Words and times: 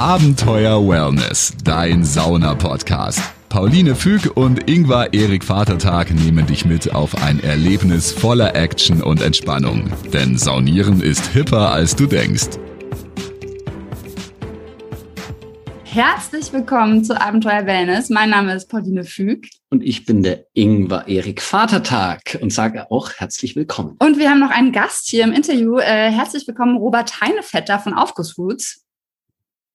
Abenteuer 0.00 0.88
Wellness, 0.88 1.52
dein 1.62 2.04
Sauna-Podcast. 2.04 3.20
Pauline 3.50 3.94
Füg 3.94 4.34
und 4.34 4.66
Ingvar 4.66 5.12
Erik 5.12 5.44
Vatertag 5.44 6.10
nehmen 6.10 6.46
dich 6.46 6.64
mit 6.64 6.94
auf 6.94 7.22
ein 7.22 7.38
Erlebnis 7.44 8.10
voller 8.10 8.56
Action 8.56 9.02
und 9.02 9.20
Entspannung. 9.20 9.92
Denn 10.10 10.38
Saunieren 10.38 11.02
ist 11.02 11.26
hipper, 11.26 11.70
als 11.72 11.94
du 11.96 12.06
denkst. 12.06 12.48
Herzlich 15.84 16.50
willkommen 16.54 17.04
zu 17.04 17.20
Abenteuer 17.20 17.66
Wellness. 17.66 18.08
Mein 18.08 18.30
Name 18.30 18.54
ist 18.54 18.70
Pauline 18.70 19.04
Füg. 19.04 19.48
Und 19.68 19.82
ich 19.82 20.06
bin 20.06 20.22
der 20.22 20.46
Ingvar 20.54 21.08
Erik 21.08 21.42
Vatertag 21.42 22.38
und 22.40 22.54
sage 22.54 22.90
auch 22.90 23.12
herzlich 23.18 23.54
willkommen. 23.54 23.98
Und 23.98 24.16
wir 24.18 24.30
haben 24.30 24.40
noch 24.40 24.50
einen 24.50 24.72
Gast 24.72 25.08
hier 25.10 25.24
im 25.24 25.32
Interview. 25.32 25.76
Äh, 25.76 26.10
herzlich 26.10 26.48
willkommen, 26.48 26.78
Robert 26.78 27.20
Heinevetter 27.20 27.78
von 27.78 27.92
Aufgussroots. 27.92 28.86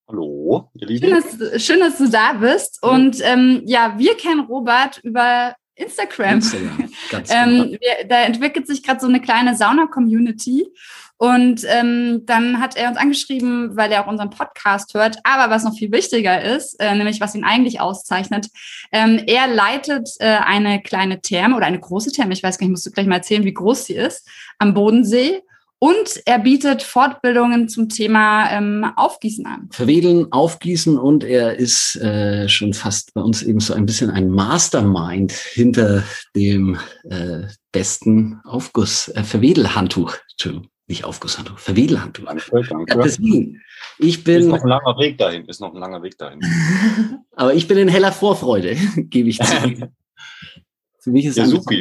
Hallo, 0.07 0.69
ihr 0.75 0.85
Lieben. 0.85 1.07
Schön 1.07 1.39
dass, 1.39 1.63
schön, 1.63 1.79
dass 1.79 1.97
du 1.97 2.07
da 2.07 2.33
bist. 2.33 2.83
Und 2.83 3.17
ähm, 3.23 3.63
ja, 3.65 3.95
wir 3.97 4.15
kennen 4.15 4.41
Robert 4.41 4.99
über 4.99 5.55
Instagram. 5.73 6.35
Instagram 6.35 6.89
ganz 7.09 7.31
ähm, 7.33 7.77
wir, 7.79 8.07
da 8.07 8.21
entwickelt 8.21 8.67
sich 8.67 8.83
gerade 8.83 8.99
so 8.99 9.07
eine 9.07 9.19
kleine 9.19 9.55
Sauna-Community. 9.55 10.67
Und 11.17 11.63
ähm, 11.67 12.23
dann 12.25 12.59
hat 12.59 12.75
er 12.75 12.89
uns 12.89 12.97
angeschrieben, 12.97 13.75
weil 13.75 13.91
er 13.91 14.03
auch 14.03 14.07
unseren 14.07 14.29
Podcast 14.29 14.93
hört. 14.93 15.17
Aber 15.23 15.51
was 15.51 15.63
noch 15.63 15.75
viel 15.75 15.91
wichtiger 15.91 16.39
ist, 16.39 16.79
äh, 16.79 16.93
nämlich 16.93 17.19
was 17.19 17.33
ihn 17.33 17.45
eigentlich 17.45 17.79
auszeichnet, 17.79 18.49
ähm, 18.91 19.23
er 19.25 19.47
leitet 19.47 20.09
äh, 20.19 20.25
eine 20.25 20.83
kleine 20.83 21.21
Therme 21.21 21.55
oder 21.55 21.65
eine 21.65 21.79
große 21.79 22.11
Therme, 22.11 22.33
ich 22.33 22.43
weiß 22.43 22.59
gar 22.59 22.65
nicht, 22.67 22.73
musst 22.73 22.85
du 22.85 22.91
gleich 22.91 23.07
mal 23.07 23.15
erzählen, 23.15 23.45
wie 23.45 23.53
groß 23.53 23.85
sie 23.85 23.95
ist, 23.95 24.27
am 24.59 24.75
Bodensee. 24.75 25.41
Und 25.79 26.21
er 26.25 26.39
bietet 26.39 26.83
Fortbildungen 26.83 27.67
zum 27.67 27.89
Thema 27.89 28.49
ähm, 28.51 28.85
Aufgießen 28.95 29.45
an. 29.45 29.69
Verwedeln, 29.71 30.31
Aufgießen 30.31 30.97
und 30.97 31.23
er 31.23 31.57
ist 31.57 31.97
äh, 31.97 32.47
schon 32.47 32.73
fast 32.73 33.13
bei 33.13 33.21
uns 33.21 33.43
eben 33.43 33.59
so 33.59 33.73
ein 33.73 33.85
bisschen 33.85 34.09
ein 34.09 34.29
Mastermind 34.29 35.33
hinter 35.33 36.03
dem 36.35 36.77
äh, 37.09 37.43
besten 37.71 38.39
Aufguss, 38.45 39.09
äh, 39.09 39.23
Verwedelhandtuch. 39.23 40.15
Entschuldigung, 40.31 40.69
nicht 40.87 41.03
Aufgusshandtuch, 41.03 41.59
Verwedelhandtuch. 41.59 42.25
Danke, 42.25 42.67
danke. 42.69 42.99
deswegen, 43.03 43.61
ich 43.97 44.23
bin. 44.23 44.41
Ist 44.41 44.47
noch 44.47 44.61
ein 44.61 44.69
langer 44.69 44.97
Weg 44.99 45.17
dahin, 45.17 45.45
ist 45.45 45.59
noch 45.59 45.73
ein 45.73 45.79
langer 45.79 46.03
Weg 46.03 46.17
dahin. 46.17 46.39
Aber 47.35 47.53
ich 47.53 47.67
bin 47.67 47.77
in 47.77 47.87
heller 47.87 48.11
Vorfreude, 48.11 48.75
gebe 48.97 49.29
ich 49.29 49.39
zu. 49.39 49.45
Für 50.99 51.11
mich 51.11 51.25
ist 51.25 51.37
ja, 51.37 51.45
super. 51.45 51.75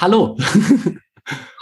Hallo. 0.00 0.36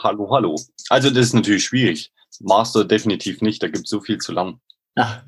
hallo, 0.02 0.30
hallo. 0.30 0.56
Also 0.88 1.10
das 1.10 1.26
ist 1.26 1.34
natürlich 1.34 1.64
schwierig. 1.64 2.12
Master 2.40 2.84
definitiv 2.84 3.40
nicht, 3.40 3.62
da 3.62 3.68
gibt 3.68 3.84
es 3.84 3.90
so 3.90 4.00
viel 4.00 4.18
zu 4.18 4.32
lernen. 4.32 4.60
Ach. 4.96 5.22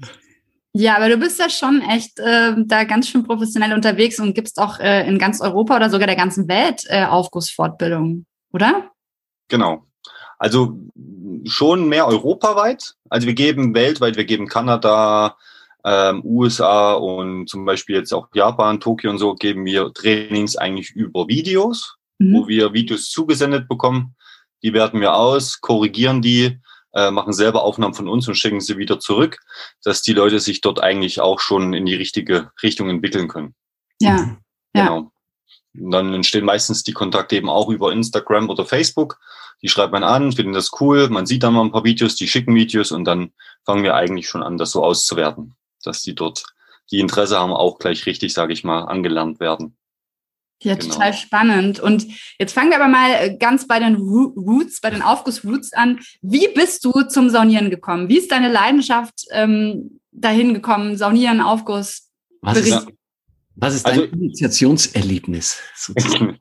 Ja, 0.73 0.97
aber 0.97 1.09
du 1.09 1.17
bist 1.17 1.39
ja 1.39 1.49
schon 1.49 1.81
echt 1.81 2.19
äh, 2.19 2.55
da 2.67 2.85
ganz 2.85 3.09
schön 3.09 3.25
professionell 3.25 3.73
unterwegs 3.73 4.21
und 4.21 4.35
gibst 4.35 4.59
auch 4.59 4.79
äh, 4.79 5.09
in 5.09 5.19
ganz 5.19 5.41
Europa 5.41 5.77
oder 5.77 5.89
sogar 5.89 6.07
der 6.07 6.17
ganzen 6.17 6.49
Welt 6.49 6.83
äh, 6.89 7.05
Aufgussfortbildungen, 7.05 8.27
oder? 8.53 8.91
Genau. 9.49 9.87
Also 10.39 10.79
schon 11.45 11.89
mehr 11.89 12.07
europaweit. 12.07 12.95
Also 13.09 13.27
wir 13.27 13.35
geben 13.35 13.75
weltweit, 13.75 14.17
wir 14.17 14.27
geben 14.27 14.49
Kanada, 14.49 15.37
ähm, 15.83 16.21
USA 16.25 16.93
und 16.95 17.49
zum 17.49 17.65
Beispiel 17.65 17.97
jetzt 17.97 18.13
auch 18.13 18.29
Japan, 18.35 18.81
Tokio 18.81 19.11
und 19.11 19.19
so, 19.19 19.35
geben 19.35 19.65
wir 19.65 19.93
Trainings 19.95 20.57
eigentlich 20.57 20.91
über 20.91 21.29
Videos, 21.29 21.97
mhm. 22.19 22.35
wo 22.35 22.49
wir 22.49 22.75
Videos 22.75 23.09
zugesendet 23.09 23.69
bekommen 23.69 24.16
die 24.67 24.73
werten 24.73 25.01
wir 25.01 25.15
aus, 25.15 25.61
korrigieren 25.61 26.23
die, 26.23 26.59
äh, 26.93 27.13
machen 27.13 27.33
selber 27.33 27.63
Aufnahmen 27.63 27.95
von 27.95 28.09
uns 28.09 28.27
und 28.27 28.35
schicken 28.35 28.61
sie 28.61 28.79
wieder 28.79 28.99
zurück, 28.99 29.39
dass 29.85 30.03
die 30.03 30.13
Leute 30.13 30.41
sich 30.41 30.61
dort 30.61 30.83
eigentlich 30.83 31.21
auch 31.21 31.39
schon 31.39 31.73
in 31.73 31.87
die 31.87 31.95
richtige 31.95 32.51
Richtung 32.65 32.91
entwickeln 32.91 33.29
können. 33.29 33.55
Ja. 34.01 34.37
Genau. 34.73 35.13
Und 35.79 35.91
dann 35.93 36.13
entstehen 36.13 36.45
meistens 36.45 36.83
die 36.83 36.95
Kontakte 36.95 37.37
eben 37.37 37.49
auch 37.49 37.69
über 37.69 37.93
Instagram 37.93 38.51
oder 38.51 38.67
Facebook. 38.67 39.21
Die 39.63 39.69
schreibt 39.69 39.93
man 39.93 40.03
an, 40.03 40.33
finden 40.33 40.53
das 40.53 40.73
cool, 40.81 41.11
man 41.11 41.27
sieht 41.27 41.45
dann 41.45 41.55
mal 41.55 41.63
ein 41.63 41.71
paar 41.71 41.85
Videos, 41.85 42.17
die 42.17 42.27
schicken 42.27 42.57
Videos 42.57 42.91
und 42.91 43.05
dann 43.05 43.35
fangen 43.65 43.85
wir 43.85 43.95
eigentlich 43.95 44.29
schon 44.29 44.43
an, 44.43 44.59
das 44.59 44.73
so 44.73 44.83
auszuwerten, 44.83 45.55
dass 45.85 46.03
die 46.03 46.17
dort 46.17 46.43
die 46.91 46.99
Interesse 46.99 47.39
haben, 47.39 47.53
auch 47.53 47.79
gleich 47.79 48.05
richtig, 48.07 48.35
sage 48.35 48.53
ich 48.53 48.65
mal, 48.65 48.83
angelernt 48.83 49.39
werden. 49.39 49.77
Ja, 50.63 50.75
genau. 50.75 50.95
total 50.95 51.13
spannend. 51.13 51.81
Und 51.81 52.07
jetzt 52.39 52.53
fangen 52.53 52.71
wir 52.71 52.77
aber 52.77 52.89
mal 52.89 53.11
äh, 53.11 53.37
ganz 53.37 53.67
bei 53.67 53.79
den 53.79 53.97
Roots, 53.97 54.81
bei 54.81 54.91
den 54.91 55.03
Aufguss-Roots 55.03 55.75
an. 55.75 56.01
Wie 56.23 56.49
bist 56.49 56.85
du 56.85 56.93
zum 57.03 57.29
Saunieren 57.29 57.71
gekommen? 57.71 58.09
Wie 58.09 58.19
ist 58.19 58.33
deine 58.33 58.51
Leidenschaft 58.51 59.27
ähm, 59.33 60.01
dahin 60.13 60.55
gekommen? 60.55 60.97
Saunieren, 60.97 61.41
Aufguss? 61.41 62.09
Was 62.41 62.59
ist, 62.59 62.87
was 63.55 63.75
ist 63.75 63.87
dein 63.87 64.01
also, 64.01 64.13
Initiationserlebnis? 64.13 65.59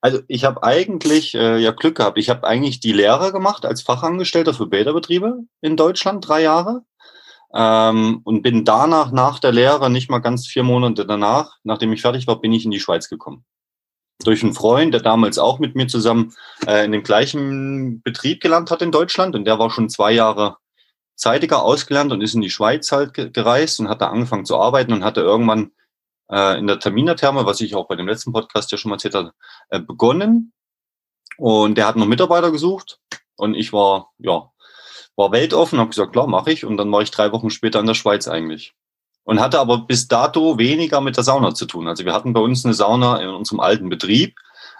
Also 0.00 0.20
ich 0.28 0.44
habe 0.44 0.62
eigentlich 0.62 1.34
äh, 1.34 1.58
ja 1.58 1.72
Glück 1.72 1.96
gehabt. 1.96 2.18
Ich 2.18 2.30
habe 2.30 2.46
eigentlich 2.46 2.78
die 2.78 2.92
Lehre 2.92 3.32
gemacht 3.32 3.64
als 3.64 3.82
Fachangestellter 3.82 4.54
für 4.54 4.66
Bäderbetriebe 4.66 5.40
in 5.60 5.76
Deutschland, 5.76 6.26
drei 6.26 6.42
Jahre. 6.42 6.82
Ähm, 7.54 8.20
und 8.24 8.42
bin 8.42 8.64
danach, 8.64 9.10
nach 9.10 9.38
der 9.38 9.52
Lehre, 9.52 9.90
nicht 9.90 10.10
mal 10.10 10.18
ganz 10.18 10.46
vier 10.46 10.62
Monate 10.62 11.06
danach, 11.06 11.56
nachdem 11.64 11.92
ich 11.92 12.02
fertig 12.02 12.26
war, 12.26 12.40
bin 12.40 12.52
ich 12.52 12.64
in 12.64 12.70
die 12.70 12.80
Schweiz 12.80 13.08
gekommen. 13.08 13.44
Durch 14.24 14.42
einen 14.42 14.54
Freund, 14.54 14.92
der 14.92 15.00
damals 15.00 15.38
auch 15.38 15.58
mit 15.58 15.74
mir 15.74 15.86
zusammen 15.86 16.34
äh, 16.66 16.84
in 16.84 16.92
dem 16.92 17.02
gleichen 17.02 18.02
Betrieb 18.02 18.40
gelernt 18.42 18.70
hat 18.70 18.82
in 18.82 18.92
Deutschland. 18.92 19.34
Und 19.34 19.44
der 19.44 19.58
war 19.58 19.70
schon 19.70 19.88
zwei 19.88 20.12
Jahre 20.12 20.56
zeitiger 21.14 21.62
ausgelernt 21.62 22.12
und 22.12 22.20
ist 22.20 22.34
in 22.34 22.40
die 22.40 22.50
Schweiz 22.50 22.90
halt 22.92 23.14
gereist 23.14 23.80
und 23.80 23.88
hat 23.88 24.00
da 24.00 24.08
angefangen 24.08 24.44
zu 24.44 24.58
arbeiten 24.58 24.92
und 24.92 25.04
hatte 25.04 25.20
irgendwann 25.20 25.72
äh, 26.30 26.58
in 26.58 26.66
der 26.66 26.78
Terminertherme, 26.78 27.46
was 27.46 27.60
ich 27.60 27.74
auch 27.74 27.88
bei 27.88 27.96
dem 27.96 28.08
letzten 28.08 28.32
Podcast 28.32 28.70
ja 28.72 28.78
schon 28.78 28.90
mal 28.90 28.96
erzählt 28.96 29.14
habe, 29.14 29.32
äh, 29.70 29.80
begonnen. 29.80 30.52
Und 31.36 31.76
der 31.76 31.86
hat 31.86 31.96
noch 31.96 32.06
Mitarbeiter 32.06 32.50
gesucht 32.50 33.00
und 33.36 33.54
ich 33.54 33.72
war, 33.72 34.10
ja, 34.18 34.50
war 35.18 35.32
weltoffen, 35.32 35.80
habe 35.80 35.90
gesagt, 35.90 36.12
klar, 36.12 36.28
mache 36.28 36.52
ich. 36.52 36.64
Und 36.64 36.76
dann 36.76 36.90
war 36.92 37.02
ich 37.02 37.10
drei 37.10 37.32
Wochen 37.32 37.50
später 37.50 37.80
in 37.80 37.86
der 37.86 37.94
Schweiz 37.94 38.28
eigentlich. 38.28 38.74
Und 39.24 39.40
hatte 39.40 39.58
aber 39.58 39.78
bis 39.78 40.08
dato 40.08 40.58
weniger 40.58 41.00
mit 41.00 41.16
der 41.16 41.24
Sauna 41.24 41.54
zu 41.54 41.66
tun. 41.66 41.88
Also 41.88 42.04
wir 42.04 42.14
hatten 42.14 42.32
bei 42.32 42.40
uns 42.40 42.64
eine 42.64 42.72
Sauna 42.72 43.20
in 43.20 43.28
unserem 43.28 43.60
alten 43.60 43.88
Betrieb. 43.90 44.36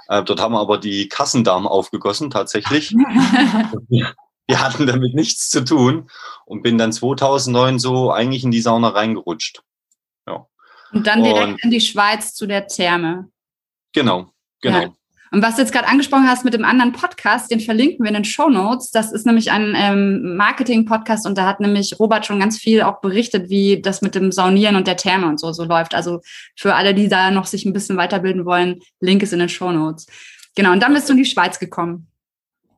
Äh, 0.06 0.22
dort 0.22 0.40
haben 0.40 0.52
wir 0.52 0.60
aber 0.60 0.78
die 0.78 1.08
Kassendamen 1.08 1.66
aufgegossen, 1.66 2.30
tatsächlich. 2.30 2.92
wir 3.88 4.62
hatten 4.62 4.86
damit 4.86 5.14
nichts 5.14 5.50
zu 5.50 5.64
tun 5.64 6.08
und 6.46 6.62
bin 6.62 6.78
dann 6.78 6.92
2009 6.92 7.80
so 7.80 8.12
eigentlich 8.12 8.44
in 8.44 8.52
die 8.52 8.62
Sauna 8.62 8.88
reingerutscht. 8.88 9.62
Ja. 10.26 10.46
Und 10.92 11.06
dann 11.06 11.24
direkt 11.24 11.48
und, 11.48 11.64
in 11.64 11.70
die 11.70 11.80
Schweiz 11.80 12.32
zu 12.32 12.46
der 12.46 12.68
Therme. 12.68 13.28
Genau, 13.92 14.30
genau. 14.62 14.80
Ja. 14.82 14.92
Und 15.30 15.42
was 15.42 15.56
du 15.56 15.62
jetzt 15.62 15.72
gerade 15.72 15.88
angesprochen 15.88 16.28
hast 16.28 16.44
mit 16.44 16.54
dem 16.54 16.64
anderen 16.64 16.92
Podcast, 16.92 17.50
den 17.50 17.60
verlinken 17.60 18.04
wir 18.04 18.08
in 18.08 18.14
den 18.14 18.24
Show 18.24 18.48
Notes. 18.48 18.90
Das 18.90 19.12
ist 19.12 19.26
nämlich 19.26 19.50
ein 19.50 19.74
ähm, 19.76 20.36
Marketing-Podcast 20.36 21.26
und 21.26 21.36
da 21.36 21.46
hat 21.46 21.60
nämlich 21.60 21.98
Robert 21.98 22.24
schon 22.24 22.40
ganz 22.40 22.58
viel 22.58 22.82
auch 22.82 23.00
berichtet, 23.00 23.50
wie 23.50 23.82
das 23.82 24.00
mit 24.00 24.14
dem 24.14 24.32
Saunieren 24.32 24.76
und 24.76 24.86
der 24.86 24.96
Therme 24.96 25.26
und 25.26 25.38
so 25.38 25.52
so 25.52 25.64
läuft. 25.64 25.94
Also 25.94 26.20
für 26.56 26.74
alle, 26.74 26.94
die 26.94 27.08
da 27.08 27.30
noch 27.30 27.46
sich 27.46 27.64
ein 27.64 27.72
bisschen 27.72 27.96
weiterbilden 27.96 28.44
wollen, 28.46 28.80
Link 29.00 29.22
ist 29.22 29.32
in 29.32 29.38
den 29.38 29.48
Show 29.48 29.70
Notes. 29.70 30.06
Genau. 30.54 30.72
Und 30.72 30.82
dann 30.82 30.94
bist 30.94 31.08
du 31.08 31.12
in 31.12 31.18
die 31.18 31.24
Schweiz 31.24 31.58
gekommen. 31.58 32.08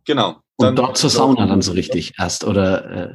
Genau. 0.05 0.37
Dann, 0.59 0.71
und 0.71 0.77
dort 0.77 0.97
zur 0.97 1.11
Sauna 1.11 1.47
dann 1.47 1.63
so 1.63 1.73
richtig 1.73 2.15
erst 2.19 2.45
oder? 2.45 2.91
Äh 2.91 3.15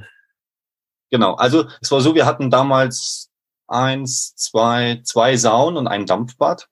genau. 1.12 1.34
Also 1.35 1.66
es 1.81 1.91
war 1.91 2.02
so, 2.02 2.16
wir 2.16 2.25
hatten 2.25 2.50
damals 2.50 3.29
eins, 3.67 4.35
zwei, 4.35 5.02
zwei 5.03 5.35
Saunen 5.38 5.78
und 5.78 5.88
ein 5.88 6.06
Dampfbad 6.06 6.67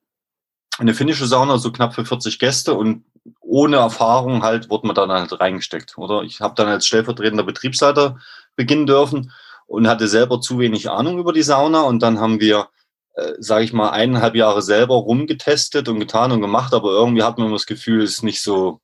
eine 0.80 0.94
finnische 0.94 1.28
Sauna, 1.28 1.58
so 1.58 1.72
knapp 1.72 1.94
für 1.94 2.06
40 2.06 2.40
Gäste 2.40 2.74
und 2.74 3.06
ohne 3.40 3.78
Erfahrung 3.78 4.44
halt 4.44 4.70
wurde 4.70 4.88
man 4.88 4.96
dann 4.96 5.12
halt 5.12 5.40
reingesteckt. 5.40 5.98
Oder 5.98 6.24
ich 6.24 6.42
habe 6.42 6.56
dann 6.56 6.68
als 6.68 6.88
stellvertretender 6.88 7.44
Betriebsleiter 7.44 8.18
beginnen 8.56 8.86
dürfen 8.86 9.32
und 9.68 9.88
hatte 9.88 10.08
selber 10.08 10.42
zu 10.42 10.60
wenig 10.60 10.90
Ahnung 10.90 11.20
über 11.20 11.34
die 11.34 11.44
Sauna 11.44 11.82
und 11.82 12.02
dann 12.02 12.20
haben 12.20 12.40
wir, 12.40 12.70
äh, 13.16 13.34
sage 13.40 13.66
ich 13.66 13.74
mal, 13.74 13.92
eineinhalb 13.92 14.36
Jahre 14.36 14.62
selber 14.62 14.96
rumgetestet 14.96 15.88
und 15.88 16.00
getan 16.00 16.32
und 16.32 16.42
gemacht, 16.42 16.74
aber 16.74 16.92
irgendwie 16.92 17.24
hat 17.24 17.38
man 17.38 17.52
das 17.52 17.66
Gefühl, 17.66 18.04
es 18.04 18.12
ist 18.12 18.24
nicht 18.24 18.42
so 18.42 18.80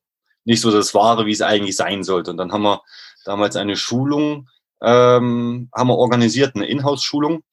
nicht 0.45 0.61
so 0.61 0.71
das 0.71 0.93
Wahre, 0.93 1.25
wie 1.25 1.31
es 1.31 1.41
eigentlich 1.41 1.75
sein 1.75 2.03
sollte. 2.03 2.31
Und 2.31 2.37
dann 2.37 2.51
haben 2.51 2.63
wir 2.63 2.81
damals 3.25 3.55
eine 3.55 3.75
Schulung 3.75 4.47
ähm, 4.81 5.69
haben 5.75 5.87
wir 5.87 5.97
organisiert, 5.97 6.55
eine 6.55 6.67
Inhouse-Schulung 6.67 7.43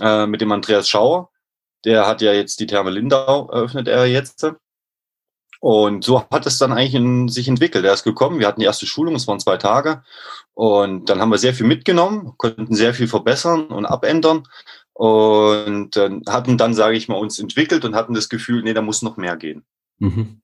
äh, 0.00 0.26
mit 0.26 0.40
dem 0.40 0.52
Andreas 0.52 0.88
Schauer 0.88 1.30
der 1.84 2.06
hat 2.06 2.22
ja 2.22 2.32
jetzt 2.32 2.60
die 2.60 2.66
Therme 2.66 2.90
Lindau 2.90 3.48
eröffnet, 3.50 3.88
er 3.88 4.06
jetzt. 4.06 4.46
Und 5.60 6.04
so 6.04 6.22
hat 6.30 6.46
es 6.46 6.58
dann 6.58 6.72
eigentlich 6.72 6.94
in, 6.94 7.28
sich 7.28 7.48
entwickelt. 7.48 7.84
Er 7.84 7.94
ist 7.94 8.04
gekommen, 8.04 8.38
wir 8.38 8.46
hatten 8.46 8.60
die 8.60 8.66
erste 8.66 8.86
Schulung, 8.86 9.14
es 9.14 9.26
waren 9.26 9.40
zwei 9.40 9.56
Tage. 9.56 10.02
Und 10.52 11.08
dann 11.08 11.20
haben 11.20 11.30
wir 11.30 11.38
sehr 11.38 11.54
viel 11.54 11.66
mitgenommen, 11.66 12.34
konnten 12.36 12.74
sehr 12.74 12.92
viel 12.92 13.08
verbessern 13.08 13.66
und 13.68 13.86
abändern. 13.86 14.46
Und 14.92 15.96
äh, 15.96 16.20
hatten 16.28 16.58
dann, 16.58 16.74
sage 16.74 16.96
ich 16.96 17.08
mal, 17.08 17.16
uns 17.16 17.38
entwickelt 17.38 17.84
und 17.84 17.94
hatten 17.94 18.14
das 18.14 18.28
Gefühl, 18.28 18.62
nee, 18.62 18.74
da 18.74 18.82
muss 18.82 19.02
noch 19.02 19.16
mehr 19.16 19.36
gehen. 19.36 19.64
Mhm. 19.98 20.42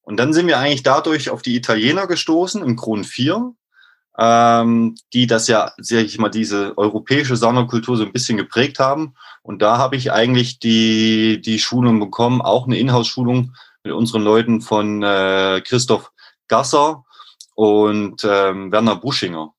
Und 0.00 0.16
dann 0.16 0.32
sind 0.32 0.46
wir 0.46 0.58
eigentlich 0.58 0.82
dadurch 0.82 1.30
auf 1.30 1.42
die 1.42 1.54
Italiener 1.54 2.06
gestoßen 2.06 2.62
im 2.62 2.76
Kron 2.76 3.04
4. 3.04 3.54
ähm, 4.18 4.94
die 5.12 5.26
das 5.26 5.48
ja, 5.48 5.72
sag 5.78 6.04
ich 6.04 6.18
mal, 6.18 6.28
diese 6.28 6.76
europäische 6.76 7.36
Saunakultur 7.36 7.96
so 7.96 8.04
ein 8.04 8.12
bisschen 8.12 8.36
geprägt 8.36 8.78
haben. 8.78 9.14
Und 9.42 9.62
da 9.62 9.78
habe 9.78 9.96
ich 9.96 10.12
eigentlich 10.12 10.58
die, 10.58 11.40
die 11.40 11.58
Schulung 11.58 11.98
bekommen, 11.98 12.42
auch 12.42 12.66
eine 12.66 12.78
Inhouse-Schulung 12.78 13.54
mit 13.84 13.92
unseren 13.92 14.22
Leuten 14.22 14.60
von 14.60 15.02
äh, 15.02 15.62
Christoph 15.64 16.12
Gasser 16.48 17.04
und 17.54 18.24
ähm, 18.24 18.70
Werner 18.70 18.96
Buschinger. 18.96 19.54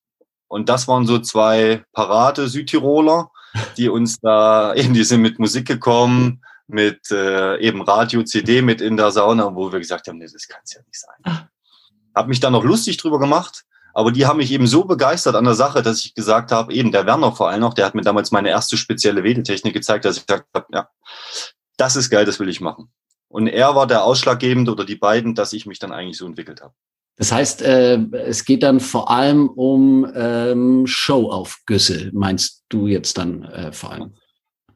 Und 0.47 0.69
das 0.69 0.87
waren 0.87 1.07
so 1.07 1.19
zwei 1.19 1.83
Parade 1.93 2.47
Südtiroler, 2.47 3.31
die 3.75 3.89
uns 3.89 4.19
da 4.19 4.73
eben, 4.75 4.93
die 4.93 5.03
sind 5.03 5.21
mit 5.21 5.39
Musik 5.39 5.67
gekommen, 5.67 6.43
mit 6.67 7.11
äh, 7.11 7.59
eben 7.59 7.81
Radio, 7.81 8.23
CD 8.23 8.61
mit 8.61 8.79
in 8.79 8.95
der 8.95 9.11
Sauna, 9.11 9.53
wo 9.55 9.71
wir 9.71 9.79
gesagt 9.79 10.07
haben, 10.07 10.19
nee, 10.19 10.27
das 10.31 10.47
kann 10.47 10.61
es 10.63 10.73
ja 10.73 10.81
nicht 10.85 10.99
sein. 10.99 11.15
Ah. 11.23 11.49
Hab 12.15 12.27
mich 12.27 12.39
dann 12.39 12.53
noch 12.53 12.63
lustig 12.63 12.97
drüber 12.97 13.19
gemacht, 13.19 13.65
aber 13.93 14.11
die 14.11 14.25
haben 14.25 14.37
mich 14.37 14.51
eben 14.51 14.67
so 14.67 14.85
begeistert 14.85 15.35
an 15.35 15.45
der 15.45 15.53
Sache, 15.53 15.81
dass 15.81 16.03
ich 16.03 16.15
gesagt 16.15 16.51
habe, 16.51 16.73
eben 16.73 16.91
der 16.91 17.05
Werner 17.05 17.31
vor 17.31 17.49
allem 17.49 17.61
noch, 17.61 17.73
der 17.73 17.85
hat 17.85 17.95
mir 17.95 18.01
damals 18.01 18.31
meine 18.31 18.49
erste 18.49 18.75
spezielle 18.75 19.23
Wedeltechnik 19.23 19.73
gezeigt, 19.73 20.05
dass 20.05 20.17
ich 20.17 20.25
gesagt 20.25 20.47
habe, 20.53 20.65
ja, 20.71 20.89
das 21.77 21.95
ist 21.95 22.09
geil, 22.09 22.25
das 22.25 22.39
will 22.39 22.49
ich 22.49 22.59
machen. 22.61 22.91
Und 23.27 23.47
er 23.47 23.75
war 23.75 23.87
der 23.87 24.03
Ausschlaggebende 24.03 24.71
oder 24.71 24.85
die 24.85 24.95
beiden, 24.95 25.35
dass 25.35 25.53
ich 25.53 25.65
mich 25.65 25.79
dann 25.79 25.91
eigentlich 25.91 26.17
so 26.17 26.25
entwickelt 26.25 26.61
habe. 26.61 26.73
Das 27.15 27.31
heißt, 27.31 27.61
äh, 27.61 27.99
es 28.25 28.45
geht 28.45 28.63
dann 28.63 28.79
vor 28.79 29.11
allem 29.11 29.47
um 29.47 30.11
ähm, 30.15 30.87
Showaufgüsse, 30.87 32.09
meinst 32.13 32.63
du 32.69 32.87
jetzt 32.87 33.17
dann 33.17 33.43
äh, 33.43 33.71
vor 33.71 33.91
allem? 33.91 34.13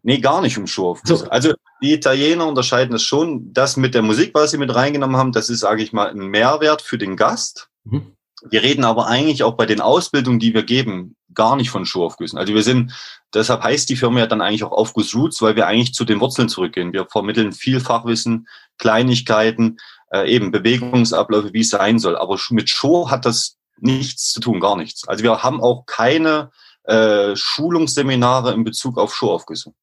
Nee, 0.03 0.19
gar 0.19 0.41
nicht 0.41 0.57
um 0.57 0.67
Showaufgüsse. 0.67 1.25
So. 1.25 1.29
Also 1.29 1.53
die 1.81 1.93
Italiener 1.93 2.47
unterscheiden 2.47 2.91
das 2.91 3.01
schon. 3.01 3.51
Das 3.53 3.77
mit 3.77 3.95
der 3.95 4.03
Musik, 4.03 4.31
was 4.33 4.51
sie 4.51 4.57
mit 4.57 4.73
reingenommen 4.73 5.17
haben, 5.17 5.31
das 5.31 5.49
ist, 5.49 5.61
sage 5.61 5.81
ich 5.81 5.93
mal, 5.93 6.09
ein 6.09 6.27
Mehrwert 6.27 6.81
für 6.81 6.97
den 6.97 7.15
Gast. 7.15 7.69
Mhm. 7.83 8.16
Wir 8.49 8.61
reden 8.61 8.83
aber 8.83 9.07
eigentlich 9.07 9.43
auch 9.43 9.55
bei 9.55 9.65
den 9.65 9.81
Ausbildungen, 9.81 10.39
die 10.39 10.53
wir 10.53 10.63
geben, 10.63 11.15
gar 11.33 11.55
nicht 11.55 11.69
von 11.69 11.85
Showaufgüssen. 11.85 12.37
Also 12.37 12.53
wir 12.53 12.63
sind, 12.63 12.93
deshalb 13.33 13.63
heißt 13.63 13.89
die 13.89 13.95
Firma 13.95 14.19
ja 14.19 14.27
dann 14.27 14.41
eigentlich 14.41 14.63
auch 14.63 14.71
Aufguss 14.71 15.15
Roots, 15.15 15.41
weil 15.41 15.55
wir 15.55 15.67
eigentlich 15.67 15.93
zu 15.93 16.05
den 16.05 16.19
Wurzeln 16.19 16.49
zurückgehen. 16.49 16.93
Wir 16.93 17.05
vermitteln 17.05 17.51
viel 17.51 17.79
Fachwissen, 17.79 18.47
Kleinigkeiten, 18.77 19.77
äh, 20.11 20.31
eben 20.31 20.51
Bewegungsabläufe, 20.51 21.53
wie 21.53 21.61
es 21.61 21.69
sein 21.69 21.99
soll. 21.99 22.15
Aber 22.15 22.37
mit 22.51 22.69
Show 22.69 23.09
hat 23.09 23.25
das 23.25 23.57
nichts 23.79 24.31
zu 24.33 24.39
tun, 24.39 24.59
gar 24.59 24.75
nichts. 24.75 25.07
Also 25.07 25.23
wir 25.23 25.43
haben 25.43 25.61
auch 25.61 25.85
keine 25.85 26.51
äh, 26.83 27.35
Schulungsseminare 27.35 28.53
in 28.53 28.63
Bezug 28.63 28.97
auf 28.97 29.15
Showaufgüsse. 29.15 29.73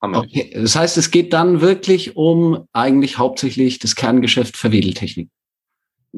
Okay, 0.00 0.52
das 0.54 0.76
heißt, 0.76 0.98
es 0.98 1.10
geht 1.10 1.32
dann 1.32 1.60
wirklich 1.60 2.16
um 2.16 2.68
eigentlich 2.72 3.18
hauptsächlich 3.18 3.78
das 3.78 3.96
Kerngeschäft 3.96 4.56
für 4.56 4.70
Wedeltechnik. 4.70 5.30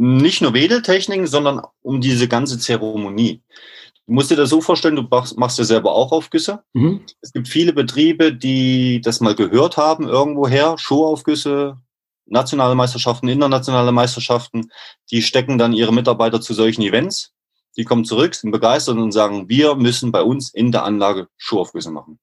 Nicht 0.01 0.43
nur 0.43 0.55
Wedeltechniken, 0.55 1.27
sondern 1.27 1.61
um 1.83 2.01
diese 2.01 2.29
ganze 2.29 2.57
Zeremonie. 2.57 3.43
Du 4.07 4.13
musst 4.13 4.31
dir 4.31 4.37
das 4.37 4.49
so 4.49 4.61
vorstellen, 4.61 4.95
du 4.95 5.03
machst 5.03 5.59
ja 5.59 5.65
selber 5.65 5.93
auch 5.93 6.13
Aufgüsse. 6.13 6.63
Mhm. 6.73 7.05
Es 7.21 7.33
gibt 7.33 7.49
viele 7.49 7.73
Betriebe, 7.73 8.33
die 8.33 9.01
das 9.01 9.21
mal 9.21 9.35
gehört 9.35 9.77
haben 9.77 10.07
irgendwoher, 10.07 10.79
Showaufgüsse, 10.79 11.79
nationale 12.27 12.77
Meisterschaften, 12.77 13.27
internationale 13.27 13.91
Meisterschaften, 13.91 14.71
die 15.11 15.21
stecken 15.21 15.59
dann 15.59 15.73
ihre 15.73 15.93
Mitarbeiter 15.93 16.41
zu 16.41 16.55
solchen 16.55 16.83
Events. 16.83 17.33
Die 17.77 17.83
kommen 17.83 18.05
zurück, 18.05 18.37
sind 18.37 18.53
begeistert 18.53 18.99
und 18.99 19.11
sagen, 19.11 19.49
wir 19.49 19.75
müssen 19.75 20.13
bei 20.13 20.23
uns 20.23 20.55
in 20.55 20.71
der 20.71 20.85
Anlage 20.85 21.27
Showaufgüsse 21.39 21.91
machen. 21.91 22.21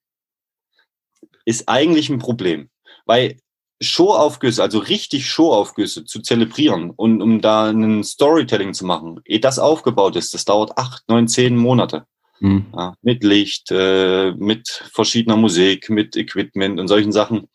Ist 1.44 1.68
eigentlich 1.68 2.10
ein 2.10 2.20
Problem, 2.20 2.70
weil 3.06 3.38
Showaufgüsse, 3.82 4.62
also 4.62 4.80
richtig 4.80 5.30
Showaufgüsse 5.30 6.06
zu 6.06 6.22
zelebrieren 6.22 6.92
und 6.92 7.22
um 7.22 7.42
da 7.42 7.66
einen 7.66 8.04
Storytelling 8.04 8.74
zu 8.74 8.86
machen, 8.86 9.20
ehe 9.26 9.40
das 9.40 9.60
aufgebaut 9.60 10.16
ist, 10.16 10.34
das 10.34 10.46
dauert 10.46 10.78
acht, 10.78 11.04
neun, 11.10 11.28
zehn 11.28 11.58
Monate. 11.58 12.06
Mhm. 12.40 12.66
Ja, 12.76 12.96
mit 13.02 13.24
Licht, 13.24 13.72
äh, 13.72 14.32
mit 14.32 14.68
verschiedener 14.92 15.38
Musik, 15.38 15.90
mit 15.90 16.18
Equipment 16.18 16.80
und 16.80 16.90
solchen 16.90 17.14
Sachen. 17.14 17.48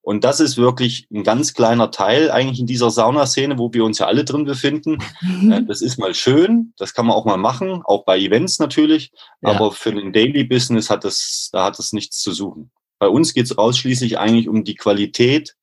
Und 0.00 0.22
das 0.24 0.38
ist 0.40 0.56
wirklich 0.56 1.08
ein 1.12 1.24
ganz 1.24 1.54
kleiner 1.54 1.90
Teil 1.90 2.30
eigentlich 2.30 2.60
in 2.60 2.66
dieser 2.66 2.90
Saunaszene, 2.90 3.58
wo 3.58 3.72
wir 3.72 3.84
uns 3.84 3.98
ja 3.98 4.06
alle 4.06 4.24
drin 4.24 4.44
befinden. 4.44 4.98
Mhm. 5.20 5.66
Das 5.68 5.82
ist 5.82 5.98
mal 5.98 6.14
schön, 6.14 6.72
das 6.78 6.94
kann 6.94 7.06
man 7.06 7.16
auch 7.16 7.24
mal 7.24 7.36
machen, 7.36 7.82
auch 7.84 8.04
bei 8.04 8.18
Events 8.18 8.58
natürlich. 8.58 9.10
Ja. 9.42 9.50
Aber 9.50 9.72
für 9.72 9.92
den 9.92 10.12
Daily 10.12 10.44
Business 10.44 10.88
hat 10.88 11.04
das, 11.04 11.50
da 11.52 11.64
hat 11.64 11.78
das 11.78 11.92
nichts 11.92 12.20
zu 12.20 12.32
suchen. 12.32 12.70
Bei 12.98 13.08
uns 13.08 13.34
geht 13.34 13.46
es 13.46 13.58
ausschließlich 13.58 14.18
eigentlich 14.18 14.48
um 14.48 14.64
die 14.64 14.74
Qualität 14.76 15.56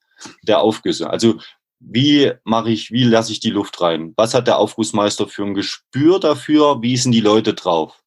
der 0.43 0.61
Aufgüsse. 0.61 1.09
Also 1.09 1.39
wie 1.79 2.31
mache 2.43 2.71
ich, 2.71 2.91
wie 2.91 3.03
lasse 3.03 3.31
ich 3.31 3.39
die 3.39 3.49
Luft 3.49 3.79
rein? 3.81 4.13
Was 4.15 4.33
hat 4.33 4.47
der 4.47 4.57
Aufgussmeister 4.57 5.27
für 5.27 5.43
ein 5.43 5.53
Gespür 5.53 6.19
dafür? 6.19 6.81
Wie 6.81 6.97
sind 6.97 7.11
die 7.11 7.21
Leute 7.21 7.53
drauf? 7.53 8.01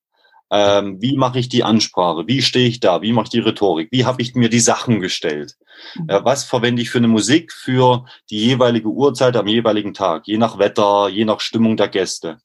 Ähm, 0.50 0.96
wie 1.00 1.16
mache 1.16 1.38
ich 1.38 1.50
die 1.50 1.62
Ansprache? 1.62 2.26
Wie 2.26 2.40
stehe 2.40 2.68
ich 2.68 2.80
da? 2.80 3.02
Wie 3.02 3.12
mache 3.12 3.24
ich 3.24 3.30
die 3.30 3.40
Rhetorik? 3.40 3.88
Wie 3.92 4.06
habe 4.06 4.22
ich 4.22 4.34
mir 4.34 4.48
die 4.48 4.60
Sachen 4.60 5.00
gestellt? 5.00 5.56
Mhm. 5.94 6.08
Äh, 6.08 6.24
was 6.24 6.44
verwende 6.44 6.80
ich 6.80 6.88
für 6.90 6.98
eine 6.98 7.08
Musik 7.08 7.52
für 7.52 8.06
die 8.30 8.38
jeweilige 8.38 8.88
Uhrzeit 8.88 9.36
am 9.36 9.46
jeweiligen 9.46 9.92
Tag? 9.92 10.26
Je 10.26 10.38
nach 10.38 10.58
Wetter, 10.58 11.08
je 11.08 11.26
nach 11.26 11.40
Stimmung 11.40 11.76
der 11.76 11.88
Gäste. 11.88 12.38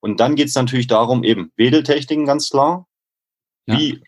Und 0.00 0.20
dann 0.20 0.36
geht 0.36 0.48
es 0.48 0.54
natürlich 0.54 0.86
darum, 0.86 1.24
eben 1.24 1.50
Wedeltechniken 1.56 2.26
ganz 2.26 2.50
klar. 2.50 2.86
Ja. 3.66 3.78
Wie 3.78 4.02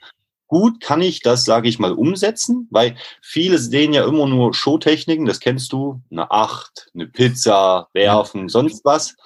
gut 0.50 0.80
kann 0.80 1.00
ich 1.00 1.20
das, 1.20 1.44
sage 1.44 1.68
ich 1.68 1.78
mal, 1.78 1.92
umsetzen? 1.92 2.66
Weil 2.70 2.96
viele 3.22 3.56
sehen 3.58 3.94
ja 3.94 4.04
immer 4.04 4.26
nur 4.26 4.52
Showtechniken, 4.52 5.24
das 5.24 5.38
kennst 5.38 5.72
du, 5.72 6.00
eine 6.10 6.30
Acht, 6.30 6.90
eine 6.92 7.06
Pizza, 7.06 7.88
werfen, 7.94 8.48
sonst 8.48 8.84
was. 8.84 9.16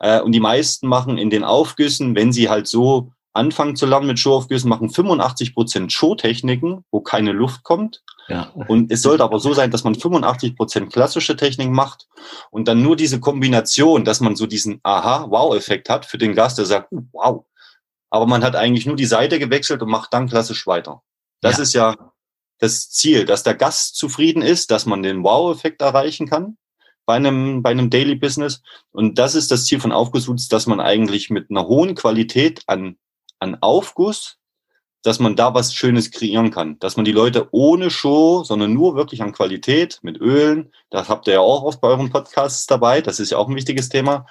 Äh, 0.00 0.20
und 0.20 0.32
die 0.32 0.40
meisten 0.40 0.88
machen 0.88 1.18
in 1.18 1.30
den 1.30 1.44
Aufgüssen, 1.44 2.16
wenn 2.16 2.32
sie 2.32 2.50
halt 2.50 2.66
so 2.66 3.12
anfangen 3.32 3.76
zu 3.76 3.86
lernen 3.86 4.08
mit 4.08 4.18
Showaufgüssen, 4.18 4.68
machen 4.68 4.90
85 4.90 5.54
Prozent 5.54 5.92
Showtechniken, 5.92 6.84
wo 6.90 7.00
keine 7.00 7.32
Luft 7.32 7.62
kommt. 7.62 8.02
Ja. 8.28 8.50
Und 8.68 8.90
es 8.90 9.02
sollte 9.02 9.22
aber 9.22 9.38
so 9.38 9.54
sein, 9.54 9.70
dass 9.70 9.84
man 9.84 9.94
85 9.94 10.56
Prozent 10.56 10.92
klassische 10.92 11.36
Techniken 11.36 11.72
macht 11.72 12.08
und 12.50 12.66
dann 12.66 12.82
nur 12.82 12.96
diese 12.96 13.20
Kombination, 13.20 14.04
dass 14.04 14.20
man 14.20 14.34
so 14.36 14.46
diesen 14.46 14.80
Aha-Wow-Effekt 14.82 15.88
hat 15.88 16.06
für 16.06 16.18
den 16.18 16.34
Gast, 16.34 16.58
der 16.58 16.66
sagt, 16.66 16.88
wow. 17.12 17.44
Aber 18.12 18.26
man 18.26 18.44
hat 18.44 18.56
eigentlich 18.56 18.86
nur 18.86 18.96
die 18.96 19.06
Seite 19.06 19.38
gewechselt 19.38 19.82
und 19.82 19.90
macht 19.90 20.12
dann 20.12 20.28
klassisch 20.28 20.66
weiter. 20.66 21.02
Das 21.40 21.56
ja. 21.56 21.62
ist 21.62 21.72
ja 21.72 22.12
das 22.58 22.90
Ziel, 22.90 23.24
dass 23.24 23.42
der 23.42 23.54
Gast 23.54 23.96
zufrieden 23.96 24.42
ist, 24.42 24.70
dass 24.70 24.86
man 24.86 25.02
den 25.02 25.24
Wow-Effekt 25.24 25.80
erreichen 25.80 26.28
kann 26.28 26.58
bei 27.06 27.14
einem, 27.14 27.62
bei 27.62 27.70
einem 27.70 27.90
Daily 27.90 28.14
Business. 28.14 28.62
Und 28.90 29.18
das 29.18 29.34
ist 29.34 29.50
das 29.50 29.64
Ziel 29.64 29.80
von 29.80 29.92
Aufgesucht, 29.92 30.52
dass 30.52 30.66
man 30.66 30.80
eigentlich 30.80 31.30
mit 31.30 31.50
einer 31.50 31.66
hohen 31.66 31.94
Qualität 31.94 32.62
an 32.66 32.96
an 33.42 33.58
Aufguss, 33.60 34.38
dass 35.02 35.18
man 35.18 35.36
da 35.36 35.52
was 35.54 35.74
Schönes 35.74 36.10
kreieren 36.10 36.50
kann. 36.50 36.78
Dass 36.78 36.96
man 36.96 37.04
die 37.04 37.12
Leute 37.12 37.48
ohne 37.50 37.90
Show, 37.90 38.44
sondern 38.44 38.72
nur 38.72 38.94
wirklich 38.94 39.22
an 39.22 39.32
Qualität 39.32 39.98
mit 40.02 40.20
Ölen, 40.20 40.72
das 40.90 41.08
habt 41.08 41.26
ihr 41.26 41.34
ja 41.34 41.40
auch 41.40 41.62
oft 41.64 41.80
bei 41.80 41.88
euren 41.88 42.10
Podcasts 42.10 42.66
dabei, 42.66 43.00
das 43.00 43.20
ist 43.20 43.30
ja 43.30 43.38
auch 43.38 43.48
ein 43.48 43.56
wichtiges 43.56 43.88
Thema, 43.88 44.26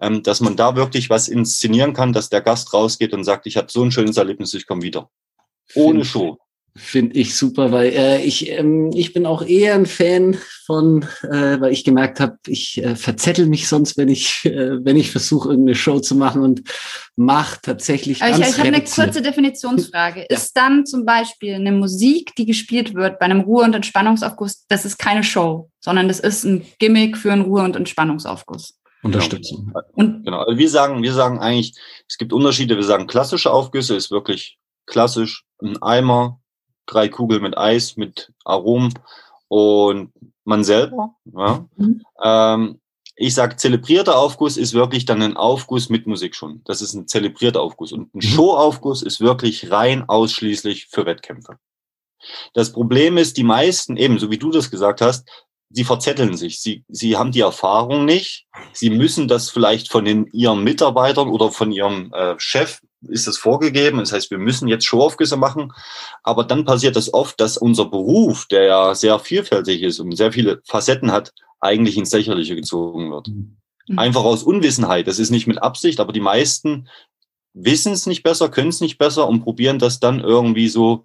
ähm, 0.00 0.22
dass 0.22 0.40
man 0.40 0.56
da 0.56 0.76
wirklich 0.76 1.10
was 1.10 1.28
inszenieren 1.28 1.92
kann, 1.92 2.12
dass 2.12 2.30
der 2.30 2.40
Gast 2.40 2.72
rausgeht 2.72 3.12
und 3.12 3.24
sagt, 3.24 3.46
ich 3.46 3.56
hatte 3.56 3.72
so 3.72 3.82
ein 3.82 3.92
schönes 3.92 4.16
Erlebnis, 4.16 4.54
ich 4.54 4.66
komme 4.66 4.82
wieder. 4.82 5.10
Ohne 5.74 6.04
Show. 6.04 6.38
Finde 6.76 7.14
ich 7.16 7.36
super, 7.36 7.70
weil 7.70 7.92
äh, 7.92 8.22
ich, 8.24 8.50
ähm, 8.50 8.90
ich 8.94 9.12
bin 9.12 9.26
auch 9.26 9.42
eher 9.46 9.76
ein 9.76 9.86
Fan 9.86 10.36
von, 10.66 11.04
äh, 11.22 11.60
weil 11.60 11.72
ich 11.72 11.84
gemerkt 11.84 12.18
habe, 12.18 12.36
ich 12.48 12.82
äh, 12.82 12.96
verzettel 12.96 13.46
mich 13.46 13.68
sonst, 13.68 13.96
wenn 13.96 14.08
ich, 14.08 14.44
äh, 14.44 14.84
wenn 14.84 14.96
ich 14.96 15.12
versuche, 15.12 15.50
irgendeine 15.50 15.76
Show 15.76 16.00
zu 16.00 16.16
machen 16.16 16.42
und 16.42 16.62
mache 17.14 17.60
tatsächlich. 17.62 18.20
Aber 18.22 18.36
ich, 18.36 18.40
ich 18.40 18.58
habe 18.58 18.68
eine 18.68 18.82
kurze 18.82 19.22
Definitionsfrage. 19.22 20.26
ja. 20.28 20.36
Ist 20.36 20.56
dann 20.56 20.84
zum 20.84 21.04
Beispiel 21.04 21.54
eine 21.54 21.70
Musik, 21.70 22.34
die 22.34 22.44
gespielt 22.44 22.94
wird 22.94 23.20
bei 23.20 23.26
einem 23.26 23.42
Ruhe- 23.42 23.62
und 23.62 23.74
Entspannungsaufguss, 23.74 24.66
das 24.66 24.84
ist 24.84 24.98
keine 24.98 25.22
Show, 25.22 25.70
sondern 25.78 26.08
das 26.08 26.18
ist 26.18 26.42
ein 26.42 26.66
Gimmick 26.80 27.16
für 27.16 27.30
einen 27.30 27.42
Ruhe- 27.42 27.62
und 27.62 27.76
Entspannungsaufguss? 27.76 28.74
Unterstützung. 29.04 29.66
Genau. 29.66 29.80
Und 29.92 30.24
genau. 30.24 30.38
Also 30.40 30.58
wir 30.58 30.68
sagen, 30.68 31.02
wir 31.04 31.12
sagen 31.12 31.38
eigentlich, 31.38 31.74
es 32.08 32.18
gibt 32.18 32.32
Unterschiede. 32.32 32.74
Wir 32.74 32.82
sagen, 32.82 33.06
klassische 33.06 33.52
Aufgüsse 33.52 33.94
ist 33.94 34.10
wirklich 34.10 34.58
klassisch 34.86 35.44
ein 35.62 35.80
Eimer, 35.82 36.40
drei 36.86 37.08
Kugeln 37.08 37.42
mit 37.42 37.56
Eis, 37.56 37.96
mit 37.96 38.32
Aromen 38.44 38.92
und 39.48 40.12
man 40.44 40.64
selber. 40.64 41.14
Ja. 41.24 41.66
Mhm. 41.76 42.02
Ähm, 42.22 42.80
ich 43.16 43.34
sage, 43.34 43.56
zelebrierter 43.56 44.18
Aufguss 44.18 44.56
ist 44.56 44.74
wirklich 44.74 45.04
dann 45.04 45.22
ein 45.22 45.36
Aufguss 45.36 45.88
mit 45.88 46.06
Musik 46.06 46.34
schon. 46.34 46.62
Das 46.64 46.82
ist 46.82 46.94
ein 46.94 47.06
zelebrierter 47.06 47.60
Aufguss. 47.60 47.92
Und 47.92 48.14
ein 48.14 48.18
mhm. 48.18 48.22
Showaufguss 48.22 49.02
ist 49.02 49.20
wirklich 49.20 49.70
rein 49.70 50.08
ausschließlich 50.08 50.86
für 50.86 51.06
Wettkämpfe. 51.06 51.58
Das 52.54 52.72
Problem 52.72 53.16
ist, 53.18 53.36
die 53.36 53.44
meisten, 53.44 53.96
eben 53.96 54.18
so 54.18 54.30
wie 54.30 54.38
du 54.38 54.50
das 54.50 54.70
gesagt 54.70 55.00
hast, 55.00 55.28
sie 55.70 55.84
verzetteln 55.84 56.36
sich. 56.36 56.60
Sie, 56.60 56.84
sie 56.88 57.16
haben 57.16 57.32
die 57.32 57.40
Erfahrung 57.40 58.04
nicht. 58.04 58.46
Sie 58.72 58.90
müssen 58.90 59.28
das 59.28 59.50
vielleicht 59.50 59.90
von 59.90 60.04
den, 60.04 60.26
ihren 60.32 60.64
Mitarbeitern 60.64 61.28
oder 61.28 61.50
von 61.50 61.72
ihrem 61.72 62.12
äh, 62.12 62.34
Chef 62.38 62.80
ist 63.08 63.26
das 63.26 63.38
vorgegeben. 63.38 63.98
Das 63.98 64.12
heißt, 64.12 64.30
wir 64.30 64.38
müssen 64.38 64.68
jetzt 64.68 64.84
Showaufgüsse 64.84 65.36
machen. 65.36 65.72
Aber 66.22 66.44
dann 66.44 66.64
passiert 66.64 66.96
das 66.96 67.12
oft, 67.12 67.40
dass 67.40 67.56
unser 67.56 67.86
Beruf, 67.86 68.46
der 68.46 68.64
ja 68.64 68.94
sehr 68.94 69.18
vielfältig 69.18 69.82
ist 69.82 70.00
und 70.00 70.16
sehr 70.16 70.32
viele 70.32 70.60
Facetten 70.64 71.12
hat, 71.12 71.32
eigentlich 71.60 71.96
ins 71.96 72.12
Lächerliche 72.12 72.56
gezogen 72.56 73.10
wird. 73.10 73.28
Mhm. 73.28 73.98
Einfach 73.98 74.24
aus 74.24 74.42
Unwissenheit. 74.42 75.06
Das 75.06 75.18
ist 75.18 75.30
nicht 75.30 75.46
mit 75.46 75.62
Absicht, 75.62 76.00
aber 76.00 76.12
die 76.12 76.20
meisten 76.20 76.88
wissen 77.54 77.92
es 77.92 78.06
nicht 78.06 78.22
besser, 78.22 78.48
können 78.48 78.68
es 78.68 78.80
nicht 78.80 78.98
besser 78.98 79.28
und 79.28 79.42
probieren 79.42 79.78
das 79.78 80.00
dann 80.00 80.20
irgendwie 80.20 80.68
so 80.68 81.04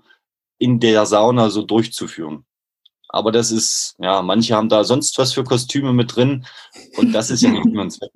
in 0.58 0.80
der 0.80 1.06
Sauna 1.06 1.50
so 1.50 1.62
durchzuführen. 1.62 2.46
Aber 3.08 3.32
das 3.32 3.52
ist, 3.52 3.96
ja, 4.00 4.22
manche 4.22 4.56
haben 4.56 4.70
da 4.70 4.84
sonst 4.84 5.18
was 5.18 5.34
für 5.34 5.44
Kostüme 5.44 5.94
mit 5.94 6.16
drin 6.16 6.46
und 6.98 7.14
das 7.14 7.32
ist 7.32 7.42
ja 7.42 7.50
nicht 7.50 7.66
nur 7.66 7.84
ein 7.84 7.92
Zweck. 7.92 8.12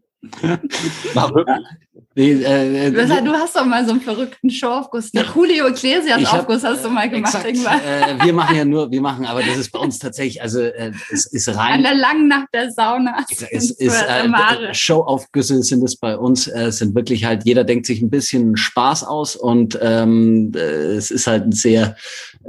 Nee, 2.15 2.33
äh, 2.43 2.87
äh, 2.87 2.91
du 2.91 3.31
hast 3.33 3.55
doch 3.55 3.65
mal 3.65 3.83
so 3.85 3.91
einen 3.91 4.01
verrückten 4.01 4.51
Showaufguss. 4.51 5.11
Der 5.11 5.25
Julio 5.25 5.67
Iglesias 5.67 6.23
Aufguss 6.25 6.63
hast 6.63 6.85
du 6.85 6.89
mal 6.89 7.09
gemacht 7.09 7.33
exakt, 7.33 7.47
irgendwann. 7.47 7.79
Äh, 8.19 8.23
wir 8.23 8.33
machen 8.33 8.55
ja 8.55 8.65
nur, 8.65 8.91
wir 8.91 9.01
machen, 9.01 9.25
aber 9.25 9.41
das 9.41 9.57
ist 9.57 9.71
bei 9.71 9.79
uns 9.79 9.97
tatsächlich, 9.99 10.41
also 10.41 10.61
äh, 10.61 10.91
es 11.11 11.25
ist 11.25 11.47
rein. 11.49 11.73
An 11.73 11.83
der 11.83 11.95
langen 11.95 12.27
Nacht 12.27 12.47
der 12.53 12.71
Sauna. 12.71 13.25
Es 13.51 13.71
ist, 13.71 13.79
äh, 13.81 14.73
Showaufgüsse 14.73 15.61
sind 15.63 15.83
es 15.83 15.97
bei 15.97 16.17
uns, 16.17 16.47
äh, 16.47 16.71
sind 16.71 16.95
wirklich 16.95 17.25
halt, 17.25 17.45
jeder 17.45 17.63
denkt 17.63 17.85
sich 17.85 18.01
ein 18.01 18.09
bisschen 18.09 18.57
Spaß 18.57 19.03
aus 19.03 19.35
und 19.35 19.77
ähm, 19.81 20.51
äh, 20.55 20.59
es 20.59 21.11
ist 21.11 21.27
halt 21.27 21.45
ein 21.45 21.51
sehr, 21.51 21.95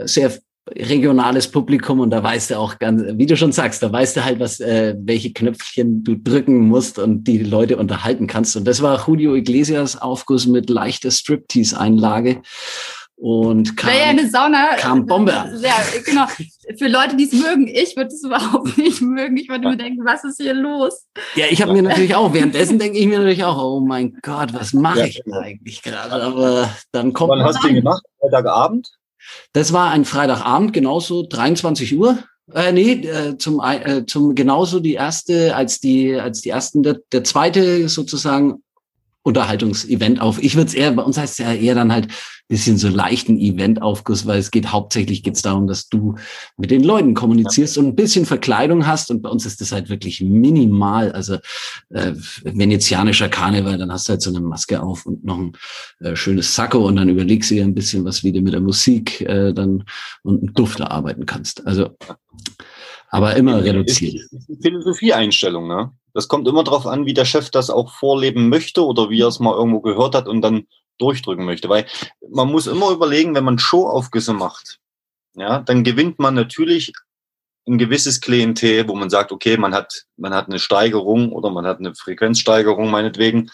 sehr 0.04 0.32
regionales 0.71 1.50
Publikum 1.50 2.00
und 2.00 2.11
da 2.11 2.23
weißt 2.23 2.50
du 2.50 2.59
auch 2.59 2.78
ganz, 2.78 3.02
wie 3.18 3.26
du 3.26 3.37
schon 3.37 3.52
sagst, 3.52 3.83
da 3.83 3.92
weißt 3.92 4.16
du 4.16 4.25
halt, 4.25 4.40
was, 4.40 4.61
äh, 4.61 4.94
welche 4.99 5.33
Knöpfchen 5.33 6.02
du 6.04 6.16
drücken 6.16 6.68
musst 6.68 6.99
und 6.99 7.25
die 7.25 7.38
Leute 7.38 7.76
unterhalten 7.76 8.26
kannst. 8.26 8.56
Und 8.56 8.64
das 8.64 8.80
war 8.80 9.06
Julio 9.06 9.35
Iglesias 9.35 10.00
Aufguss 10.00 10.47
mit 10.47 10.71
leichter 10.71 11.11
Striptease-Einlage 11.11 12.40
und 13.16 13.76
kam, 13.76 13.90
ja, 13.90 14.06
eine 14.06 14.28
Sauna, 14.28 14.76
kam 14.76 15.06
Bombe 15.06 15.35
an. 15.35 15.61
Ja, 15.61 15.76
genau. 16.04 16.26
Für 16.78 16.88
Leute, 16.88 17.16
die 17.16 17.25
es 17.25 17.33
mögen, 17.33 17.68
ich 17.68 17.97
würde 17.97 18.09
es 18.09 18.23
überhaupt 18.25 18.76
nicht 18.76 19.02
mögen. 19.02 19.37
Ich 19.37 19.49
würde 19.49 19.68
mir 19.68 19.76
denken, 19.76 20.04
was 20.04 20.25
ist 20.25 20.38
hier 20.40 20.54
los? 20.54 21.06
Ja, 21.37 21.47
ich 21.49 21.62
habe 21.62 21.73
mir 21.73 21.83
natürlich 21.83 22.14
auch, 22.14 22.33
währenddessen 22.33 22.78
denke 22.78 22.99
ich 22.99 23.06
mir 23.06 23.18
natürlich 23.18 23.44
auch, 23.44 23.62
oh 23.62 23.80
mein 23.80 24.18
Gott, 24.23 24.52
was 24.52 24.73
mache 24.73 25.00
ja. 25.00 25.04
ich 25.06 25.23
denn 25.25 25.35
eigentlich 25.35 25.83
gerade? 25.83 26.23
Aber 26.23 26.71
dann 26.90 27.12
kommt. 27.12 27.30
Wann 27.30 27.44
hast 27.44 27.62
du 27.62 27.68
ihn 27.68 27.76
gemacht? 27.76 28.02
Freitagabend? 28.18 28.90
Das 29.52 29.72
war 29.72 29.90
ein 29.90 30.04
Freitagabend, 30.04 30.72
genauso 30.72 31.26
23 31.26 31.96
Uhr. 31.96 32.18
Äh, 32.52 32.72
nee, 32.72 32.92
äh, 32.92 33.38
zum, 33.38 33.60
äh, 33.60 34.04
zum 34.06 34.34
genauso 34.34 34.80
die 34.80 34.94
erste, 34.94 35.54
als 35.56 35.80
die, 35.80 36.14
als 36.14 36.42
die 36.42 36.50
ersten, 36.50 36.82
der, 36.82 36.98
der 37.12 37.24
zweite 37.24 37.88
sozusagen 37.88 38.63
Unterhaltungsevent 39.24 40.20
auf. 40.20 40.40
Ich 40.42 40.54
würde 40.54 40.68
es 40.68 40.74
eher, 40.74 40.92
bei 40.92 41.02
uns 41.02 41.18
heißt 41.18 41.32
es 41.32 41.38
ja 41.38 41.52
eher 41.52 41.74
dann 41.74 41.92
halt 41.92 42.08
bisschen 42.48 42.76
so 42.76 42.88
leichten 42.88 43.38
Eventaufguss, 43.38 44.26
weil 44.26 44.38
es 44.38 44.50
geht 44.50 44.70
hauptsächlich 44.70 45.22
geht's 45.22 45.40
darum, 45.40 45.66
dass 45.66 45.88
du 45.88 46.16
mit 46.58 46.70
den 46.70 46.84
Leuten 46.84 47.14
kommunizierst 47.14 47.78
und 47.78 47.86
ein 47.86 47.96
bisschen 47.96 48.26
Verkleidung 48.26 48.86
hast. 48.86 49.10
Und 49.10 49.22
bei 49.22 49.30
uns 49.30 49.46
ist 49.46 49.62
das 49.62 49.72
halt 49.72 49.88
wirklich 49.88 50.20
minimal. 50.20 51.10
Also 51.12 51.38
äh, 51.88 52.12
venezianischer 52.42 53.30
Karneval, 53.30 53.78
dann 53.78 53.90
hast 53.90 54.08
du 54.08 54.10
halt 54.10 54.22
so 54.22 54.30
eine 54.30 54.40
Maske 54.40 54.82
auf 54.82 55.06
und 55.06 55.24
noch 55.24 55.38
ein 55.38 55.52
äh, 56.00 56.14
schönes 56.16 56.54
Sacko 56.54 56.86
und 56.86 56.96
dann 56.96 57.08
überlegst 57.08 57.50
du 57.50 57.54
dir 57.54 57.64
ein 57.64 57.74
bisschen 57.74 58.04
was, 58.04 58.22
wie 58.24 58.32
du 58.32 58.42
mit 58.42 58.52
der 58.52 58.60
Musik 58.60 59.22
äh, 59.22 59.54
dann 59.54 59.84
und 60.22 60.42
einem 60.42 60.52
Duft 60.52 60.82
arbeiten 60.82 61.24
kannst. 61.24 61.66
Also 61.66 61.96
aber 63.14 63.37
immer 63.37 63.62
reduziert. 63.62 64.28
Philosophieeinstellung, 64.61 65.68
ne? 65.68 65.92
Das 66.14 66.26
kommt 66.26 66.49
immer 66.49 66.64
darauf 66.64 66.85
an, 66.87 67.06
wie 67.06 67.14
der 67.14 67.25
Chef 67.25 67.49
das 67.49 67.71
auch 67.71 67.92
vorleben 67.92 68.49
möchte 68.49 68.85
oder 68.85 69.09
wie 69.09 69.21
er 69.21 69.28
es 69.28 69.38
mal 69.38 69.54
irgendwo 69.54 69.80
gehört 69.80 70.16
hat 70.16 70.26
und 70.26 70.42
dann 70.42 70.66
durchdrücken 70.99 71.44
möchte. 71.44 71.68
Weil 71.68 71.87
man 72.28 72.50
muss 72.50 72.66
immer 72.66 72.90
überlegen, 72.90 73.37
wenn 73.37 73.44
man 73.44 73.61
Showaufgüsse 73.61 74.33
macht, 74.33 74.80
ja, 75.37 75.61
dann 75.61 75.85
gewinnt 75.85 76.18
man 76.18 76.35
natürlich 76.35 76.92
ein 77.68 77.78
gewisses 77.78 78.21
Klientel, 78.21 78.88
wo 78.88 78.97
man 78.97 79.11
sagt, 79.11 79.30
okay, 79.30 79.56
man 79.56 79.75
hat, 79.75 80.06
man 80.16 80.35
hat 80.35 80.49
eine 80.49 80.59
Steigerung 80.59 81.30
oder 81.30 81.50
man 81.50 81.66
hat 81.66 81.78
eine 81.78 81.94
Frequenzsteigerung 81.94 82.90
meinetwegen. 82.90 83.50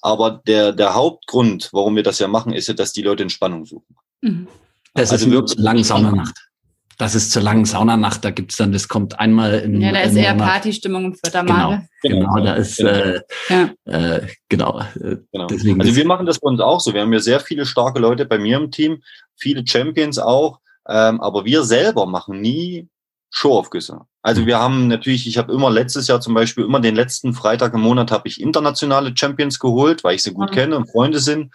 Aber 0.00 0.42
der, 0.46 0.72
der 0.72 0.94
Hauptgrund, 0.94 1.68
warum 1.72 1.96
wir 1.96 2.02
das 2.02 2.18
ja 2.18 2.28
machen, 2.28 2.54
ist 2.54 2.68
ja, 2.68 2.74
dass 2.74 2.94
die 2.94 3.02
Leute 3.02 3.24
Entspannung 3.24 3.66
suchen. 3.66 3.94
Mhm. 4.22 4.48
Das 4.94 5.12
also 5.12 5.26
ist 5.26 5.32
wirklich 5.32 5.58
langsame 5.58 6.16
Nacht. 6.16 6.51
Das 6.98 7.14
ist 7.14 7.32
zur 7.32 7.42
langen 7.42 7.64
Saunanacht, 7.64 8.24
da 8.24 8.30
gibt's 8.30 8.56
dann, 8.56 8.72
das 8.72 8.88
kommt 8.88 9.18
einmal 9.18 9.60
im 9.60 9.80
Ja, 9.80 9.92
da 9.92 10.00
ist 10.00 10.16
eher 10.16 10.34
Partystimmung 10.34 11.06
im 11.06 11.14
Viertermale. 11.14 11.88
Genau, 12.02 12.34
genau, 12.34 12.44
da 12.44 12.54
ist, 12.54 12.76
genau. 12.76 12.90
Äh, 12.90 13.20
ja. 13.48 13.70
äh, 13.84 14.26
genau. 14.48 14.80
Äh, 14.80 15.16
genau. 15.32 15.46
Deswegen 15.46 15.80
also 15.80 15.96
wir 15.96 16.06
machen 16.06 16.26
das 16.26 16.38
bei 16.38 16.48
uns 16.48 16.60
auch 16.60 16.80
so. 16.80 16.94
Wir 16.94 17.02
haben 17.02 17.12
ja 17.12 17.20
sehr 17.20 17.40
viele 17.40 17.66
starke 17.66 17.98
Leute 17.98 18.26
bei 18.26 18.38
mir 18.38 18.56
im 18.56 18.70
Team, 18.70 19.02
viele 19.36 19.66
Champions 19.66 20.18
auch, 20.18 20.60
ähm, 20.88 21.20
aber 21.20 21.44
wir 21.44 21.64
selber 21.64 22.06
machen 22.06 22.40
nie 22.40 22.88
Showaufgüsse. 23.30 24.00
Also 24.20 24.46
wir 24.46 24.58
haben 24.58 24.88
natürlich, 24.88 25.26
ich 25.26 25.38
habe 25.38 25.52
immer 25.52 25.70
letztes 25.70 26.06
Jahr 26.06 26.20
zum 26.20 26.34
Beispiel 26.34 26.64
immer 26.64 26.80
den 26.80 26.94
letzten 26.94 27.32
Freitag 27.32 27.74
im 27.74 27.80
Monat 27.80 28.10
habe 28.10 28.28
ich 28.28 28.40
internationale 28.40 29.16
Champions 29.16 29.58
geholt, 29.58 30.04
weil 30.04 30.14
ich 30.14 30.22
sie 30.22 30.32
gut 30.32 30.50
mhm. 30.50 30.54
kenne 30.54 30.76
und 30.76 30.90
Freunde 30.90 31.18
sind. 31.18 31.52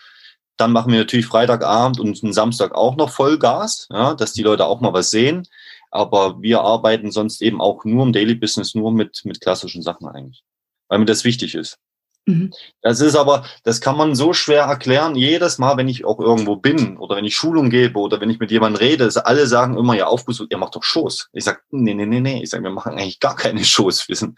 Dann 0.58 0.72
machen 0.72 0.92
wir 0.92 1.00
natürlich 1.00 1.28
Freitagabend 1.28 2.00
und 2.00 2.24
einen 2.24 2.34
Samstag 2.34 2.74
auch 2.74 2.96
noch 2.96 3.12
Vollgas, 3.12 3.88
ja, 3.92 4.16
dass 4.16 4.34
die 4.34 4.44
Leute 4.44 4.66
auch 4.66 4.82
mal 4.82 4.94
was 4.94 5.12
sehen. 5.12 5.48
Aber 5.92 6.42
wir 6.42 6.62
arbeiten 6.62 7.12
sonst 7.12 7.42
eben 7.42 7.62
auch 7.62 7.86
nur 7.86 8.06
im 8.06 8.14
Daily 8.14 8.36
Business, 8.36 8.76
nur 8.76 8.92
mit, 8.92 9.22
mit 9.24 9.40
klassischen 9.40 9.82
Sachen 9.82 10.08
eigentlich, 10.08 10.44
weil 10.90 11.00
mir 11.00 11.06
das 11.06 11.24
wichtig 11.24 11.56
ist. 11.56 11.80
Mhm. 12.28 12.52
Das 12.82 13.00
ist 13.00 13.16
aber, 13.16 13.46
das 13.64 13.80
kann 13.80 13.98
man 13.98 14.14
so 14.14 14.34
schwer 14.34 14.64
erklären. 14.64 15.16
Jedes 15.16 15.58
Mal, 15.58 15.78
wenn 15.78 15.88
ich 15.88 16.04
auch 16.04 16.20
irgendwo 16.20 16.58
bin 16.58 16.98
oder 16.98 17.16
wenn 17.16 17.26
ich 17.26 17.36
Schulung 17.36 17.70
gebe 17.70 17.98
oder 18.00 18.20
wenn 18.20 18.30
ich 18.30 18.40
mit 18.40 18.52
jemandem 18.52 18.82
rede, 18.82 19.10
alle 19.26 19.48
sagen 19.48 19.78
immer, 19.78 19.96
ja, 19.96 20.08
Aufguss, 20.08 20.44
ihr 20.48 20.58
macht 20.58 20.76
doch 20.76 20.84
Shows. 20.84 21.30
Ich 21.32 21.46
sage, 21.46 21.62
nee, 21.70 21.94
nee, 21.94 22.06
nee, 22.06 22.20
nee. 22.20 22.44
Ich 22.44 22.50
sage, 22.50 22.64
wir 22.64 22.70
machen 22.70 22.94
eigentlich 22.94 23.22
gar 23.22 23.36
keine 23.36 23.64
Shows. 23.64 24.08
Wissen. 24.10 24.38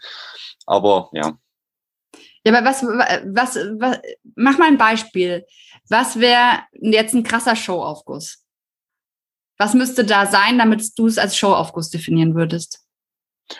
Aber 0.66 1.10
ja. 1.12 1.36
Ja, 2.44 2.56
aber 2.56 2.64
was, 2.64 2.82
was, 2.82 3.56
was, 3.78 3.98
mach 4.36 4.56
mal 4.56 4.68
ein 4.68 4.78
Beispiel. 4.78 5.44
Was 5.90 6.20
wäre 6.20 6.60
jetzt 6.72 7.14
ein 7.14 7.24
krasser 7.24 7.56
Showaufguss? 7.56 8.44
Was 9.58 9.74
müsste 9.74 10.04
da 10.04 10.26
sein, 10.26 10.56
damit 10.56 10.96
du 10.96 11.06
es 11.06 11.18
als 11.18 11.36
Showaufguss 11.36 11.90
definieren 11.90 12.34
würdest? 12.34 12.80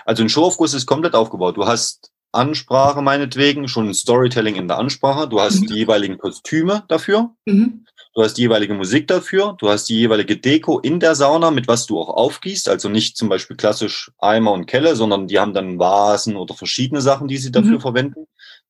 Also 0.07 0.23
ein 0.23 0.29
Showaufguss 0.29 0.73
ist 0.73 0.87
komplett 0.87 1.15
aufgebaut. 1.15 1.57
Du 1.57 1.67
hast 1.67 2.13
Ansprache 2.33 3.03
meinetwegen, 3.03 3.67
schon 3.67 3.89
ein 3.89 3.95
Storytelling 3.95 4.55
in 4.55 4.69
der 4.69 4.79
Ansprache. 4.79 5.29
Du 5.29 5.41
hast 5.41 5.61
mhm. 5.61 5.67
die 5.67 5.75
jeweiligen 5.75 6.19
Kostüme 6.19 6.85
dafür. 6.87 7.35
Mhm. 7.45 7.85
Du 8.15 8.23
hast 8.23 8.35
die 8.35 8.43
jeweilige 8.43 8.75
Musik 8.75 9.09
dafür. 9.09 9.57
Du 9.59 9.69
hast 9.69 9.89
die 9.89 9.99
jeweilige 9.99 10.37
Deko 10.37 10.79
in 10.79 11.01
der 11.01 11.17
Sauna, 11.17 11.51
mit 11.51 11.67
was 11.67 11.87
du 11.87 11.99
auch 11.99 12.09
aufgießt. 12.09 12.69
Also 12.69 12.89
nicht 12.89 13.17
zum 13.17 13.29
Beispiel 13.29 13.57
klassisch 13.57 14.13
Eimer 14.19 14.53
und 14.53 14.67
Kelle, 14.67 14.95
sondern 14.95 15.27
die 15.27 15.41
haben 15.41 15.53
dann 15.53 15.81
Vasen 15.81 16.37
oder 16.37 16.55
verschiedene 16.55 17.01
Sachen, 17.01 17.27
die 17.27 17.39
sie 17.39 17.51
dafür 17.51 17.79
mhm. 17.79 17.81
verwenden, 17.81 18.27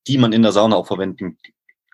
die 0.06 0.16
man 0.16 0.32
in 0.32 0.42
der 0.42 0.52
Sauna 0.52 0.76
auch 0.76 0.86
verwenden 0.86 1.36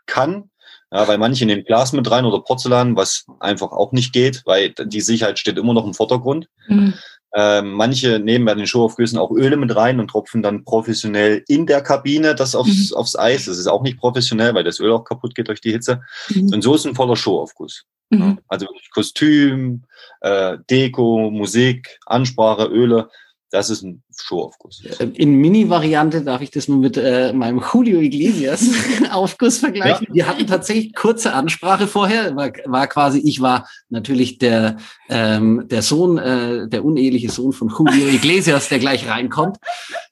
kann. 0.07 0.51
Ja, 0.93 1.09
weil 1.09 1.19
manche 1.19 1.47
nehmen 1.47 1.65
Glas 1.65 1.93
mit 1.93 2.09
rein 2.11 2.25
oder 2.25 2.41
Porzellan, 2.41 2.97
was 2.97 3.27
einfach 3.41 3.73
auch 3.73 3.93
nicht 3.93 4.13
geht, 4.13 4.43
weil 4.45 4.73
die 4.73 5.01
Sicherheit 5.01 5.39
steht 5.39 5.59
immer 5.59 5.75
noch 5.75 5.85
im 5.85 5.95
Vordergrund. 5.95 6.49
Mhm. 6.69 6.95
Ähm, 7.35 7.73
manche 7.73 8.19
nehmen 8.19 8.45
bei 8.47 8.55
den 8.55 8.67
Showaufgüssen 8.67 9.19
auch 9.19 9.31
Öle 9.31 9.57
mit 9.57 9.75
rein 9.75 10.01
und 10.01 10.09
tropfen 10.09 10.43
dann 10.43 10.65
professionell 10.65 11.45
in 11.49 11.67
der 11.67 11.83
Kabine 11.83 12.35
das 12.35 12.55
aufs, 12.55 12.91
mhm. 12.91 12.97
aufs 12.97 13.19
Eis. 13.19 13.47
Das 13.47 13.59
ist 13.59 13.67
auch 13.67 13.83
nicht 13.83 13.99
professionell, 13.99 14.55
weil 14.55 14.65
das 14.65 14.81
Öl 14.81 14.93
auch 14.93 15.05
kaputt 15.05 15.35
geht 15.35 15.49
durch 15.49 15.61
die 15.61 15.73
Hitze. 15.73 16.03
Mhm. 16.31 16.55
Und 16.55 16.63
so 16.63 16.75
ist 16.75 16.87
ein 16.87 16.95
voller 16.95 17.17
Showaufguss. 17.17 17.85
Mhm. 18.09 18.39
also 18.47 18.67
Kostüm, 18.95 19.83
äh, 20.21 20.59
Deko, 20.71 21.31
Musik, 21.31 21.99
Ansprache, 22.07 22.67
Öle. 22.67 23.11
Das 23.51 23.69
ist 23.69 23.83
ein 23.83 24.03
Showaufguss. 24.23 24.83
Äh, 24.99 25.09
in 25.15 25.35
Mini-Variante 25.35 26.23
darf 26.23 26.43
ich 26.43 26.51
das 26.51 26.69
nur 26.69 26.79
mit 26.79 26.97
äh, 26.97 27.33
meinem 27.33 27.63
Julio 27.73 28.01
Iglesias 28.01 28.69
Aufguss 29.11 29.59
vergleichen. 29.59 30.07
Ja. 30.09 30.15
Wir 30.15 30.29
hatten 30.29 30.47
tatsächlich 30.47 30.95
kurze 30.95 31.33
Ansprache 31.33 31.87
vorher. 31.87 32.35
War, 32.37 32.51
war 32.65 32.87
quasi, 32.87 33.19
ich 33.19 33.41
war 33.41 33.69
natürlich 33.89 34.39
der, 34.39 34.77
ähm, 35.09 35.67
der 35.69 35.83
Sohn, 35.83 36.19
äh, 36.19 36.69
der 36.69 36.85
uneheliche 36.85 37.31
Sohn 37.31 37.53
von 37.53 37.69
Julio 37.69 38.09
Iglesias, 38.13 38.69
der 38.69 38.79
gleich 38.79 39.09
reinkommt. 39.09 39.59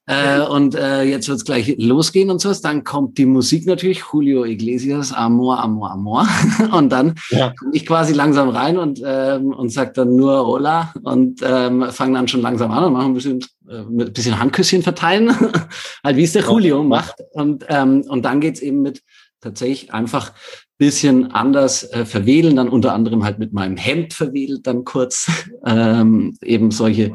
Äh, 0.07 0.41
und 0.41 0.75
äh, 0.75 1.03
jetzt 1.05 1.29
wird's 1.29 1.47
gleich 1.47 1.77
losgehen 1.79 2.31
und 2.31 2.41
so. 2.41 2.53
Dann 2.53 2.85
kommt 2.85 3.17
die 3.17 3.25
Musik 3.25 3.67
natürlich, 3.67 4.05
Julio 4.13 4.45
Iglesias, 4.45 5.13
Amor, 5.13 5.61
Amor, 5.61 5.93
Amor. 5.93 6.29
und 6.73 6.91
dann 6.91 7.15
ja. 7.31 7.55
komme 7.59 7.73
ich 7.75 7.87
quasi 7.87 8.13
langsam 8.13 8.51
rein 8.51 8.77
und, 8.77 9.01
ähm, 9.05 9.55
und 9.55 9.71
sag 9.71 9.95
dann 9.95 10.15
nur 10.15 10.47
Hola 10.47 10.93
und 11.03 11.41
ähm, 11.43 11.87
fange 11.91 12.19
dann 12.19 12.29
schon 12.29 12.43
langsam 12.43 12.71
an 12.71 12.85
und 12.85 12.93
mache 12.93 13.07
ein 13.07 13.15
bisschen 13.15 13.41
ein 13.69 14.13
bisschen 14.13 14.39
Handküsschen 14.39 14.83
verteilen, 14.83 15.31
halt 16.05 16.17
wie 16.17 16.25
es 16.25 16.33
der 16.33 16.43
Julio 16.43 16.83
macht. 16.83 17.17
Und, 17.33 17.65
ähm, 17.69 18.05
und 18.09 18.25
dann 18.25 18.41
geht's 18.41 18.61
eben 18.61 18.83
mit 18.83 19.03
tatsächlich 19.41 19.93
einfach 19.93 20.33
bisschen 20.77 21.31
anders 21.31 21.91
äh, 21.93 22.05
verwählen, 22.05 22.57
dann 22.57 22.69
unter 22.69 22.95
anderem 22.95 23.23
halt 23.23 23.39
mit 23.39 23.53
meinem 23.53 23.77
Hemd 23.77 24.13
verwählt, 24.13 24.67
dann 24.67 24.85
kurz 24.85 25.31
ähm, 25.67 26.37
eben 26.43 26.71
solche 26.73 27.13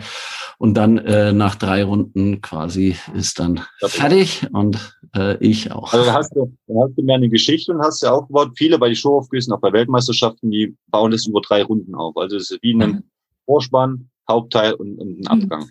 und 0.58 0.76
dann 0.76 0.98
äh, 0.98 1.34
nach 1.34 1.56
drei 1.56 1.84
Runden 1.84 2.42
quasi 2.42 2.96
ist 3.14 3.40
dann 3.40 3.62
fertig 3.82 4.48
und 4.54 4.98
äh, 5.16 5.38
ich 5.46 5.72
auch. 5.72 5.94
Also 5.94 6.14
hast 6.14 6.36
du, 6.36 6.54
hast 6.68 6.98
du 6.98 7.04
mehr 7.04 7.16
eine 7.16 7.30
Geschichte 7.30 7.74
und 7.74 7.82
hast 7.82 8.02
ja 8.02 8.12
aufgebaut. 8.12 8.52
Viele 8.56 8.78
bei 8.78 8.88
den 8.88 8.96
Showaufgüssen, 8.96 9.54
auch 9.54 9.62
bei 9.62 9.74
Weltmeisterschaften, 9.74 10.52
die 10.52 10.76
bauen 10.88 11.12
das 11.12 11.26
über 11.26 11.42
drei 11.42 11.64
Runden 11.64 11.96
auf. 11.96 12.16
Also 12.18 12.38
es 12.38 12.52
ist 12.52 12.64
wie 12.64 12.74
ein 12.74 12.92
mhm. 12.92 13.04
Vorspann, 13.46 14.10
Hauptteil 14.30 14.74
und, 14.74 14.98
und 15.00 15.22
ein 15.22 15.28
Abgang. 15.28 15.70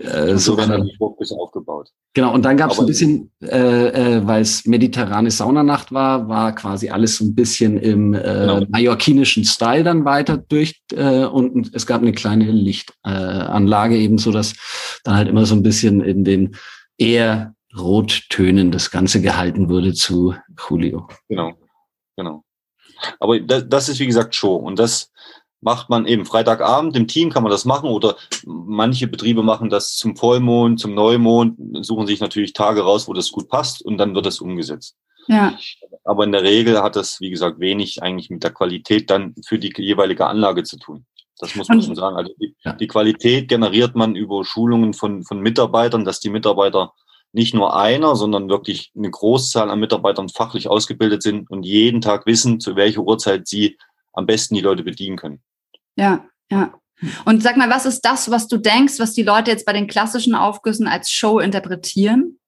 Äh, 0.00 0.36
so 0.36 0.56
die 0.56 0.96
Fokus 0.96 1.32
aufgebaut. 1.32 1.90
Genau, 2.14 2.34
und 2.34 2.44
dann 2.44 2.56
gab 2.56 2.70
es 2.70 2.78
ein 2.78 2.86
bisschen, 2.86 3.30
äh, 3.42 4.16
äh, 4.16 4.26
weil 4.26 4.42
es 4.42 4.66
mediterrane 4.66 5.30
Saunanacht 5.30 5.92
war, 5.92 6.28
war 6.28 6.54
quasi 6.54 6.90
alles 6.90 7.16
so 7.16 7.24
ein 7.24 7.34
bisschen 7.34 7.78
im 7.78 8.14
äh, 8.14 8.20
genau. 8.20 8.60
mallorquinischen 8.68 9.44
Style 9.44 9.84
dann 9.84 10.04
weiter 10.04 10.36
durch 10.38 10.82
äh, 10.92 11.24
und 11.24 11.74
es 11.74 11.86
gab 11.86 12.02
eine 12.02 12.12
kleine 12.12 12.50
Lichtanlage 12.50 13.94
äh, 13.96 14.02
eben 14.02 14.18
so, 14.18 14.32
dass 14.32 14.54
dann 15.04 15.16
halt 15.16 15.28
immer 15.28 15.46
so 15.46 15.54
ein 15.54 15.62
bisschen 15.62 16.00
in 16.00 16.24
den 16.24 16.56
eher 16.98 17.54
Rottönen 17.76 18.72
das 18.72 18.90
Ganze 18.90 19.20
gehalten 19.20 19.68
wurde 19.68 19.94
zu 19.94 20.34
Julio. 20.68 21.08
Genau, 21.28 21.52
genau. 22.16 22.44
Aber 23.18 23.38
das, 23.40 23.68
das 23.68 23.88
ist 23.88 24.00
wie 24.00 24.06
gesagt 24.06 24.34
Show 24.34 24.56
und 24.56 24.78
das 24.78 25.10
macht 25.60 25.90
man 25.90 26.06
eben 26.06 26.24
Freitagabend 26.24 26.96
im 26.96 27.06
Team 27.06 27.30
kann 27.30 27.42
man 27.42 27.52
das 27.52 27.64
machen 27.64 27.90
oder 27.90 28.16
manche 28.44 29.06
Betriebe 29.06 29.42
machen 29.42 29.68
das 29.68 29.96
zum 29.96 30.16
Vollmond, 30.16 30.80
zum 30.80 30.94
Neumond, 30.94 31.56
suchen 31.84 32.06
sich 32.06 32.20
natürlich 32.20 32.52
Tage 32.52 32.82
raus, 32.82 33.08
wo 33.08 33.12
das 33.12 33.30
gut 33.30 33.48
passt 33.48 33.84
und 33.84 33.98
dann 33.98 34.14
wird 34.14 34.26
das 34.26 34.40
umgesetzt. 34.40 34.96
Ja. 35.26 35.56
Aber 36.04 36.24
in 36.24 36.32
der 36.32 36.42
Regel 36.42 36.82
hat 36.82 36.96
das, 36.96 37.20
wie 37.20 37.30
gesagt, 37.30 37.60
wenig 37.60 38.02
eigentlich 38.02 38.30
mit 38.30 38.42
der 38.42 38.52
Qualität 38.52 39.10
dann 39.10 39.34
für 39.46 39.58
die 39.58 39.72
jeweilige 39.76 40.26
Anlage 40.26 40.64
zu 40.64 40.78
tun. 40.78 41.06
Das 41.38 41.54
muss 41.54 41.68
man 41.68 41.82
schon 41.82 41.94
sagen. 41.94 42.16
Also 42.16 42.32
die, 42.40 42.54
ja. 42.64 42.72
die 42.72 42.86
Qualität 42.86 43.48
generiert 43.48 43.94
man 43.94 44.14
über 44.14 44.44
Schulungen 44.44 44.92
von, 44.92 45.24
von 45.24 45.40
Mitarbeitern, 45.40 46.04
dass 46.04 46.20
die 46.20 46.30
Mitarbeiter 46.30 46.92
nicht 47.32 47.54
nur 47.54 47.76
einer, 47.76 48.16
sondern 48.16 48.48
wirklich 48.48 48.92
eine 48.96 49.10
Großzahl 49.10 49.70
an 49.70 49.80
Mitarbeitern 49.80 50.28
fachlich 50.28 50.68
ausgebildet 50.68 51.22
sind 51.22 51.50
und 51.50 51.64
jeden 51.64 52.00
Tag 52.00 52.26
wissen, 52.26 52.60
zu 52.60 52.76
welcher 52.76 53.02
Uhrzeit 53.02 53.46
sie 53.46 53.78
am 54.12 54.26
besten 54.26 54.54
die 54.54 54.60
Leute 54.60 54.82
bedienen 54.82 55.16
können. 55.16 55.40
Ja, 56.00 56.24
ja. 56.50 56.72
Und 57.24 57.42
sag 57.42 57.56
mal, 57.56 57.70
was 57.70 57.86
ist 57.86 58.02
das, 58.02 58.30
was 58.30 58.48
du 58.48 58.56
denkst, 58.56 58.98
was 58.98 59.12
die 59.12 59.22
Leute 59.22 59.50
jetzt 59.50 59.66
bei 59.66 59.72
den 59.72 59.86
klassischen 59.86 60.34
Aufgüssen 60.34 60.86
als 60.86 61.10
Show 61.10 61.38
interpretieren? 61.38 62.38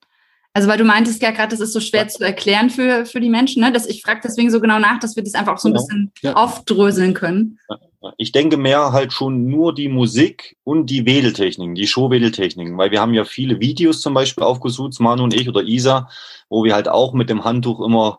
Also, 0.55 0.69
weil 0.69 0.77
du 0.77 0.85
meintest 0.85 1.23
ja 1.23 1.31
gerade, 1.31 1.49
das 1.49 1.61
ist 1.61 1.73
so 1.73 1.81
schwer 1.81 2.09
zu 2.09 2.23
erklären 2.23 2.69
für, 2.69 3.07
für 3.07 3.21
die 3.21 3.31
Menschen. 3.31 3.63
Ne? 3.63 3.73
Das, 3.73 3.87
ich 3.87 4.03
frage 4.03 4.21
deswegen 4.23 4.51
so 4.51 4.61
genau 4.61 4.79
nach, 4.79 4.99
dass 5.01 5.17
wir 5.17 5.23
das 5.23 5.35
einfach 5.35 5.55
auch 5.55 5.59
so 5.59 5.69
ein 5.69 5.75
genau. 5.75 5.87
bisschen 5.87 6.13
ja. 6.21 6.35
aufdröseln 6.35 7.15
können. 7.15 7.59
Ich 8.19 8.33
denke 8.33 8.57
mehr 8.57 8.93
halt 8.93 9.13
schon 9.13 9.47
nur 9.47 9.75
die 9.75 9.89
Musik 9.89 10.57
und 10.65 10.87
die 10.91 11.07
Wedeltechniken, 11.07 11.75
die 11.75 11.87
Show-Wedeltechniken, 11.87 12.77
weil 12.77 12.91
wir 12.91 13.01
haben 13.01 13.15
ja 13.15 13.25
viele 13.25 13.61
Videos 13.61 14.01
zum 14.01 14.13
Beispiel 14.13 14.45
aufgesucht, 14.45 14.99
Manu 15.01 15.23
und 15.23 15.35
ich 15.35 15.49
oder 15.49 15.63
Isa, 15.63 16.09
wo 16.51 16.65
wir 16.65 16.75
halt 16.75 16.89
auch 16.89 17.15
mit 17.15 17.31
dem 17.31 17.45
Handtuch 17.45 17.81
immer 17.81 18.19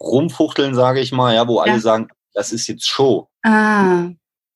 rumfuchteln, 0.00 0.74
sage 0.74 1.00
ich 1.00 1.12
mal, 1.12 1.34
ja, 1.34 1.46
wo 1.46 1.58
ja. 1.58 1.70
alle 1.70 1.80
sagen, 1.80 2.08
das 2.32 2.52
ist 2.52 2.66
jetzt 2.66 2.88
Show. 2.88 3.28
Ah. 3.42 4.08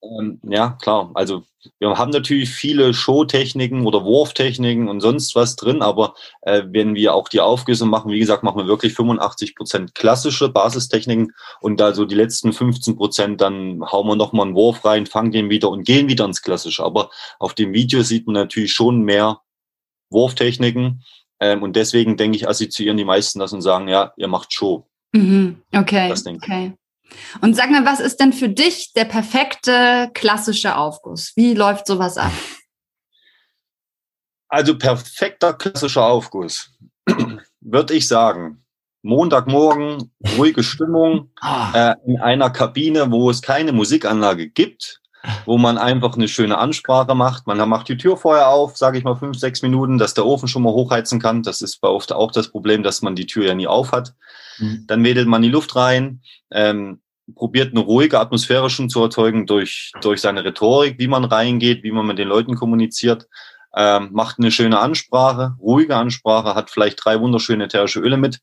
Ähm, 0.02 0.40
ja, 0.44 0.76
klar. 0.80 1.10
Also 1.14 1.42
wir 1.80 1.98
haben 1.98 2.10
natürlich 2.10 2.50
viele 2.50 2.94
Showtechniken 2.94 3.84
oder 3.84 4.04
Wurftechniken 4.04 4.88
und 4.88 5.00
sonst 5.00 5.34
was 5.34 5.56
drin, 5.56 5.82
aber 5.82 6.14
äh, 6.42 6.62
wenn 6.68 6.94
wir 6.94 7.14
auch 7.14 7.28
die 7.28 7.40
Aufgüsse 7.40 7.84
machen, 7.84 8.12
wie 8.12 8.18
gesagt, 8.18 8.44
machen 8.44 8.58
wir 8.58 8.68
wirklich 8.68 8.94
85 8.94 9.56
Prozent 9.56 9.94
klassische 9.94 10.48
Basistechniken 10.50 11.32
und 11.60 11.82
also 11.82 12.04
die 12.04 12.14
letzten 12.14 12.52
15 12.52 12.96
Prozent, 12.96 13.40
dann 13.40 13.82
hauen 13.90 14.06
wir 14.06 14.16
nochmal 14.16 14.46
einen 14.46 14.54
Wurf 14.54 14.84
rein, 14.84 15.06
fangen 15.06 15.32
den 15.32 15.50
wieder 15.50 15.68
und 15.68 15.84
gehen 15.84 16.08
wieder 16.08 16.24
ins 16.24 16.42
Klassische. 16.42 16.84
Aber 16.84 17.10
auf 17.40 17.54
dem 17.54 17.72
Video 17.72 18.02
sieht 18.02 18.26
man 18.26 18.34
natürlich 18.34 18.72
schon 18.72 19.02
mehr 19.02 19.40
Wurftechniken 20.10 21.02
ähm, 21.40 21.62
und 21.62 21.74
deswegen 21.74 22.16
denke 22.16 22.36
ich, 22.36 22.48
assoziieren 22.48 22.96
die 22.96 23.04
meisten 23.04 23.40
das 23.40 23.52
und 23.52 23.62
sagen, 23.62 23.88
ja, 23.88 24.12
ihr 24.16 24.28
macht 24.28 24.52
Show. 24.52 24.86
Mhm. 25.12 25.62
Okay. 25.74 26.08
Das 26.08 26.22
denke 26.22 26.44
okay. 26.44 26.72
Und 27.40 27.54
sag 27.54 27.70
mal, 27.70 27.84
was 27.84 28.00
ist 28.00 28.18
denn 28.20 28.32
für 28.32 28.48
dich 28.48 28.92
der 28.94 29.04
perfekte 29.04 30.10
klassische 30.14 30.76
Aufguss? 30.76 31.32
Wie 31.36 31.54
läuft 31.54 31.86
sowas 31.86 32.16
ab? 32.16 32.32
Also 34.48 34.78
perfekter 34.78 35.52
klassischer 35.52 36.06
Aufguss, 36.06 36.70
würde 37.60 37.94
ich 37.94 38.08
sagen. 38.08 38.64
Montagmorgen, 39.02 40.10
ruhige 40.36 40.62
Stimmung, 40.62 41.30
ah. 41.40 41.92
äh, 41.92 41.94
in 42.06 42.18
einer 42.18 42.50
Kabine, 42.50 43.10
wo 43.10 43.30
es 43.30 43.42
keine 43.42 43.72
Musikanlage 43.72 44.48
gibt, 44.48 45.00
wo 45.44 45.56
man 45.56 45.78
einfach 45.78 46.16
eine 46.16 46.28
schöne 46.28 46.58
Ansprache 46.58 47.14
macht. 47.14 47.46
Man 47.46 47.56
macht 47.68 47.88
die 47.88 47.96
Tür 47.96 48.16
vorher 48.16 48.48
auf, 48.48 48.76
sage 48.76 48.98
ich 48.98 49.04
mal 49.04 49.16
fünf, 49.16 49.38
sechs 49.38 49.62
Minuten, 49.62 49.98
dass 49.98 50.14
der 50.14 50.26
Ofen 50.26 50.48
schon 50.48 50.62
mal 50.62 50.72
hochheizen 50.72 51.20
kann. 51.20 51.42
Das 51.42 51.62
ist 51.62 51.80
bei 51.80 51.88
oft 51.88 52.12
auch 52.12 52.33
das 52.33 52.48
Problem, 52.48 52.83
dass 52.83 53.02
man 53.02 53.14
die 53.14 53.26
Tür 53.26 53.46
ja 53.46 53.54
nie 53.54 53.66
auf 53.66 53.92
hat. 53.92 54.14
Mhm. 54.59 54.85
Dann 54.87 55.05
wedelt 55.05 55.29
man 55.29 55.42
die 55.42 55.51
Luft 55.51 55.77
rein, 55.77 56.21
ähm, 56.51 57.01
probiert 57.35 57.73
eine 57.73 57.81
ruhige 57.81 58.18
Atmosphäre 58.18 58.71
schon 58.71 58.88
zu 58.88 59.03
erzeugen 59.03 59.47
durch, 59.47 59.92
durch 60.01 60.21
seine 60.21 60.44
Rhetorik, 60.44 60.99
wie 60.99 61.09
man 61.09 61.25
reingeht, 61.25 61.83
wie 61.83 61.92
man 61.92 62.07
mit 62.07 62.18
den 62.18 62.29
Leuten 62.29 62.55
kommuniziert, 62.55 63.27
ähm, 63.75 64.11
macht 64.12 64.38
eine 64.38 64.51
schöne 64.51 64.79
Ansprache, 64.79 65.55
ruhige 65.61 65.97
Ansprache, 65.97 66.55
hat 66.55 66.71
vielleicht 66.71 67.05
drei 67.05 67.21
wunderschöne 67.21 67.64
ätherische 67.64 68.01
Öle 68.01 68.16
mit. 68.16 68.40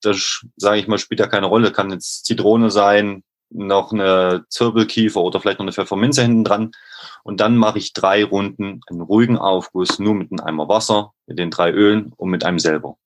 Das, 0.00 0.44
sage 0.56 0.78
ich 0.78 0.88
mal, 0.88 0.98
spielt 0.98 1.20
ja 1.20 1.26
keine 1.26 1.46
Rolle. 1.46 1.72
Kann 1.72 1.90
jetzt 1.90 2.24
Zitrone 2.24 2.70
sein, 2.70 3.22
noch 3.50 3.92
eine 3.92 4.44
Zirbelkiefer 4.48 5.20
oder 5.20 5.40
vielleicht 5.40 5.58
noch 5.58 5.64
eine 5.64 5.72
Pfefferminze 5.72 6.22
hinten 6.22 6.44
dran. 6.44 6.70
Und 7.24 7.40
dann 7.40 7.56
mache 7.56 7.78
ich 7.78 7.92
drei 7.92 8.24
Runden 8.24 8.80
einen 8.88 9.02
ruhigen 9.02 9.36
Aufguss, 9.36 9.98
nur 9.98 10.14
mit 10.14 10.30
einem 10.30 10.40
Eimer 10.40 10.68
Wasser, 10.68 11.12
mit 11.26 11.38
den 11.38 11.50
drei 11.50 11.70
Ölen 11.72 12.12
und 12.16 12.30
mit 12.30 12.44
einem 12.44 12.58
selber 12.58 12.96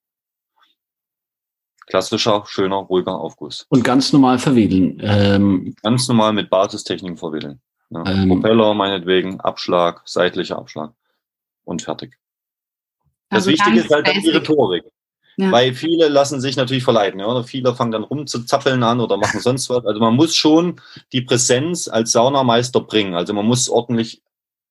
klassischer, 1.87 2.43
schöner, 2.47 2.77
ruhiger 2.77 3.19
Aufguss. 3.19 3.65
Und 3.69 3.83
ganz 3.83 4.11
normal 4.13 4.39
verwedeln. 4.39 4.99
Ähm, 5.03 5.75
ganz 5.83 6.07
normal 6.07 6.33
mit 6.33 6.49
Basistechniken 6.49 7.17
verwedeln. 7.17 7.61
Ja. 7.89 8.05
Ähm, 8.05 8.29
Propeller 8.29 8.73
meinetwegen, 8.73 9.39
Abschlag, 9.39 10.01
seitlicher 10.05 10.57
Abschlag 10.57 10.91
und 11.63 11.81
fertig. 11.81 12.17
Das 13.29 13.39
also 13.39 13.51
Wichtige 13.51 13.79
ist 13.79 13.91
halt 13.91 14.07
die 14.07 14.29
Rhetorik. 14.29 14.85
Ja. 15.37 15.51
Weil 15.51 15.73
viele 15.73 16.07
lassen 16.07 16.39
sich 16.39 16.55
natürlich 16.55 16.83
verleiten, 16.83 17.19
ja, 17.19 17.27
oder 17.27 17.43
viele 17.43 17.75
fangen 17.75 17.91
dann 17.91 18.05
rum 18.05 18.25
zu 18.25 18.45
zappeln 18.45 18.83
an 18.83 19.01
oder 19.01 19.17
machen 19.17 19.39
sonst 19.41 19.69
was. 19.69 19.85
Also 19.85 19.99
man 19.99 20.15
muss 20.15 20.35
schon 20.35 20.79
die 21.11 21.21
Präsenz 21.21 21.87
als 21.87 22.13
Saunameister 22.13 22.79
bringen. 22.79 23.15
Also 23.15 23.33
man 23.33 23.45
muss 23.45 23.69
ordentlich, 23.69 24.21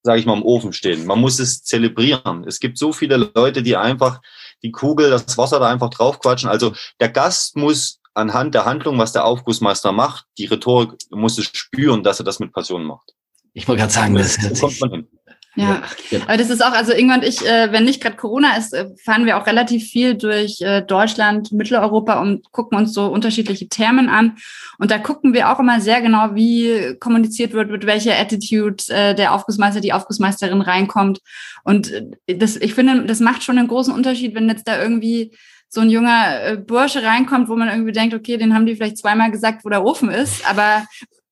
sage 0.02 0.20
ich 0.20 0.26
mal, 0.26 0.36
im 0.36 0.42
Ofen 0.42 0.72
stehen. 0.72 1.04
Man 1.04 1.20
muss 1.20 1.38
es 1.38 1.62
zelebrieren. 1.64 2.44
Es 2.46 2.60
gibt 2.60 2.78
so 2.78 2.92
viele 2.92 3.30
Leute, 3.34 3.62
die 3.62 3.76
einfach 3.76 4.22
die 4.64 4.72
Kugel, 4.72 5.10
das 5.10 5.38
Wasser 5.38 5.60
da 5.60 5.68
einfach 5.68 5.90
draufquatschen. 5.90 6.48
Also 6.48 6.72
der 6.98 7.10
Gast 7.10 7.56
muss 7.56 8.00
anhand 8.14 8.54
der 8.54 8.64
Handlung, 8.64 8.98
was 8.98 9.12
der 9.12 9.24
Aufgussmeister 9.24 9.92
macht, 9.92 10.24
die 10.38 10.46
Rhetorik 10.46 10.92
muss 11.10 11.38
es 11.38 11.44
spüren, 11.52 12.02
dass 12.02 12.18
er 12.18 12.24
das 12.24 12.40
mit 12.40 12.52
Passion 12.52 12.84
macht. 12.84 13.14
Ich 13.52 13.68
wollte 13.68 13.82
gerade 13.82 13.92
sagen, 13.92 14.14
das, 14.14 14.36
das 14.36 14.60
kommt 14.60 14.80
man 14.80 14.90
hin. 14.90 15.08
Ja, 15.56 15.82
genau. 16.10 16.24
aber 16.24 16.36
das 16.36 16.50
ist 16.50 16.64
auch, 16.64 16.72
also 16.72 16.92
irgendwann 16.92 17.22
ich, 17.22 17.46
äh, 17.46 17.70
wenn 17.70 17.84
nicht 17.84 18.02
gerade 18.02 18.16
Corona 18.16 18.56
ist, 18.56 18.74
äh, 18.74 18.86
fahren 19.04 19.24
wir 19.24 19.38
auch 19.38 19.46
relativ 19.46 19.84
viel 19.84 20.14
durch 20.14 20.60
äh, 20.60 20.82
Deutschland, 20.82 21.52
Mitteleuropa 21.52 22.20
und 22.20 22.50
gucken 22.50 22.76
uns 22.76 22.92
so 22.92 23.06
unterschiedliche 23.06 23.68
Termen 23.68 24.08
an. 24.08 24.36
Und 24.78 24.90
da 24.90 24.98
gucken 24.98 25.32
wir 25.32 25.50
auch 25.50 25.60
immer 25.60 25.80
sehr 25.80 26.00
genau, 26.00 26.34
wie 26.34 26.96
kommuniziert 26.98 27.52
wird, 27.52 27.70
mit 27.70 27.86
welcher 27.86 28.18
Attitude 28.18 28.82
der 28.88 29.32
Aufgussmeister, 29.32 29.80
die 29.80 29.92
Aufgussmeisterin 29.92 30.60
reinkommt. 30.60 31.20
Und 31.62 31.92
das, 32.26 32.56
ich 32.56 32.74
finde, 32.74 33.04
das 33.04 33.20
macht 33.20 33.44
schon 33.44 33.56
einen 33.56 33.68
großen 33.68 33.94
Unterschied, 33.94 34.34
wenn 34.34 34.48
jetzt 34.48 34.66
da 34.66 34.80
irgendwie 34.80 35.36
so 35.68 35.80
ein 35.80 35.90
junger 35.90 36.56
Bursche 36.56 37.04
reinkommt, 37.04 37.48
wo 37.48 37.56
man 37.56 37.68
irgendwie 37.68 37.92
denkt, 37.92 38.14
okay, 38.14 38.36
den 38.36 38.54
haben 38.54 38.66
die 38.66 38.74
vielleicht 38.74 38.98
zweimal 38.98 39.30
gesagt, 39.30 39.64
wo 39.64 39.68
der 39.68 39.84
Ofen 39.84 40.10
ist, 40.10 40.48
aber 40.48 40.84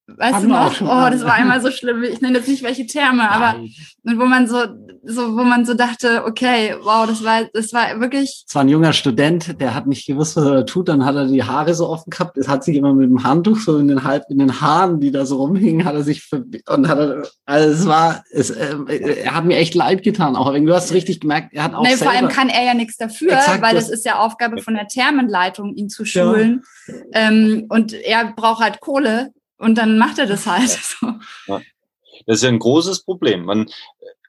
Weißt 0.09 0.35
Haben 0.35 0.49
du 0.49 0.49
noch? 0.49 0.81
Oh, 0.81 1.11
das 1.11 1.23
war 1.23 1.35
einmal 1.35 1.61
so 1.61 1.71
schlimm. 1.71 2.03
Ich 2.03 2.21
nenne 2.21 2.39
jetzt 2.39 2.49
nicht 2.49 2.65
welche 2.65 2.87
Terme, 2.87 3.31
aber 3.31 3.61
wo 4.03 4.25
man 4.25 4.49
so, 4.49 4.59
so, 5.05 5.37
wo 5.37 5.45
man 5.45 5.65
so 5.65 5.75
dachte, 5.75 6.25
okay, 6.27 6.75
wow, 6.83 7.07
das 7.07 7.23
war, 7.23 7.45
das 7.53 7.73
war 7.73 8.01
wirklich. 8.01 8.45
Es 8.47 8.55
war 8.55 8.63
ein 8.63 8.69
junger 8.69 8.93
Student, 8.93 9.61
der 9.61 9.75
hat 9.75 9.87
nicht 9.87 10.07
gewusst, 10.07 10.37
was 10.37 10.45
er 10.45 10.67
tut. 10.67 10.89
Dann 10.89 11.05
hat 11.05 11.15
er 11.15 11.27
die 11.27 11.45
Haare 11.45 11.73
so 11.75 11.89
offen 11.89 12.11
gehabt. 12.11 12.37
Es 12.37 12.49
hat 12.49 12.65
sich 12.65 12.77
immer 12.77 12.93
mit 12.93 13.09
dem 13.09 13.23
Handtuch 13.23 13.59
so 13.59 13.79
in 13.79 13.87
den 13.87 14.03
halb 14.03 14.25
in 14.29 14.39
den 14.39 14.61
Haaren, 14.61 14.99
die 14.99 15.13
da 15.13 15.25
so 15.25 15.37
rumhingen, 15.37 15.85
hat 15.85 15.95
er 15.95 16.03
sich 16.03 16.29
und 16.33 16.89
hat 16.89 16.99
er, 16.99 17.23
also 17.47 17.71
es 17.71 17.87
war, 17.87 18.25
es, 18.33 18.51
äh, 18.51 18.75
er 19.23 19.37
hat 19.37 19.45
mir 19.45 19.57
echt 19.57 19.75
leid 19.75 20.03
getan. 20.03 20.35
Auch 20.35 20.53
du 20.53 20.75
hast 20.75 20.93
richtig 20.93 21.21
gemerkt, 21.21 21.55
er 21.55 21.63
hat 21.65 21.75
auch. 21.75 21.85
Nee, 21.85 21.97
vor 21.97 22.11
allem 22.11 22.29
kann 22.29 22.49
er 22.49 22.65
ja 22.65 22.75
nichts 22.75 22.97
dafür, 22.97 23.35
Exakt, 23.35 23.63
weil 23.63 23.75
das, 23.75 23.87
das 23.87 23.99
ist 23.99 24.05
ja 24.05 24.19
Aufgabe 24.19 24.61
von 24.63 24.75
der 24.75 24.89
Thermenleitung, 24.89 25.75
ihn 25.75 25.89
zu 25.89 26.05
schulen. 26.05 26.65
Ja. 26.89 26.95
Ähm, 27.13 27.67
und 27.69 27.93
er 27.93 28.33
braucht 28.35 28.61
halt 28.61 28.81
Kohle 28.81 29.31
und 29.63 29.77
dann 29.77 29.97
macht 29.97 30.19
er 30.19 30.27
das 30.27 30.47
halt. 30.47 30.71
So. 31.01 31.07
Ja. 31.47 31.61
Das 32.27 32.37
ist 32.37 32.43
ja 32.43 32.49
ein 32.51 32.59
großes 32.59 33.05
Problem. 33.05 33.45
Man, 33.45 33.71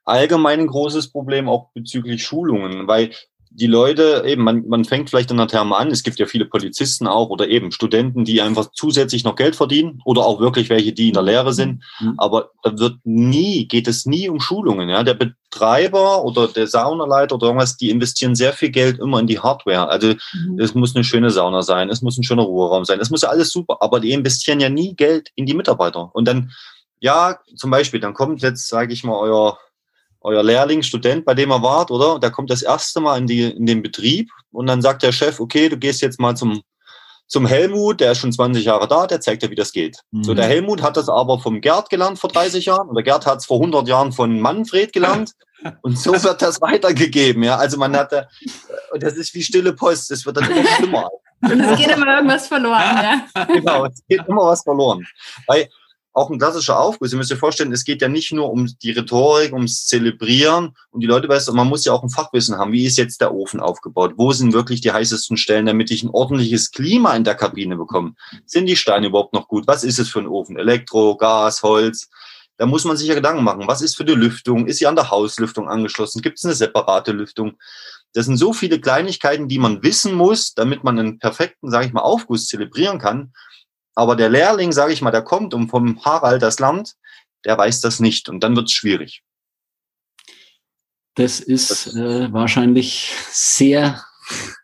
allgemein 0.06 0.62
ein 0.62 0.68
großes 0.68 1.12
Problem 1.12 1.50
auch 1.50 1.72
bezüglich 1.74 2.24
Schulungen, 2.24 2.88
weil 2.88 3.12
die 3.56 3.68
Leute, 3.68 4.24
eben, 4.26 4.44
man, 4.44 4.68
man 4.68 4.84
fängt 4.84 5.10
vielleicht 5.10 5.30
in 5.30 5.38
der 5.38 5.48
Therme 5.48 5.78
an, 5.78 5.92
es 5.92 6.02
gibt 6.02 6.18
ja 6.18 6.26
viele 6.26 6.46
Polizisten 6.46 7.06
auch 7.06 7.30
oder 7.30 7.48
eben 7.48 7.72
Studenten, 7.72 8.26
die 8.26 8.42
einfach 8.42 8.72
zusätzlich 8.74 9.24
noch 9.24 9.36
Geld 9.36 9.56
verdienen 9.56 10.02
oder 10.06 10.26
auch 10.26 10.40
wirklich 10.40 10.70
welche, 10.70 10.92
die 10.92 11.10
in 11.10 11.14
der 11.14 11.22
Lehre 11.22 11.54
sind. 11.54 11.84
Mhm. 12.00 12.16
Aber 12.18 12.50
da 12.64 12.78
wird 12.80 12.98
nie, 13.04 13.68
geht 13.68 13.88
es 13.88 14.08
nie 14.08 14.28
um 14.28 14.40
Schulungen. 14.40 14.90
Ja? 14.90 15.04
Der 15.04 15.14
Betreiber 15.14 16.24
oder 16.26 16.48
der 16.48 16.66
Saunaleiter 16.66 17.36
oder 17.36 17.48
irgendwas, 17.48 17.78
die 17.78 17.92
investieren 17.92 18.34
sehr 18.34 18.54
viel 18.54 18.72
Geld 18.72 18.98
immer 18.98 19.20
in 19.20 19.28
die 19.28 19.40
Hardware. 19.40 19.88
Also 19.88 20.14
mhm. 20.34 20.60
es 20.60 20.74
muss 20.74 20.96
eine 20.96 21.04
schöne 21.04 21.30
Sauna 21.30 21.62
sein, 21.62 21.90
es 21.90 22.02
muss 22.02 22.18
ein 22.18 22.24
schöner 22.24 22.44
Ruheraum 22.44 22.86
sein, 22.86 23.00
es 23.00 23.12
muss 23.12 23.22
ja 23.22 23.30
alles 23.30 23.52
super, 23.52 23.78
aber 23.82 24.00
die 24.00 24.14
investieren 24.14 24.60
ja 24.60 24.70
nie 24.70 24.96
Geld 24.96 25.30
in 25.36 25.46
die 25.46 25.54
Mitarbeiter. 25.54 26.10
Und 26.16 26.28
dann, 26.28 26.52
ja, 27.00 27.38
zum 27.56 27.70
Beispiel, 27.70 28.00
dann 28.00 28.16
kommt 28.16 28.42
jetzt, 28.42 28.68
sage 28.68 28.94
ich 28.94 29.04
mal, 29.04 29.18
euer 29.18 29.60
euer 30.24 30.42
Lehrling, 30.42 30.82
Student, 30.82 31.26
bei 31.26 31.34
dem 31.34 31.52
er 31.52 31.62
wart, 31.62 31.92
oder? 31.92 32.20
Der 32.20 32.32
kommt 32.32 32.50
das 32.50 32.62
erste 32.62 33.02
Mal 33.02 33.18
in, 33.18 33.28
die, 33.28 33.44
in 33.44 33.66
den 33.66 33.84
Betrieb 33.84 34.30
und 34.52 34.68
dann 34.68 34.82
sagt 34.82 35.04
der 35.04 35.12
Chef, 35.12 35.40
okay, 35.40 35.70
du 35.70 35.78
gehst 35.78 36.02
jetzt 36.02 36.20
mal 36.20 36.36
zum, 36.36 36.62
zum 37.28 37.46
Helmut, 37.46 38.00
der 38.00 38.14
ist 38.14 38.20
schon 38.20 38.32
20 38.32 38.64
Jahre 38.66 38.88
da, 38.88 39.06
der 39.06 39.20
zeigt 39.20 39.44
dir, 39.44 39.50
wie 39.50 39.56
das 39.56 39.74
geht. 39.74 40.00
Mhm. 40.12 40.24
So, 40.24 40.34
der 40.34 40.46
Helmut 40.46 40.82
hat 40.82 40.98
das 40.98 41.10
aber 41.10 41.40
vom 41.40 41.62
Gerd 41.62 41.90
gelernt 41.90 42.20
vor 42.20 42.30
30 42.30 42.66
Jahren 42.66 42.88
und 42.88 42.96
der 42.96 43.04
Gerd 43.04 43.26
hat 43.26 43.40
es 43.40 43.46
vor 43.46 43.58
100 43.58 43.88
Jahren 43.88 44.14
von 44.14 44.40
Manfred 44.40 44.94
gelernt 44.94 45.32
und 45.82 46.00
so 46.00 46.12
wird 46.12 46.42
das 46.42 46.62
weitergegeben, 46.62 47.44
ja. 47.44 47.58
Also 47.58 47.78
man 47.78 47.96
hat 47.96 48.12
da, 48.12 48.28
und 48.92 49.04
das 49.04 49.16
ist 49.16 49.34
wie 49.34 49.44
stille 49.44 49.74
Post, 49.74 50.10
das 50.10 50.26
wird 50.26 50.38
dann 50.38 50.50
immer 50.50 50.66
schlimmer. 50.78 51.10
Und 51.42 51.60
es 51.60 51.78
geht 51.78 51.90
immer 51.90 52.16
irgendwas 52.16 52.48
verloren, 52.48 52.80
ja. 52.80 53.46
Genau, 53.48 53.86
es 53.86 54.02
geht 54.08 54.26
immer 54.28 54.46
was 54.46 54.64
verloren. 54.64 55.06
Weil 55.48 55.68
auch 56.14 56.30
ein 56.30 56.38
klassischer 56.38 56.80
Aufguss. 56.80 57.12
Ihr 57.12 57.18
müsst 57.18 57.32
euch 57.32 57.40
vorstellen, 57.40 57.74
es 57.74 57.84
geht 57.84 58.02
ja 58.02 58.08
nicht 58.08 58.32
nur 58.32 58.52
um 58.52 58.68
die 58.82 58.92
Rhetorik, 58.92 59.52
ums 59.52 59.86
Zelebrieren 59.86 60.76
und 60.92 61.02
die 61.02 61.08
Leute 61.08 61.28
weißt, 61.28 61.52
man 61.54 61.68
muss 61.68 61.86
ja 61.86 61.94
auch 61.94 62.04
ein 62.04 62.10
Fachwissen 62.10 62.58
haben. 62.58 62.72
Wie 62.72 62.86
ist 62.86 62.98
jetzt 62.98 63.20
der 63.20 63.34
Ofen 63.34 63.60
aufgebaut? 63.60 64.14
Wo 64.16 64.32
sind 64.32 64.54
wirklich 64.54 64.82
die 64.82 64.92
heißesten 64.92 65.38
Stellen, 65.38 65.66
damit 65.66 65.90
ich 65.92 66.04
ein 66.04 66.12
ordentliches 66.12 66.72
Klima 66.72 67.16
in 67.16 67.24
der 67.24 67.36
Kabine 67.36 67.76
bekomme? 67.76 68.14
Sind 68.46 68.68
die 68.68 68.76
Steine 68.76 69.08
überhaupt 69.08 69.34
noch 69.34 69.48
gut? 69.48 69.66
Was 69.68 69.84
ist 69.84 70.00
es 70.00 70.10
für 70.10 70.20
ein 70.20 70.28
Ofen? 70.28 70.58
Elektro, 70.58 71.18
Gas, 71.18 71.64
Holz? 71.64 72.10
Da 72.58 72.68
muss 72.68 72.86
man 72.86 72.96
sich 72.96 73.08
ja 73.08 73.16
Gedanken 73.16 73.44
machen. 73.44 73.68
Was 73.68 73.82
ist 73.82 73.98
für 73.98 74.06
die 74.06 74.14
Lüftung? 74.14 74.68
Ist 74.68 74.78
sie 74.78 74.86
an 74.88 74.96
der 74.96 75.10
Hauslüftung 75.10 75.68
angeschlossen? 75.68 76.22
Gibt 76.22 76.38
es 76.38 76.46
eine 76.46 76.54
separate 76.54 77.12
Lüftung? 77.12 77.54
Das 78.14 78.28
sind 78.28 78.38
so 78.38 78.54
viele 78.54 78.80
Kleinigkeiten, 78.80 79.48
die 79.48 79.58
man 79.58 79.82
wissen 79.82 80.14
muss, 80.14 80.54
damit 80.54 80.84
man 80.84 81.00
einen 81.00 81.18
perfekten, 81.18 81.72
sage 81.72 81.88
ich 81.88 81.94
mal, 81.94 82.02
Aufguss 82.02 82.48
zelebrieren 82.48 83.00
kann. 83.00 83.34
Aber 83.96 84.16
der 84.16 84.30
Lehrling, 84.30 84.72
sage 84.72 84.94
ich 84.94 85.02
mal, 85.02 85.12
der 85.12 85.22
kommt 85.22 85.54
und 85.54 85.70
vom 85.70 86.04
Harald 86.04 86.42
das 86.42 86.60
Land, 86.60 86.96
der 87.46 87.58
weiß 87.58 87.82
das 87.82 88.00
nicht 88.00 88.30
und 88.30 88.44
dann 88.44 88.56
wird 88.56 88.68
es 88.68 88.74
schwierig. 88.74 89.24
Das 91.16 91.40
ist 91.40 91.96
äh, 91.96 92.34
wahrscheinlich 92.34 93.14
sehr, 93.30 94.04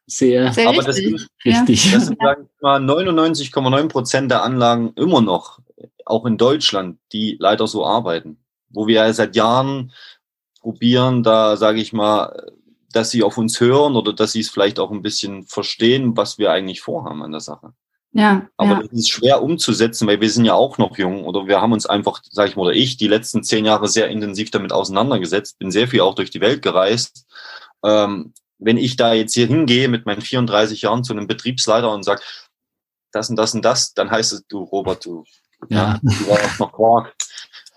sehr, 0.07 0.51
sehr 0.51 0.69
aber 0.69 0.87
richtig. 0.87 1.13
Das, 1.13 1.29
richtig. 1.45 1.91
Das 1.91 2.05
sind, 2.07 2.17
sage 2.19 2.43
ich 2.43 2.61
mal, 2.61 2.81
99,9 2.81 3.87
Prozent 3.87 4.31
der 4.31 4.43
Anlagen 4.43 4.93
immer 4.95 5.21
noch, 5.21 5.59
auch 6.05 6.25
in 6.25 6.37
Deutschland, 6.37 6.99
die 7.11 7.37
leider 7.39 7.67
so 7.67 7.85
arbeiten. 7.85 8.43
Wo 8.69 8.87
wir 8.87 8.95
ja 9.05 9.13
seit 9.13 9.35
Jahren 9.35 9.91
probieren, 10.59 11.21
da 11.21 11.55
sage 11.55 11.81
ich 11.81 11.93
mal, 11.93 12.51
dass 12.91 13.11
sie 13.11 13.21
auf 13.21 13.37
uns 13.37 13.59
hören 13.59 13.95
oder 13.95 14.13
dass 14.13 14.31
sie 14.31 14.39
es 14.39 14.49
vielleicht 14.49 14.79
auch 14.79 14.91
ein 14.91 15.03
bisschen 15.03 15.45
verstehen, 15.45 16.17
was 16.17 16.39
wir 16.39 16.51
eigentlich 16.51 16.81
vorhaben 16.81 17.21
an 17.21 17.31
der 17.31 17.41
Sache. 17.41 17.73
Ja. 18.12 18.48
Aber 18.58 18.72
ja. 18.72 18.82
das 18.82 18.91
ist 18.91 19.10
schwer 19.10 19.43
umzusetzen, 19.43 20.08
weil 20.08 20.19
wir 20.19 20.30
sind 20.30 20.45
ja 20.45 20.54
auch 20.54 20.78
noch 20.78 20.98
jung 20.98 21.26
oder 21.26 21.48
wir 21.48 21.62
haben 21.62 21.74
uns 21.74 21.86
einfach, 21.86 22.22
sage 22.30 22.50
ich 22.50 22.56
mal, 22.56 22.63
oder 22.63 22.74
ich, 22.74 22.98
die 22.98 23.08
letzten 23.08 23.43
zehn 23.43 23.65
Jahre 23.65 23.88
sehr 23.88 24.08
intensiv 24.08 24.50
damit 24.52 24.72
auseinandergesetzt, 24.72 25.60
bin 25.60 25.72
sehr 25.72 25.88
viel 25.88 26.02
auch 26.02 26.15
durch 26.15 26.32
die 26.32 26.41
Welt 26.41 26.62
gereist. 26.62 27.26
Ähm, 27.84 28.34
wenn 28.58 28.78
ich 28.78 28.95
da 28.95 29.13
jetzt 29.13 29.34
hier 29.34 29.48
hingehe 29.48 29.88
mit 29.88 30.06
meinen 30.06 30.22
34 30.22 30.82
Jahren 30.82 31.04
zu 31.04 31.13
einem 31.13 31.28
Betriebsleiter 31.28 31.91
und 31.91 32.04
sage, 32.04 32.22
das 33.12 33.30
und 33.30 33.36
das 33.36 33.54
und 33.54 33.63
das, 33.63 33.93
dann 33.93 34.12
heißt 34.12 34.34
es, 34.34 34.43
du 34.48 34.63
Robert, 34.63 35.06
du, 35.06 35.24
ja. 35.69 35.93
ja 35.93 36.00
du 36.02 36.28
warst 36.28 36.60
noch 36.60 36.74
Quark 36.74 37.13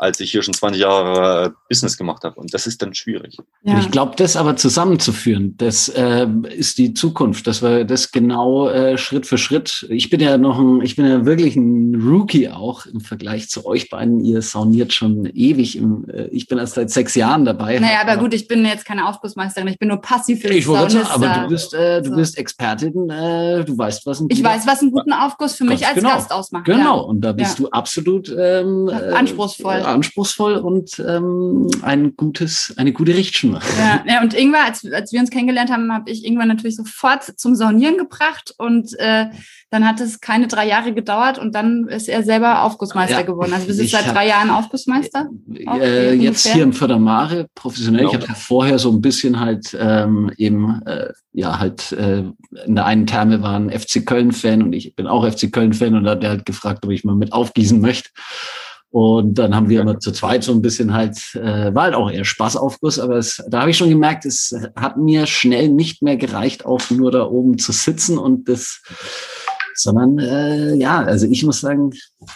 als 0.03 0.19
ich 0.19 0.33
hier 0.33 0.43
schon 0.43 0.53
20 0.53 0.81
Jahre 0.81 1.47
äh, 1.47 1.51
Business 1.69 1.97
gemacht 1.97 2.25
habe. 2.25 2.35
Und 2.41 2.53
das 2.53 2.67
ist 2.67 2.83
dann 2.83 2.93
schwierig. 2.93 3.39
Ja. 3.63 3.79
Ich 3.79 3.91
glaube, 3.91 4.15
das 4.17 4.37
aber 4.37 4.57
zusammenzuführen, 4.57 5.55
das 5.59 5.89
äh, 5.89 6.27
ist 6.57 6.79
die 6.79 6.93
Zukunft, 6.93 7.47
dass 7.47 7.63
wir 7.63 7.85
das 7.85 8.11
genau 8.11 8.69
äh, 8.69 8.99
Schritt 8.99 9.27
für 9.27 9.39
Schritt. 9.39 9.87
Ich 9.91 10.11
bin 10.11 10.21
ja 10.21 10.39
noch 10.39 10.59
ein, 10.59 10.83
ich 10.83 10.97
bin 10.97 11.07
ja 11.07 11.25
wirklich 11.25 11.55
ein 11.55 12.03
Rookie 12.05 12.49
auch 12.49 12.87
im 12.87 13.01
Vergleich 13.01 13.49
zu 13.49 13.65
euch 13.65 13.91
beiden. 13.91 14.25
Ihr 14.25 14.43
sauniert 14.43 14.93
schon 14.93 15.27
ewig. 15.27 15.79
Im, 15.79 16.05
äh, 16.11 16.25
ich 16.33 16.49
bin 16.49 16.59
erst 16.59 16.75
seit 16.75 16.91
sechs 16.91 17.15
Jahren 17.15 17.45
dabei. 17.45 17.79
Naja, 17.79 18.01
aber 18.03 18.17
gut, 18.17 18.35
ich 18.35 18.49
bin 18.49 18.65
jetzt 18.65 18.85
keine 18.85 19.07
Aufgussmeisterin, 19.09 19.69
ich 19.69 19.79
bin 19.79 19.89
nur 19.89 20.01
passiv. 20.01 20.45
Ich 20.45 20.67
wollte 20.67 21.05
sagen, 21.05 21.07
aber 21.13 21.43
du 21.43 21.49
bist, 21.49 21.75
äh, 21.75 22.03
du 22.03 22.11
so. 22.11 22.17
bist 22.17 22.37
Expertin, 22.37 23.09
äh, 23.09 23.65
du 23.65 23.79
weißt, 23.79 24.05
was 24.05 24.19
ein 24.19 24.27
Ich 24.31 24.43
weiß, 24.43 24.67
was 24.67 24.81
einen 24.81 24.91
guten 24.91 25.13
Aufguss 25.13 25.55
für 25.55 25.65
mich 25.65 25.87
als 25.87 25.95
genau. 25.95 26.09
Gast 26.09 26.33
ausmacht. 26.33 26.65
Genau, 26.65 26.97
ja. 26.97 27.03
und 27.03 27.21
da 27.21 27.31
bist 27.31 27.61
ja. 27.61 27.67
du 27.67 27.71
absolut 27.71 28.35
ähm, 28.37 28.91
anspruchsvoll 29.15 29.92
anspruchsvoll 29.93 30.57
und 30.57 30.99
ähm, 30.99 31.69
ein 31.83 32.17
gutes, 32.17 32.75
eine 32.77 32.93
gute 32.93 33.15
Richtschnur. 33.15 33.61
Ja, 33.79 34.05
ja 34.07 34.23
und 34.23 34.35
Ingwer, 34.35 34.65
als, 34.65 34.85
als 34.91 35.13
wir 35.13 35.21
uns 35.21 35.31
kennengelernt 35.31 35.71
haben, 35.71 35.93
habe 35.93 36.11
ich 36.11 36.25
Ingwer 36.25 36.47
natürlich 36.47 36.77
sofort 36.77 37.25
zum 37.25 37.55
Saunieren 37.55 37.99
gebracht 37.99 38.55
und 38.59 38.99
äh, 38.99 39.27
dann 39.73 39.87
hat 39.87 40.01
es 40.01 40.21
keine 40.21 40.49
drei 40.49 40.69
Jahre 40.69 40.93
gedauert 40.93 41.39
und 41.39 41.55
dann 41.55 41.89
ist 41.89 42.07
er 42.07 42.23
selber 42.23 42.63
Aufgussmeister 42.65 43.21
ja, 43.21 43.23
geworden. 43.23 43.55
Also 43.55 43.69
wir 43.69 43.75
sind 43.75 43.89
seit 43.89 44.07
hab, 44.07 44.15
drei 44.15 44.29
Jahren 44.29 44.51
Aufgussmeister. 44.51 45.31
Äh, 45.55 46.13
jetzt 46.13 46.47
hier 46.47 46.63
im 46.63 46.75
Fördermare 46.75 47.49
professionell. 47.55 48.07
Genau. 48.07 48.19
Ich 48.19 48.29
habe 48.29 48.39
vorher 48.39 48.79
so 48.79 48.91
ein 48.91 49.01
bisschen 49.01 49.41
halt 49.41 49.75
ähm, 49.81 50.31
eben 50.37 50.83
äh, 50.85 51.09
ja 51.33 51.59
halt 51.59 51.91
äh, 51.93 52.25
in 52.67 52.75
der 52.75 52.85
einen 52.85 53.07
Therme 53.07 53.43
war 53.43 53.59
ein 53.59 53.71
FC 53.71 54.05
Köln-Fan 54.05 54.63
und 54.63 54.75
ich 54.75 54.95
bin 54.95 55.07
auch 55.07 55.27
FC 55.27 55.51
Köln-Fan 55.51 55.95
und 55.95 56.05
da 56.05 56.11
hat 56.11 56.23
er 56.23 56.31
halt 56.31 56.45
gefragt, 56.45 56.85
ob 56.85 56.91
ich 56.91 57.05
mal 57.05 57.17
mit 57.17 57.33
aufgießen 57.33 57.81
möchte. 57.81 58.11
Und 58.93 59.39
dann 59.39 59.55
haben 59.55 59.71
wir 59.71 59.81
immer 59.81 59.99
zu 60.01 60.13
zweit 60.13 60.45
so 60.45 60.53
ein 60.53 60.61
bisschen 60.61 60.93
halt, 60.93 61.17
äh, 61.35 61.75
war 61.75 61.85
halt 61.85 61.95
auch 61.95 62.11
eher 62.11 62.27
Spaßaufguss, 62.27 62.99
aber 62.99 63.17
es, 63.17 63.43
da 63.49 63.61
habe 63.61 63.71
ich 63.71 63.79
schon 63.79 63.89
gemerkt, 63.89 64.27
es 64.27 64.55
hat 64.77 64.99
mir 64.99 65.27
schnell 65.27 65.71
nicht 65.71 66.03
mehr 66.03 66.19
gereicht, 66.19 66.67
auch 66.67 66.83
nur 66.91 67.11
da 67.11 67.25
oben 67.25 67.57
zu 67.57 67.73
sitzen 67.73 68.19
und 68.19 68.51
das 68.51 68.83
sondern 69.75 70.19
äh, 70.19 70.75
ja, 70.75 71.01
also 71.01 71.27
ich 71.27 71.43
muss 71.45 71.61
sagen, 71.61 71.93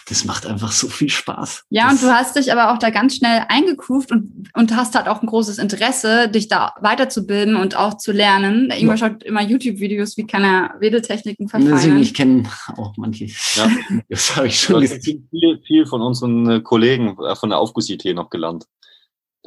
das 0.09 0.25
macht 0.25 0.47
einfach 0.47 0.73
so 0.73 0.89
viel 0.89 1.09
Spaß. 1.09 1.65
Ja, 1.71 1.85
das 1.85 1.93
und 1.93 2.03
du 2.03 2.15
hast 2.15 2.37
dich 2.37 2.53
aber 2.53 2.73
auch 2.73 2.79
da 2.79 2.91
ganz 2.91 3.17
schnell 3.17 3.43
eingegroovt 3.49 4.13
und, 4.13 4.49
und 4.55 4.77
hast 4.77 4.95
halt 4.95 5.09
auch 5.09 5.23
ein 5.23 5.27
großes 5.27 5.59
Interesse, 5.59 6.29
dich 6.29 6.49
da 6.49 6.75
weiterzubilden 6.81 7.57
und 7.57 7.77
auch 7.77 7.97
zu 7.97 8.13
lernen. 8.13 8.71
Ingmar 8.71 8.97
ja. 8.97 9.09
schaut 9.09 9.23
immer 9.23 9.43
YouTube-Videos, 9.43 10.17
wie 10.17 10.27
kann 10.27 10.45
er 10.45 10.75
Wedeltechniken 10.81 11.49
verfeinern. 11.49 12.01
Ich 12.01 12.15
kenne 12.15 12.45
auch 12.77 12.95
manche. 12.97 13.27
Ja. 13.27 13.71
Das 14.09 14.37
habe 14.37 14.47
ich 14.47 14.61
schon 14.61 14.81
gesehen. 14.81 15.29
Viel, 15.31 15.61
viel 15.67 15.87
von 15.87 16.01
unseren 16.01 16.49
äh, 16.49 16.61
Kollegen 16.61 17.17
äh, 17.19 17.35
von 17.35 17.51
der 17.51 17.59
Aufguss-IT 17.59 18.05
noch 18.15 18.31
gelernt 18.31 18.67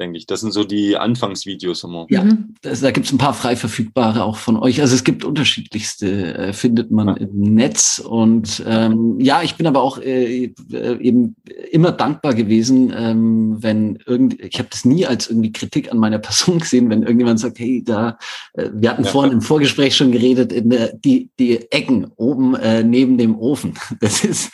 denke 0.00 0.18
ich. 0.18 0.26
Das 0.26 0.40
sind 0.40 0.52
so 0.52 0.64
die 0.64 0.96
Anfangsvideos 0.96 1.84
immer. 1.84 2.06
Ja, 2.08 2.24
mhm. 2.24 2.54
das, 2.62 2.80
da 2.80 2.90
gibt 2.90 3.06
es 3.06 3.12
ein 3.12 3.18
paar 3.18 3.34
frei 3.34 3.54
verfügbare 3.54 4.24
auch 4.24 4.38
von 4.38 4.56
euch. 4.56 4.80
Also 4.80 4.94
es 4.94 5.04
gibt 5.04 5.24
unterschiedlichste, 5.24 6.34
äh, 6.36 6.52
findet 6.52 6.90
man 6.90 7.08
ja. 7.08 7.14
im 7.14 7.54
Netz. 7.54 7.98
Und 7.98 8.62
ähm, 8.66 9.20
ja, 9.20 9.42
ich 9.42 9.56
bin 9.56 9.66
aber 9.66 9.82
auch 9.82 9.98
äh, 9.98 10.52
äh, 10.72 10.98
eben 11.00 11.36
immer 11.70 11.92
dankbar 11.92 12.34
gewesen, 12.34 12.92
ähm, 12.96 13.62
wenn 13.62 13.98
irgend, 14.06 14.40
ich 14.40 14.58
habe 14.58 14.68
das 14.70 14.84
nie 14.84 15.06
als 15.06 15.28
irgendwie 15.28 15.52
Kritik 15.52 15.92
an 15.92 15.98
meiner 15.98 16.18
Person 16.18 16.58
gesehen, 16.60 16.90
wenn 16.90 17.02
irgendjemand 17.02 17.38
sagt, 17.38 17.58
hey, 17.58 17.82
da, 17.84 18.18
äh, 18.54 18.70
wir 18.72 18.90
hatten 18.90 19.04
ja. 19.04 19.10
vorhin 19.10 19.32
im 19.32 19.42
Vorgespräch 19.42 19.94
schon 19.94 20.12
geredet, 20.12 20.52
in 20.52 20.70
der, 20.70 20.94
die, 20.94 21.30
die 21.38 21.70
Ecken 21.70 22.10
oben 22.16 22.54
äh, 22.56 22.82
neben 22.82 23.18
dem 23.18 23.38
Ofen. 23.38 23.74
Das 24.00 24.24
ist 24.24 24.50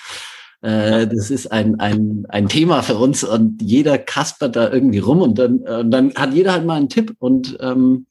äh, 0.63 1.07
das 1.15 1.31
ist 1.31 1.53
ein, 1.53 1.81
ein, 1.81 2.27
ein 2.29 2.49
Thema 2.49 2.83
für 2.83 2.97
uns 2.97 3.25
und 3.25 3.63
jeder 3.63 3.99
kaspert 3.99 4.57
da 4.57 4.71
irgendwie 4.71 4.99
rum 4.99 5.23
und 5.23 5.39
dann, 5.39 5.63
äh, 5.63 5.85
dann 5.87 6.15
hat 6.15 6.35
jeder 6.35 6.53
halt 6.53 6.67
mal 6.67 6.77
einen 6.77 6.89
Tipp 6.89 7.15
und 7.19 7.57
ähm, 7.61 8.07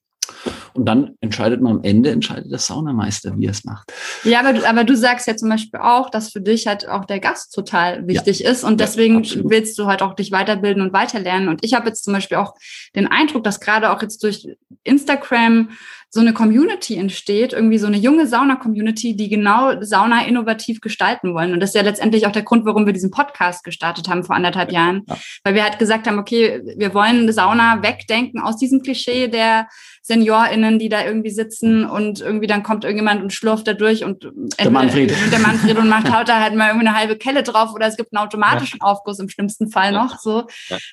und 0.73 0.85
dann 0.85 1.15
entscheidet 1.21 1.61
man 1.61 1.77
am 1.77 1.83
Ende, 1.83 2.11
entscheidet 2.11 2.51
der 2.51 2.59
Saunameister, 2.59 3.37
wie 3.37 3.45
er 3.45 3.51
es 3.51 3.63
macht. 3.63 3.93
Ja, 4.23 4.41
aber 4.41 4.53
du, 4.53 4.67
aber 4.67 4.83
du 4.83 4.95
sagst 4.95 5.27
ja 5.27 5.37
zum 5.37 5.49
Beispiel 5.49 5.79
auch, 5.79 6.09
dass 6.09 6.31
für 6.31 6.41
dich 6.41 6.67
halt 6.67 6.87
auch 6.87 7.05
der 7.05 7.19
Gast 7.19 7.53
total 7.53 8.07
wichtig 8.07 8.39
ja. 8.39 8.51
ist 8.51 8.63
und 8.63 8.79
deswegen 8.79 9.23
ja, 9.23 9.41
willst 9.45 9.77
du 9.79 9.85
halt 9.85 10.01
auch 10.01 10.15
dich 10.15 10.31
weiterbilden 10.31 10.81
und 10.81 10.93
weiterlernen. 10.93 11.47
Und 11.47 11.63
ich 11.63 11.73
habe 11.73 11.87
jetzt 11.87 12.03
zum 12.03 12.13
Beispiel 12.13 12.37
auch 12.37 12.55
den 12.95 13.07
Eindruck, 13.07 13.43
dass 13.43 13.59
gerade 13.59 13.91
auch 13.91 14.01
jetzt 14.01 14.21
durch 14.23 14.47
Instagram 14.83 15.69
so 16.15 16.21
eine 16.21 16.31
Community 16.31 16.95
entsteht, 16.95 17.51
irgendwie 17.51 17.77
so 17.77 17.87
eine 17.87 17.97
junge 17.97 18.25
Sauna-Community, 18.25 19.17
die 19.17 19.27
genau 19.27 19.81
Sauna 19.81 20.25
innovativ 20.25 20.79
gestalten 20.79 21.33
wollen. 21.33 21.51
Und 21.51 21.59
das 21.59 21.71
ist 21.71 21.75
ja 21.75 21.81
letztendlich 21.81 22.25
auch 22.25 22.31
der 22.31 22.43
Grund, 22.43 22.65
warum 22.65 22.85
wir 22.85 22.93
diesen 22.93 23.11
Podcast 23.11 23.65
gestartet 23.65 24.07
haben 24.07 24.23
vor 24.23 24.33
anderthalb 24.33 24.71
Jahren. 24.71 25.03
Ja. 25.09 25.17
Weil 25.43 25.55
wir 25.55 25.63
halt 25.65 25.77
gesagt 25.77 26.07
haben, 26.07 26.17
okay, 26.17 26.61
wir 26.77 26.93
wollen 26.93 27.29
Sauna 27.33 27.83
wegdenken 27.83 28.39
aus 28.39 28.55
diesem 28.55 28.81
Klischee 28.81 29.27
der 29.27 29.67
SeniorInnen, 30.05 30.77
die 30.77 30.87
da 30.87 31.03
irgendwie 31.03 31.31
sitzen 31.31 31.83
und 31.83 32.21
irgendwie 32.21 32.45
dann 32.45 32.61
kommt 32.61 32.83
irgendjemand 32.83 33.23
und 33.23 33.33
schlurft 33.33 33.67
da 33.67 33.73
durch 33.73 34.03
und 34.03 34.29
der 34.59 34.69
Manfred. 34.69 35.11
der 35.31 35.39
Manfred 35.39 35.77
und 35.77 35.89
macht 35.89 36.15
haut 36.15 36.29
da 36.29 36.41
halt 36.41 36.53
mal 36.53 36.67
irgendwie 36.67 36.87
eine 36.87 36.95
halbe 36.95 37.17
Kelle 37.17 37.41
drauf 37.41 37.73
oder 37.73 37.87
es 37.87 37.97
gibt 37.97 38.13
einen 38.13 38.23
automatischen. 38.23 38.81
Aufguss 38.81 39.17
im 39.17 39.29
schlimmsten 39.29 39.71
Fall 39.71 39.91
noch, 39.91 40.19
so, 40.19 40.45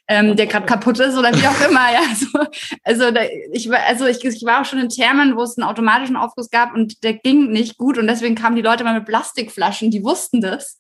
ähm, 0.09 0.35
der 0.35 0.46
gerade 0.46 0.64
kaputt 0.64 0.98
ist 0.98 1.16
oder 1.16 1.31
wie 1.35 1.46
auch 1.46 1.68
immer, 1.68 1.92
ja, 1.92 2.01
so. 2.14 2.38
Also, 2.85 3.11
da, 3.11 3.20
ich 3.53 3.68
war, 3.68 3.81
also 3.87 4.07
ich, 4.07 4.25
ich 4.25 4.42
war 4.44 4.62
auch 4.62 4.64
schon 4.64 4.79
in 4.79 4.88
Thermen, 4.88 5.37
wo 5.37 5.42
es 5.42 5.59
einen 5.59 5.68
automatischen 5.68 6.16
Aufguss 6.16 6.48
gab 6.48 6.75
und 6.75 7.05
der 7.05 7.12
ging 7.12 7.51
nicht 7.51 7.77
gut 7.77 7.98
und 7.98 8.07
deswegen 8.07 8.35
kamen 8.35 8.57
die 8.57 8.62
Leute 8.62 8.83
mal 8.83 8.94
mit 8.94 9.05
Plastikflaschen, 9.05 9.90
die 9.90 10.03
wussten 10.03 10.40
das 10.40 10.79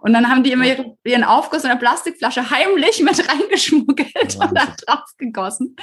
und 0.00 0.12
dann 0.12 0.30
haben 0.30 0.44
die 0.44 0.52
immer 0.52 0.66
ihre, 0.66 0.96
ihren 1.04 1.24
Aufguss 1.24 1.64
in 1.64 1.70
der 1.70 1.76
Plastikflasche 1.76 2.48
heimlich 2.50 3.02
mit 3.02 3.28
reingeschmuggelt 3.28 4.36
und 4.36 4.56
da 4.56 4.66
drauf 4.86 5.10
gegossen. 5.18 5.74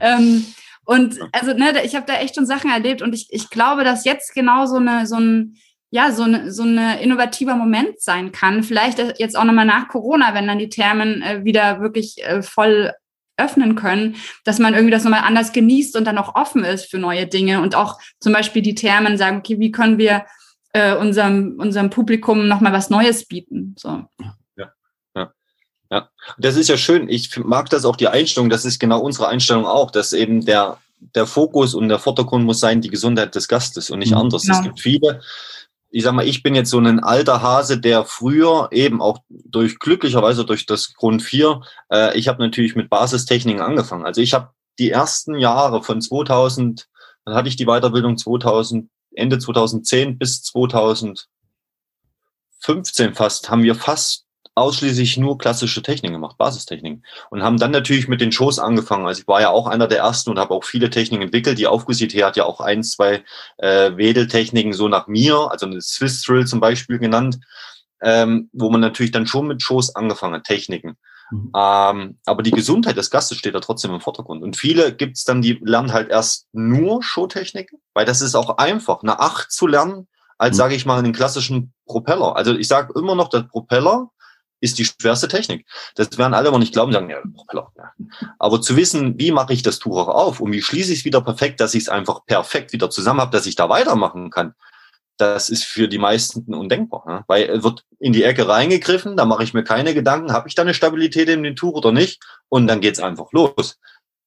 Ähm, 0.00 0.44
und 0.88 1.18
also, 1.32 1.52
ne, 1.52 1.84
ich 1.84 1.94
habe 1.94 2.06
da 2.06 2.14
echt 2.14 2.34
schon 2.34 2.46
Sachen 2.46 2.70
erlebt 2.70 3.02
und 3.02 3.14
ich, 3.14 3.28
ich 3.30 3.50
glaube, 3.50 3.84
dass 3.84 4.06
jetzt 4.06 4.34
genau 4.34 4.64
so 4.64 4.76
eine, 4.76 5.06
so 5.06 5.16
ein, 5.16 5.56
ja, 5.90 6.12
so 6.12 6.22
eine, 6.22 6.50
so 6.50 6.62
eine 6.62 7.02
innovativer 7.02 7.56
Moment 7.56 8.00
sein 8.00 8.32
kann. 8.32 8.62
Vielleicht 8.62 8.98
jetzt 9.18 9.36
auch 9.36 9.44
nochmal 9.44 9.66
nach 9.66 9.88
Corona, 9.88 10.32
wenn 10.32 10.46
dann 10.46 10.58
die 10.58 10.70
Thermen 10.70 11.20
äh, 11.20 11.44
wieder 11.44 11.82
wirklich 11.82 12.24
äh, 12.24 12.40
voll 12.40 12.94
öffnen 13.36 13.74
können, 13.74 14.16
dass 14.44 14.60
man 14.60 14.72
irgendwie 14.72 14.90
das 14.90 15.04
nochmal 15.04 15.24
anders 15.24 15.52
genießt 15.52 15.94
und 15.94 16.06
dann 16.06 16.16
auch 16.16 16.34
offen 16.34 16.64
ist 16.64 16.86
für 16.86 16.98
neue 16.98 17.26
Dinge 17.26 17.60
und 17.60 17.74
auch 17.74 18.00
zum 18.18 18.32
Beispiel 18.32 18.62
die 18.62 18.74
Termen 18.74 19.18
sagen, 19.18 19.40
okay, 19.40 19.60
wie 19.60 19.70
können 19.70 19.98
wir 19.98 20.24
äh, 20.72 20.96
unserem, 20.96 21.56
unserem 21.58 21.90
Publikum 21.90 22.48
nochmal 22.48 22.72
was 22.72 22.88
Neues 22.88 23.26
bieten? 23.28 23.74
So. 23.78 24.06
Ja, 24.22 24.37
ja. 25.90 26.10
Das 26.36 26.56
ist 26.56 26.68
ja 26.68 26.76
schön. 26.76 27.08
Ich 27.08 27.36
mag 27.38 27.70
das 27.70 27.84
auch 27.84 27.96
die 27.96 28.08
Einstellung. 28.08 28.50
Das 28.50 28.64
ist 28.64 28.78
genau 28.78 29.00
unsere 29.00 29.28
Einstellung 29.28 29.66
auch, 29.66 29.90
dass 29.90 30.12
eben 30.12 30.44
der, 30.44 30.78
der 30.98 31.26
Fokus 31.26 31.74
und 31.74 31.88
der 31.88 31.98
Vordergrund 31.98 32.44
muss 32.44 32.60
sein, 32.60 32.80
die 32.80 32.90
Gesundheit 32.90 33.34
des 33.34 33.48
Gastes 33.48 33.90
und 33.90 34.00
nicht 34.00 34.12
mhm. 34.12 34.18
anders. 34.18 34.42
Genau. 34.42 34.58
Es 34.58 34.64
gibt 34.64 34.80
viele, 34.80 35.20
ich 35.90 36.04
sag 36.04 36.12
mal, 36.12 36.26
ich 36.26 36.42
bin 36.42 36.54
jetzt 36.54 36.70
so 36.70 36.78
ein 36.78 37.00
alter 37.00 37.40
Hase, 37.40 37.80
der 37.80 38.04
früher 38.04 38.68
eben 38.70 39.00
auch 39.00 39.20
durch 39.28 39.78
glücklicherweise 39.78 40.44
durch 40.44 40.66
das 40.66 40.92
Grund 40.92 41.22
4, 41.22 41.62
äh, 41.90 42.18
ich 42.18 42.28
habe 42.28 42.42
natürlich 42.42 42.76
mit 42.76 42.90
Basistechniken 42.90 43.62
angefangen. 43.62 44.04
Also 44.04 44.20
ich 44.20 44.34
habe 44.34 44.50
die 44.78 44.90
ersten 44.90 45.36
Jahre 45.36 45.82
von 45.82 46.02
2000, 46.02 46.86
dann 47.24 47.34
hatte 47.34 47.48
ich 47.48 47.56
die 47.56 47.64
Weiterbildung 47.64 48.18
2000, 48.18 48.90
Ende 49.12 49.38
2010 49.38 50.18
bis 50.18 50.42
2015 50.42 51.26
fast, 53.14 53.50
haben 53.50 53.62
wir 53.62 53.74
fast 53.74 54.27
ausschließlich 54.58 55.16
nur 55.16 55.38
klassische 55.38 55.82
Techniken 55.82 56.14
gemacht, 56.14 56.36
Basistechniken. 56.36 57.04
Und 57.30 57.42
haben 57.42 57.58
dann 57.58 57.70
natürlich 57.70 58.08
mit 58.08 58.20
den 58.20 58.32
Shows 58.32 58.58
angefangen. 58.58 59.06
Also 59.06 59.22
ich 59.22 59.28
war 59.28 59.40
ja 59.40 59.50
auch 59.50 59.66
einer 59.66 59.88
der 59.88 59.98
ersten 59.98 60.30
und 60.30 60.38
habe 60.38 60.54
auch 60.54 60.64
viele 60.64 60.90
Techniken 60.90 61.22
entwickelt. 61.22 61.58
Die 61.58 61.66
Aufguss-IT 61.66 62.14
hat 62.22 62.36
ja 62.36 62.44
auch 62.44 62.60
ein, 62.60 62.82
zwei 62.82 63.24
äh, 63.58 63.96
Wedeltechniken 63.96 64.72
so 64.72 64.88
nach 64.88 65.06
mir, 65.06 65.50
also 65.50 65.66
eine 65.66 65.80
Swiss 65.80 66.22
Thrill 66.22 66.46
zum 66.46 66.60
Beispiel 66.60 66.98
genannt, 66.98 67.38
ähm, 68.02 68.50
wo 68.52 68.70
man 68.70 68.80
natürlich 68.80 69.12
dann 69.12 69.26
schon 69.26 69.46
mit 69.46 69.62
Shows 69.62 69.94
angefangen 69.94 70.34
hat, 70.34 70.44
Techniken. 70.44 70.96
Mhm. 71.30 71.52
Ähm, 71.56 72.18
aber 72.24 72.42
die 72.42 72.50
Gesundheit 72.50 72.96
des 72.96 73.10
Gastes 73.10 73.38
steht 73.38 73.54
da 73.54 73.60
trotzdem 73.60 73.92
im 73.92 74.00
Vordergrund. 74.00 74.42
Und 74.42 74.56
viele 74.56 74.94
gibt's 74.94 75.24
dann, 75.24 75.42
die 75.42 75.58
lernen 75.62 75.92
halt 75.92 76.10
erst 76.10 76.46
nur 76.52 77.02
Showtechniken, 77.02 77.80
weil 77.94 78.04
das 78.04 78.20
ist 78.20 78.34
auch 78.34 78.58
einfach, 78.58 79.02
eine 79.02 79.20
Acht 79.20 79.50
zu 79.52 79.66
lernen, 79.66 80.08
als 80.38 80.56
mhm. 80.56 80.58
sage 80.58 80.74
ich 80.74 80.86
mal 80.86 80.98
einen 80.98 81.12
klassischen 81.12 81.72
Propeller. 81.86 82.36
Also 82.36 82.54
ich 82.54 82.68
sage 82.68 82.92
immer 82.98 83.14
noch, 83.14 83.28
der 83.28 83.42
Propeller 83.42 84.10
ist 84.60 84.78
die 84.78 84.84
schwerste 84.84 85.28
Technik. 85.28 85.66
Das 85.94 86.16
werden 86.18 86.34
alle 86.34 86.48
aber 86.48 86.58
nicht 86.58 86.72
glauben, 86.72 86.92
sagen, 86.92 87.10
ja, 87.10 87.20
Propeller. 87.34 87.72
Ja. 87.76 87.92
Aber 88.38 88.60
zu 88.60 88.76
wissen, 88.76 89.18
wie 89.18 89.30
mache 89.30 89.52
ich 89.52 89.62
das 89.62 89.78
Tuch 89.78 89.96
auch 89.96 90.08
auf 90.08 90.40
und 90.40 90.52
wie 90.52 90.62
schließe 90.62 90.92
ich 90.92 91.00
es 91.00 91.04
wieder 91.04 91.20
perfekt, 91.20 91.60
dass 91.60 91.74
ich 91.74 91.84
es 91.84 91.88
einfach 91.88 92.24
perfekt 92.26 92.72
wieder 92.72 92.90
zusammen 92.90 93.20
habe, 93.20 93.30
dass 93.30 93.46
ich 93.46 93.56
da 93.56 93.68
weitermachen 93.68 94.30
kann, 94.30 94.54
das 95.18 95.48
ist 95.48 95.64
für 95.64 95.88
die 95.88 95.98
meisten 95.98 96.54
undenkbar. 96.54 97.04
Ne? 97.06 97.24
Weil 97.26 97.62
wird 97.62 97.84
in 97.98 98.12
die 98.12 98.22
Ecke 98.22 98.48
reingegriffen, 98.48 99.16
da 99.16 99.24
mache 99.24 99.42
ich 99.42 99.52
mir 99.52 99.64
keine 99.64 99.92
Gedanken, 99.94 100.32
habe 100.32 100.48
ich 100.48 100.54
da 100.54 100.62
eine 100.62 100.74
Stabilität 100.74 101.28
in 101.28 101.42
dem 101.42 101.56
Tuch 101.56 101.74
oder 101.74 101.92
nicht? 101.92 102.22
Und 102.48 102.66
dann 102.68 102.80
geht's 102.80 103.00
einfach 103.00 103.32
los. 103.32 103.78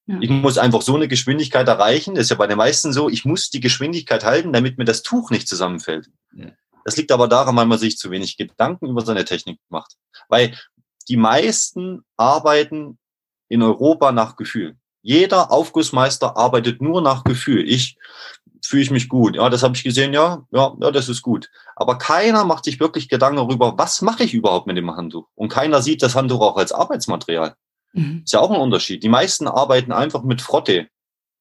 Ja. 0.06 0.18
Ich 0.20 0.30
muss 0.30 0.58
einfach 0.58 0.82
so 0.82 0.96
eine 0.96 1.08
Geschwindigkeit 1.08 1.68
erreichen. 1.68 2.16
Das 2.16 2.26
ist 2.26 2.30
ja 2.30 2.36
bei 2.36 2.48
den 2.48 2.58
meisten 2.58 2.92
so, 2.92 3.10
ich 3.10 3.24
muss 3.26 3.50
die 3.50 3.62
Geschwindigkeit 3.62 4.26
halten, 4.26 4.52
damit 4.52 4.78
mir 4.78 4.86
das 4.86 5.04
Tuch 5.04 5.32
nicht 5.32 5.48
zusammenfällt. 5.48 6.10
Ja. 6.34 6.52
Das 6.86 6.98
liegt 6.98 7.12
aber 7.12 7.28
daran, 7.28 7.56
weil 7.56 7.66
man 7.66 7.80
sich 7.80 7.98
zu 7.98 8.12
wenig 8.12 8.38
Gedanken 8.38 8.88
über 8.88 9.02
seine 9.02 9.26
Technik 9.26 9.60
macht. 9.70 9.96
Weil 10.30 10.58
die 11.10 11.18
meisten 11.18 12.04
arbeiten 12.18 12.98
in 13.50 13.62
Europa 13.62 14.12
nach 14.12 14.36
Gefühl. 14.36 14.78
Jeder 15.02 15.52
Aufgussmeister 15.52 16.38
arbeitet 16.38 16.82
nur 16.82 17.02
nach 17.02 17.24
Gefühl. 17.24 17.68
Ich 17.68 17.98
fühle 18.64 18.84
ich 18.84 18.92
mich 18.92 19.10
gut. 19.10 19.36
Ja, 19.36 19.50
das 19.50 19.64
habe 19.64 19.76
ich 19.76 19.84
gesehen. 19.84 20.14
Ja, 20.14 20.46
ja, 20.52 20.76
ja, 20.80 20.92
das 20.92 21.10
ist 21.10 21.22
gut. 21.22 21.50
Aber 21.76 21.98
keiner 21.98 22.46
macht 22.46 22.64
sich 22.64 22.80
wirklich 22.80 23.10
Gedanken 23.10 23.38
darüber, 23.38 23.78
was 23.78 24.02
mache 24.02 24.24
ich 24.24 24.34
überhaupt 24.34 24.68
mit 24.68 24.78
dem 24.78 24.96
Handtuch? 24.96 25.28
Und 25.36 25.50
keiner 25.50 25.82
sieht 25.82 26.02
das 26.02 26.16
Handtuch 26.16 26.42
auch 26.42 26.58
als 26.58 26.72
Arbeitsmaterial. 26.72 27.56
Mhm. 27.94 28.22
Ist 28.24 28.34
ja 28.34 28.40
auch 28.40 28.52
ein 28.52 28.62
Unterschied. 28.62 29.04
Die 29.04 29.10
meisten 29.10 29.48
arbeiten 29.48 29.92
einfach 29.92 30.24
mit 30.24 30.42
Frotte. 30.42 30.88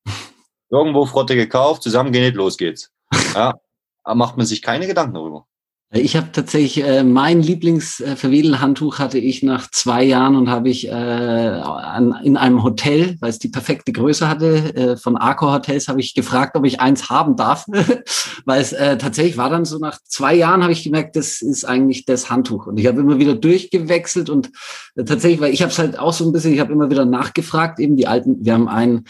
Irgendwo 0.71 1.05
Frotte 1.07 1.37
gekauft, 1.37 1.83
zusammengenäht, 1.83 2.35
los 2.35 2.57
geht's. 2.57 2.91
Ja, 3.35 3.55
macht 4.05 4.37
man 4.37 4.47
sich 4.47 4.63
keine 4.63 4.87
Gedanken 4.87 5.15
darüber. 5.15 5.47
Ich 5.93 6.15
habe 6.15 6.29
tatsächlich 6.31 6.85
äh, 6.85 7.03
mein 7.03 7.43
Lieblingsverwedelhandtuch 7.43 9.01
hatte 9.01 9.19
ich 9.19 9.43
nach 9.43 9.69
zwei 9.73 10.05
Jahren 10.05 10.37
und 10.37 10.49
habe 10.49 10.69
ich 10.69 10.87
äh, 10.87 10.93
an, 10.93 12.17
in 12.23 12.37
einem 12.37 12.63
Hotel, 12.63 13.17
weil 13.19 13.31
es 13.31 13.41
die 13.41 13.49
perfekte 13.49 13.91
Größe 13.91 14.29
hatte, 14.29 14.73
äh, 14.77 14.97
von 14.97 15.17
Arco 15.17 15.53
Hotels, 15.53 15.89
habe 15.89 15.99
ich 15.99 16.15
gefragt, 16.15 16.57
ob 16.57 16.65
ich 16.65 16.81
eins 16.81 17.11
haben 17.11 17.35
darf, 17.35 17.67
weil 18.45 18.61
es 18.61 18.73
äh, 18.73 18.99
tatsächlich 18.99 19.37
war 19.37 19.51
dann 19.51 19.65
so 19.65 19.79
nach 19.79 19.99
zwei 20.05 20.33
Jahren 20.33 20.63
habe 20.63 20.73
ich 20.73 20.85
gemerkt, 20.85 21.17
das 21.17 21.43
ist 21.43 21.65
eigentlich 21.65 22.05
das 22.05 22.31
Handtuch 22.31 22.69
und 22.69 22.79
ich 22.79 22.87
habe 22.87 23.01
immer 23.01 23.19
wieder 23.19 23.35
durchgewechselt 23.35 24.31
und 24.31 24.53
äh, 24.95 25.03
tatsächlich, 25.03 25.41
weil 25.41 25.53
ich 25.53 25.63
habe 25.63 25.73
es 25.73 25.79
halt 25.81 25.99
auch 25.99 26.13
so 26.13 26.25
ein 26.25 26.31
bisschen, 26.33 26.55
ich 26.55 26.61
habe 26.61 26.73
immer 26.73 26.89
wieder 26.89 27.05
nachgefragt, 27.05 27.81
eben 27.81 27.97
die 27.97 28.07
alten, 28.07 28.45
wir 28.45 28.55
haben 28.55 28.69
einen 28.69 29.07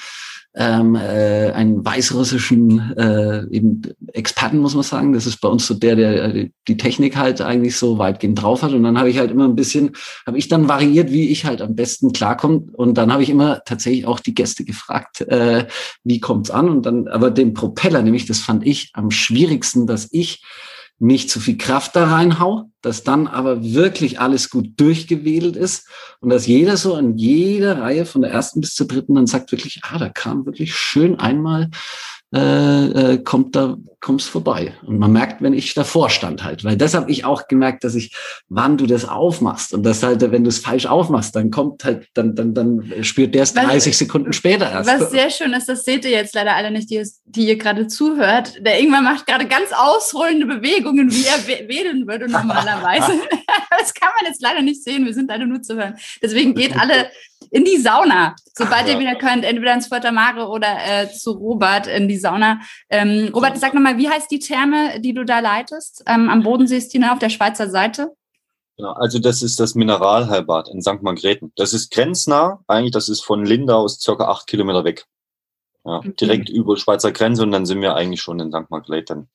ähm, 0.54 0.96
äh, 0.96 1.52
einen 1.52 1.84
weißrussischen 1.84 2.96
äh, 2.96 3.44
eben 3.50 3.82
Experten, 4.12 4.58
muss 4.58 4.74
man 4.74 4.82
sagen. 4.82 5.12
Das 5.12 5.26
ist 5.26 5.40
bei 5.40 5.48
uns 5.48 5.66
so 5.66 5.74
der, 5.74 5.94
der 5.94 6.48
die 6.66 6.76
Technik 6.76 7.16
halt 7.16 7.40
eigentlich 7.40 7.76
so 7.76 7.98
weitgehend 7.98 8.42
drauf 8.42 8.62
hat. 8.62 8.72
Und 8.72 8.82
dann 8.82 8.98
habe 8.98 9.10
ich 9.10 9.18
halt 9.18 9.30
immer 9.30 9.44
ein 9.44 9.54
bisschen, 9.54 9.92
habe 10.26 10.38
ich 10.38 10.48
dann 10.48 10.68
variiert, 10.68 11.12
wie 11.12 11.28
ich 11.28 11.44
halt 11.44 11.62
am 11.62 11.76
besten 11.76 12.12
klarkomme. 12.12 12.64
Und 12.72 12.98
dann 12.98 13.12
habe 13.12 13.22
ich 13.22 13.30
immer 13.30 13.62
tatsächlich 13.64 14.06
auch 14.06 14.18
die 14.18 14.34
Gäste 14.34 14.64
gefragt, 14.64 15.20
äh, 15.20 15.66
wie 16.02 16.20
kommt's 16.20 16.50
an? 16.50 16.68
Und 16.68 16.84
dann, 16.84 17.06
aber 17.06 17.30
den 17.30 17.54
Propeller, 17.54 18.02
nämlich, 18.02 18.26
das 18.26 18.40
fand 18.40 18.66
ich 18.66 18.90
am 18.94 19.10
schwierigsten, 19.10 19.86
dass 19.86 20.08
ich 20.10 20.42
nicht 21.00 21.30
zu 21.30 21.40
viel 21.40 21.56
Kraft 21.56 21.96
da 21.96 22.04
reinhau, 22.12 22.70
dass 22.82 23.02
dann 23.02 23.26
aber 23.26 23.64
wirklich 23.64 24.20
alles 24.20 24.50
gut 24.50 24.78
durchgewedelt 24.78 25.56
ist 25.56 25.88
und 26.20 26.28
dass 26.28 26.46
jeder 26.46 26.76
so 26.76 26.94
an 26.94 27.16
jeder 27.16 27.80
Reihe 27.80 28.04
von 28.04 28.20
der 28.20 28.30
ersten 28.30 28.60
bis 28.60 28.74
zur 28.74 28.86
dritten 28.86 29.14
dann 29.14 29.26
sagt 29.26 29.50
wirklich, 29.50 29.80
ah, 29.82 29.98
da 29.98 30.10
kam 30.10 30.44
wirklich 30.44 30.74
schön 30.74 31.18
einmal 31.18 31.70
äh, 32.34 33.14
äh, 33.14 33.18
kommt 33.18 33.56
da 33.56 33.76
kommst 34.00 34.30
vorbei 34.30 34.72
und 34.86 34.98
man 34.98 35.12
merkt, 35.12 35.42
wenn 35.42 35.52
ich 35.52 35.74
davor 35.74 36.08
stand 36.08 36.42
halt, 36.42 36.64
weil 36.64 36.76
das 36.76 36.94
habe 36.94 37.10
ich 37.10 37.26
auch 37.26 37.48
gemerkt, 37.48 37.84
dass 37.84 37.94
ich, 37.94 38.16
wann 38.48 38.78
du 38.78 38.86
das 38.86 39.06
aufmachst 39.06 39.74
und 39.74 39.82
das 39.82 40.02
halt, 40.02 40.22
wenn 40.30 40.42
du 40.42 40.48
es 40.48 40.58
falsch 40.58 40.86
aufmachst, 40.86 41.36
dann 41.36 41.50
kommt 41.50 41.84
halt, 41.84 42.08
dann 42.14 42.34
dann 42.34 42.54
dann 42.54 42.92
spürt 43.02 43.34
der 43.34 43.42
es 43.42 43.52
30 43.52 43.96
Sekunden 43.96 44.32
später 44.32 44.70
erst. 44.70 44.88
Was 44.88 45.10
sehr 45.10 45.28
schön 45.28 45.52
ist, 45.52 45.68
das 45.68 45.84
seht 45.84 46.04
ihr 46.04 46.12
jetzt 46.12 46.34
leider 46.34 46.54
alle 46.54 46.70
nicht, 46.70 46.88
die, 46.88 47.04
die 47.26 47.48
ihr 47.48 47.58
gerade 47.58 47.88
zuhört. 47.88 48.64
Der 48.64 48.80
Ingmar 48.80 49.02
macht 49.02 49.26
gerade 49.26 49.46
ganz 49.46 49.68
ausholende 49.76 50.46
Bewegungen, 50.46 51.10
wie 51.10 51.26
er 51.26 51.68
wedeln 51.68 52.06
würde 52.06 52.26
normalerweise. 52.30 53.12
das 53.78 53.92
kann 53.92 54.10
man 54.18 54.30
jetzt 54.30 54.40
leider 54.40 54.62
nicht 54.62 54.82
sehen. 54.82 55.04
Wir 55.04 55.14
sind 55.14 55.28
leider 55.28 55.44
nur 55.44 55.60
zu 55.60 55.76
hören. 55.76 55.96
Deswegen 56.22 56.54
geht 56.54 56.78
alle 56.78 57.10
in 57.50 57.64
die 57.64 57.78
Sauna, 57.78 58.36
sobald 58.54 58.82
Ach, 58.82 58.86
ja. 58.86 58.94
ihr 58.94 59.00
wieder 59.00 59.16
könnt, 59.16 59.44
entweder 59.44 59.74
ins 59.74 59.88
Fuerter 59.88 60.12
Mare 60.12 60.48
oder 60.48 60.68
äh, 60.86 61.10
zu 61.10 61.32
Robert 61.32 61.86
in 61.86 62.08
die 62.08 62.18
Sauna. 62.18 62.60
Ähm, 62.88 63.30
Robert, 63.34 63.58
sag 63.58 63.74
nochmal, 63.74 63.98
wie 63.98 64.08
heißt 64.08 64.30
die 64.30 64.38
Therme, 64.38 65.00
die 65.00 65.14
du 65.14 65.24
da 65.24 65.40
leitest? 65.40 66.02
Ähm, 66.06 66.28
am 66.28 66.42
Bodensee 66.42 66.76
ist 66.76 66.92
die 66.94 66.98
ne, 66.98 67.12
auf 67.12 67.18
der 67.18 67.30
Schweizer 67.30 67.68
Seite? 67.68 68.12
Genau, 68.76 68.92
also 68.92 69.18
das 69.18 69.42
ist 69.42 69.60
das 69.60 69.74
Mineralheilbad 69.74 70.68
in 70.68 70.80
St. 70.80 71.02
Margrethen. 71.02 71.52
Das 71.56 71.74
ist 71.74 71.92
grenznah, 71.92 72.60
eigentlich, 72.66 72.92
das 72.92 73.08
ist 73.08 73.22
von 73.22 73.44
Linda 73.44 73.74
aus 73.74 74.00
circa 74.00 74.28
acht 74.28 74.46
Kilometer 74.46 74.84
weg. 74.84 75.04
Ja, 75.84 75.96
okay. 75.96 76.14
Direkt 76.20 76.48
über 76.50 76.76
Schweizer 76.76 77.12
Grenze 77.12 77.42
und 77.42 77.52
dann 77.52 77.66
sind 77.66 77.80
wir 77.80 77.94
eigentlich 77.94 78.22
schon 78.22 78.38
in 78.40 78.50
St. 78.50 78.70
Margrethen. 78.70 79.28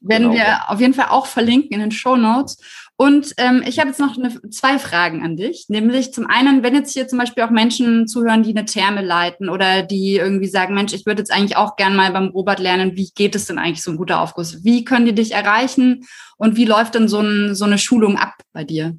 Werden 0.00 0.32
genau. 0.32 0.34
wir 0.34 0.70
auf 0.70 0.80
jeden 0.80 0.94
Fall 0.94 1.08
auch 1.10 1.26
verlinken 1.26 1.72
in 1.72 1.80
den 1.80 1.92
Show 1.92 2.16
Notes. 2.16 2.58
Und 2.96 3.34
ähm, 3.38 3.64
ich 3.66 3.80
habe 3.80 3.88
jetzt 3.88 3.98
noch 3.98 4.16
eine, 4.16 4.40
zwei 4.50 4.78
Fragen 4.78 5.24
an 5.24 5.36
dich. 5.36 5.66
Nämlich 5.68 6.12
zum 6.12 6.26
einen, 6.26 6.62
wenn 6.62 6.74
jetzt 6.74 6.92
hier 6.92 7.08
zum 7.08 7.18
Beispiel 7.18 7.42
auch 7.42 7.50
Menschen 7.50 8.06
zuhören, 8.06 8.44
die 8.44 8.50
eine 8.50 8.66
Therme 8.66 9.02
leiten 9.02 9.48
oder 9.48 9.82
die 9.82 10.16
irgendwie 10.16 10.46
sagen, 10.46 10.74
Mensch, 10.74 10.92
ich 10.92 11.04
würde 11.04 11.20
jetzt 11.20 11.32
eigentlich 11.32 11.56
auch 11.56 11.74
gern 11.74 11.96
mal 11.96 12.12
beim 12.12 12.28
Robert 12.28 12.60
lernen, 12.60 12.96
wie 12.96 13.10
geht 13.14 13.34
es 13.34 13.46
denn 13.46 13.58
eigentlich 13.58 13.82
so 13.82 13.90
ein 13.90 13.96
guter 13.96 14.20
Aufguss? 14.20 14.62
Wie 14.62 14.84
können 14.84 15.06
die 15.06 15.14
dich 15.14 15.32
erreichen 15.32 16.04
und 16.36 16.56
wie 16.56 16.66
läuft 16.66 16.94
denn 16.94 17.08
so, 17.08 17.20
ein, 17.20 17.56
so 17.56 17.64
eine 17.64 17.78
Schulung 17.78 18.16
ab 18.16 18.34
bei 18.52 18.62
dir? 18.62 18.96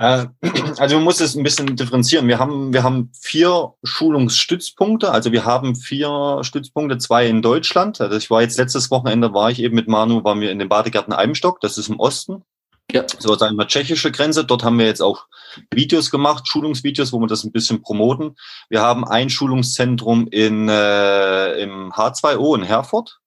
Äh, 0.00 0.28
also 0.78 0.96
man 0.96 1.04
muss 1.04 1.20
es 1.20 1.36
ein 1.36 1.42
bisschen 1.42 1.76
differenzieren. 1.76 2.26
Wir 2.26 2.38
haben, 2.38 2.72
wir 2.72 2.82
haben 2.82 3.12
vier 3.20 3.74
Schulungsstützpunkte. 3.84 5.12
Also 5.12 5.30
wir 5.30 5.44
haben 5.44 5.76
vier 5.76 6.40
Stützpunkte, 6.42 6.96
zwei 6.96 7.26
in 7.26 7.42
Deutschland. 7.42 8.00
Also 8.00 8.16
ich 8.16 8.30
war 8.30 8.40
jetzt 8.40 8.58
letztes 8.58 8.90
Wochenende, 8.90 9.34
war 9.34 9.50
ich 9.50 9.62
eben 9.62 9.74
mit 9.74 9.88
Manu, 9.88 10.24
waren 10.24 10.40
wir 10.40 10.50
in 10.50 10.58
den 10.58 10.70
Badegärten 10.70 11.12
Eibenstock, 11.12 11.60
das 11.60 11.76
ist 11.76 11.90
im 11.90 12.00
Osten. 12.00 12.42
Ja. 12.90 13.04
So 13.18 13.34
ist 13.34 13.42
einmal 13.42 13.66
tschechische 13.66 14.10
Grenze. 14.10 14.44
Dort 14.44 14.64
haben 14.64 14.78
wir 14.78 14.86
jetzt 14.86 15.02
auch 15.02 15.26
Videos 15.70 16.10
gemacht, 16.10 16.48
Schulungsvideos, 16.48 17.12
wo 17.12 17.20
wir 17.20 17.28
das 17.28 17.44
ein 17.44 17.52
bisschen 17.52 17.82
promoten. 17.82 18.36
Wir 18.68 18.80
haben 18.80 19.06
ein 19.06 19.28
Schulungszentrum 19.28 20.26
in, 20.28 20.68
äh, 20.68 21.60
im 21.60 21.92
H2O 21.92 22.56
in 22.56 22.64
Herford. 22.64 23.18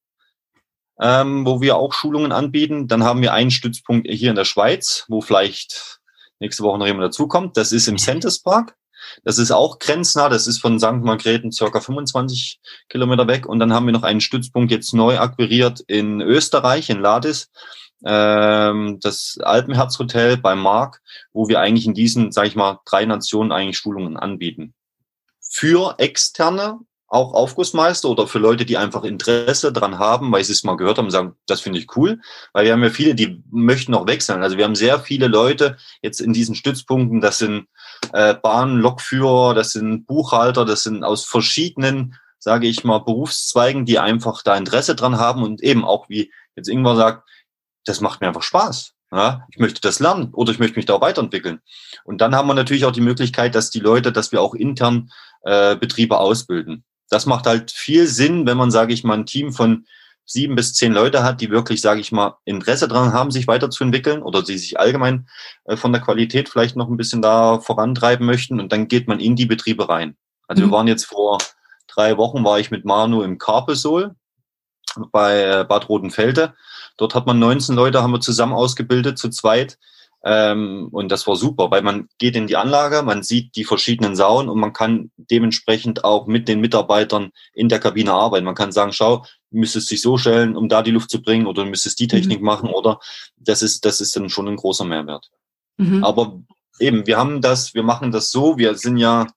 Ähm, 1.00 1.46
wo 1.46 1.60
wir 1.60 1.76
auch 1.76 1.94
Schulungen 1.94 2.32
anbieten. 2.32 2.88
Dann 2.88 3.04
haben 3.04 3.22
wir 3.22 3.34
einen 3.34 3.52
Stützpunkt 3.52 4.08
hier 4.08 4.30
in 4.30 4.36
der 4.36 4.46
Schweiz, 4.46 5.06
wo 5.08 5.22
vielleicht 5.22 6.03
nächste 6.44 6.64
Woche 6.64 6.78
noch 6.78 6.86
jemand 6.86 7.06
dazukommt. 7.06 7.58
Das 7.58 7.72
ist 7.72 7.88
im 7.88 7.98
Centers 7.98 8.40
Park. 8.40 8.76
Das 9.24 9.38
ist 9.38 9.52
auch 9.52 9.80
grenznah. 9.80 10.30
Das 10.30 10.48
ist 10.48 10.60
von 10.60 10.80
St. 10.80 11.02
Margrethen 11.04 11.52
circa 11.52 11.80
25 11.80 12.60
Kilometer 12.90 13.28
weg. 13.28 13.46
Und 13.46 13.60
dann 13.60 13.74
haben 13.74 13.86
wir 13.86 13.94
noch 13.94 14.04
einen 14.04 14.22
Stützpunkt 14.22 14.72
jetzt 14.72 14.94
neu 14.94 15.20
akquiriert 15.20 15.82
in 15.88 16.22
Österreich, 16.22 16.90
in 16.90 17.00
Ladis. 17.00 17.50
ähm, 18.06 19.00
das 19.02 19.38
Alpenherzhotel 19.42 20.36
bei 20.38 20.56
Mark, 20.56 21.02
wo 21.32 21.48
wir 21.48 21.62
eigentlich 21.62 21.86
in 21.86 21.94
diesen, 21.94 22.34
sage 22.34 22.50
ich 22.50 22.56
mal, 22.56 22.80
drei 22.86 23.06
Nationen 23.06 23.54
eigentlich 23.54 23.78
Schulungen 23.78 24.18
anbieten. 24.18 24.74
Für 25.40 25.96
externe, 26.00 26.80
auch 27.14 27.36
Aufgussmeister 27.36 28.10
oder 28.10 28.26
für 28.26 28.40
Leute, 28.40 28.66
die 28.66 28.76
einfach 28.76 29.04
Interesse 29.04 29.72
dran 29.72 30.00
haben, 30.00 30.32
weil 30.32 30.44
sie 30.44 30.54
es 30.54 30.64
mal 30.64 30.76
gehört 30.76 30.98
haben 30.98 31.06
und 31.06 31.12
sagen, 31.12 31.36
das 31.46 31.62
finde 31.62 31.78
ich 31.78 31.96
cool. 31.96 32.20
Weil 32.54 32.66
wir 32.66 32.74
haben 32.74 32.84
ja 32.84 32.90
viele, 32.90 33.14
die 33.14 33.44
möchten 33.52 33.94
auch 33.94 34.08
wechseln. 34.08 34.42
Also 34.42 34.58
wir 34.58 34.66
haben 34.66 34.76
sehr 34.76 35.00
viele 35.00 35.28
Leute 35.28 35.78
jetzt 36.02 36.20
in 36.20 36.34
diesen 36.34 36.56
Stützpunkten, 36.56 37.22
das 37.22 37.38
sind 37.38 37.68
äh, 38.14 38.34
Bahnlokführer, 38.34 39.54
das 39.54 39.74
sind 39.74 40.08
Buchhalter, 40.08 40.66
das 40.66 40.82
sind 40.82 41.04
aus 41.04 41.24
verschiedenen, 41.26 42.16
sage 42.40 42.68
ich 42.68 42.84
mal, 42.84 42.98
Berufszweigen, 42.98 43.86
die 43.86 44.00
einfach 44.00 44.42
da 44.42 44.58
Interesse 44.58 44.96
dran 44.96 45.20
haben 45.20 45.44
und 45.44 45.62
eben 45.62 45.86
auch, 45.86 46.10
wie 46.10 46.32
jetzt 46.56 46.68
Ingwer 46.68 46.96
sagt, 46.96 47.30
das 47.86 48.02
macht 48.02 48.22
mir 48.22 48.28
einfach 48.28 48.42
Spaß. 48.42 48.94
Ja, 49.12 49.46
ich 49.52 49.60
möchte 49.60 49.82
das 49.82 50.00
lernen 50.00 50.34
oder 50.34 50.52
ich 50.52 50.58
möchte 50.58 50.78
mich 50.78 50.88
da 50.88 50.96
auch 50.96 51.02
weiterentwickeln. 51.02 51.60
Und 52.06 52.22
dann 52.22 52.34
haben 52.34 52.48
wir 52.48 52.56
natürlich 52.56 52.86
auch 52.86 52.92
die 52.92 53.02
Möglichkeit, 53.02 53.54
dass 53.54 53.70
die 53.70 53.80
Leute, 53.80 54.12
dass 54.12 54.32
wir 54.32 54.42
auch 54.42 54.56
intern 54.56 55.12
äh, 55.44 55.76
Betriebe 55.76 56.18
ausbilden. 56.18 56.84
Das 57.10 57.26
macht 57.26 57.46
halt 57.46 57.72
viel 57.72 58.08
Sinn, 58.08 58.46
wenn 58.46 58.58
man, 58.58 58.72
sage 58.72 58.94
ich 58.94 59.04
mal, 59.04 59.18
ein 59.18 59.26
Team 59.26 59.54
von 59.54 59.86
sieben 60.26 60.56
bis 60.56 60.74
zehn 60.74 60.94
Leute 60.94 61.24
hat, 61.24 61.42
die 61.42 61.50
wirklich, 61.50 61.82
sage 61.82 62.00
ich 62.00 62.12
mal, 62.12 62.38
Interesse 62.46 62.88
daran 62.88 63.14
haben, 63.14 63.30
sich 63.30 63.48
weiterzuentwickeln 63.48 64.22
oder 64.22 64.42
die 64.42 64.58
sich 64.58 64.80
allgemein 64.80 65.28
äh, 65.66 65.76
von 65.76 65.92
der 65.92 66.02
Qualität 66.02 66.50
vielleicht 66.50 66.76
noch 66.76 66.90
ein 66.90 66.98
bisschen 66.98 67.22
da 67.22 67.60
vorantreiben 67.60 68.26
möchten. 68.26 68.60
Und 68.60 68.72
dann 68.72 68.88
geht 68.88 69.08
man 69.08 69.20
in 69.20 69.36
die 69.36 69.46
Betriebe 69.46 69.90
rein. 69.90 70.16
Also 70.48 70.64
mhm. 70.64 70.68
wir 70.68 70.72
waren 70.72 70.88
jetzt 70.88 71.06
vor 71.06 71.40
drei 71.88 72.18
Wochen, 72.18 72.44
war 72.44 72.60
ich 72.60 72.72
mit 72.72 72.86
Manu 72.86 73.22
im 73.22 73.38
Carpesol 73.38 74.16
bei 75.12 75.44
äh, 75.44 75.66
Bad 75.66 75.90
Rodenfelde 75.90 76.54
Dort 76.98 77.16
hat 77.16 77.26
man 77.26 77.40
19 77.40 77.76
Leute, 77.76 78.04
haben 78.04 78.14
wir 78.14 78.20
zusammen 78.20 78.54
ausgebildet, 78.54 79.18
zu 79.18 79.30
zweit. 79.30 79.80
Ähm, 80.26 80.88
und 80.92 81.12
das 81.12 81.28
war 81.28 81.36
super, 81.36 81.70
weil 81.70 81.82
man 81.82 82.08
geht 82.18 82.38
in 82.38 82.48
die 82.48 82.56
Anlage, 82.56 83.04
man 83.04 83.24
sieht 83.24 83.58
die 83.58 83.66
verschiedenen 83.66 84.16
Sauen 84.16 84.48
und 84.48 84.58
man 84.58 84.72
kann 84.72 85.12
dementsprechend 85.18 86.06
auch 86.06 86.28
mit 86.28 86.48
den 86.48 86.62
Mitarbeitern 86.62 87.32
in 87.54 87.68
der 87.68 87.80
Kabine 87.80 88.14
arbeiten. 88.14 88.46
Man 88.46 88.56
kann 88.56 88.72
sagen, 88.72 88.94
schau, 88.94 89.26
du 89.52 89.58
müsstest 89.58 89.92
dich 89.92 90.02
so 90.02 90.18
stellen, 90.18 90.56
um 90.56 90.70
da 90.70 90.82
die 90.82 90.92
Luft 90.92 91.10
zu 91.10 91.22
bringen 91.22 91.46
oder 91.46 91.64
du 91.64 91.70
müsstest 91.70 92.00
die 92.00 92.08
Technik 92.08 92.40
mhm. 92.40 92.46
machen 92.46 92.70
oder 92.70 93.00
das 93.36 93.62
ist, 93.62 93.84
das 93.84 94.00
ist 94.00 94.16
dann 94.16 94.30
schon 94.30 94.48
ein 94.48 94.56
großer 94.56 94.86
Mehrwert. 94.86 95.30
Mhm. 95.78 96.06
Aber 96.06 96.40
eben, 96.80 97.06
wir 97.06 97.18
haben 97.18 97.42
das, 97.42 97.74
wir 97.74 97.84
machen 97.84 98.12
das 98.12 98.32
so, 98.32 98.58
wir 98.58 98.76
sind 98.76 98.98
ja 98.98 99.28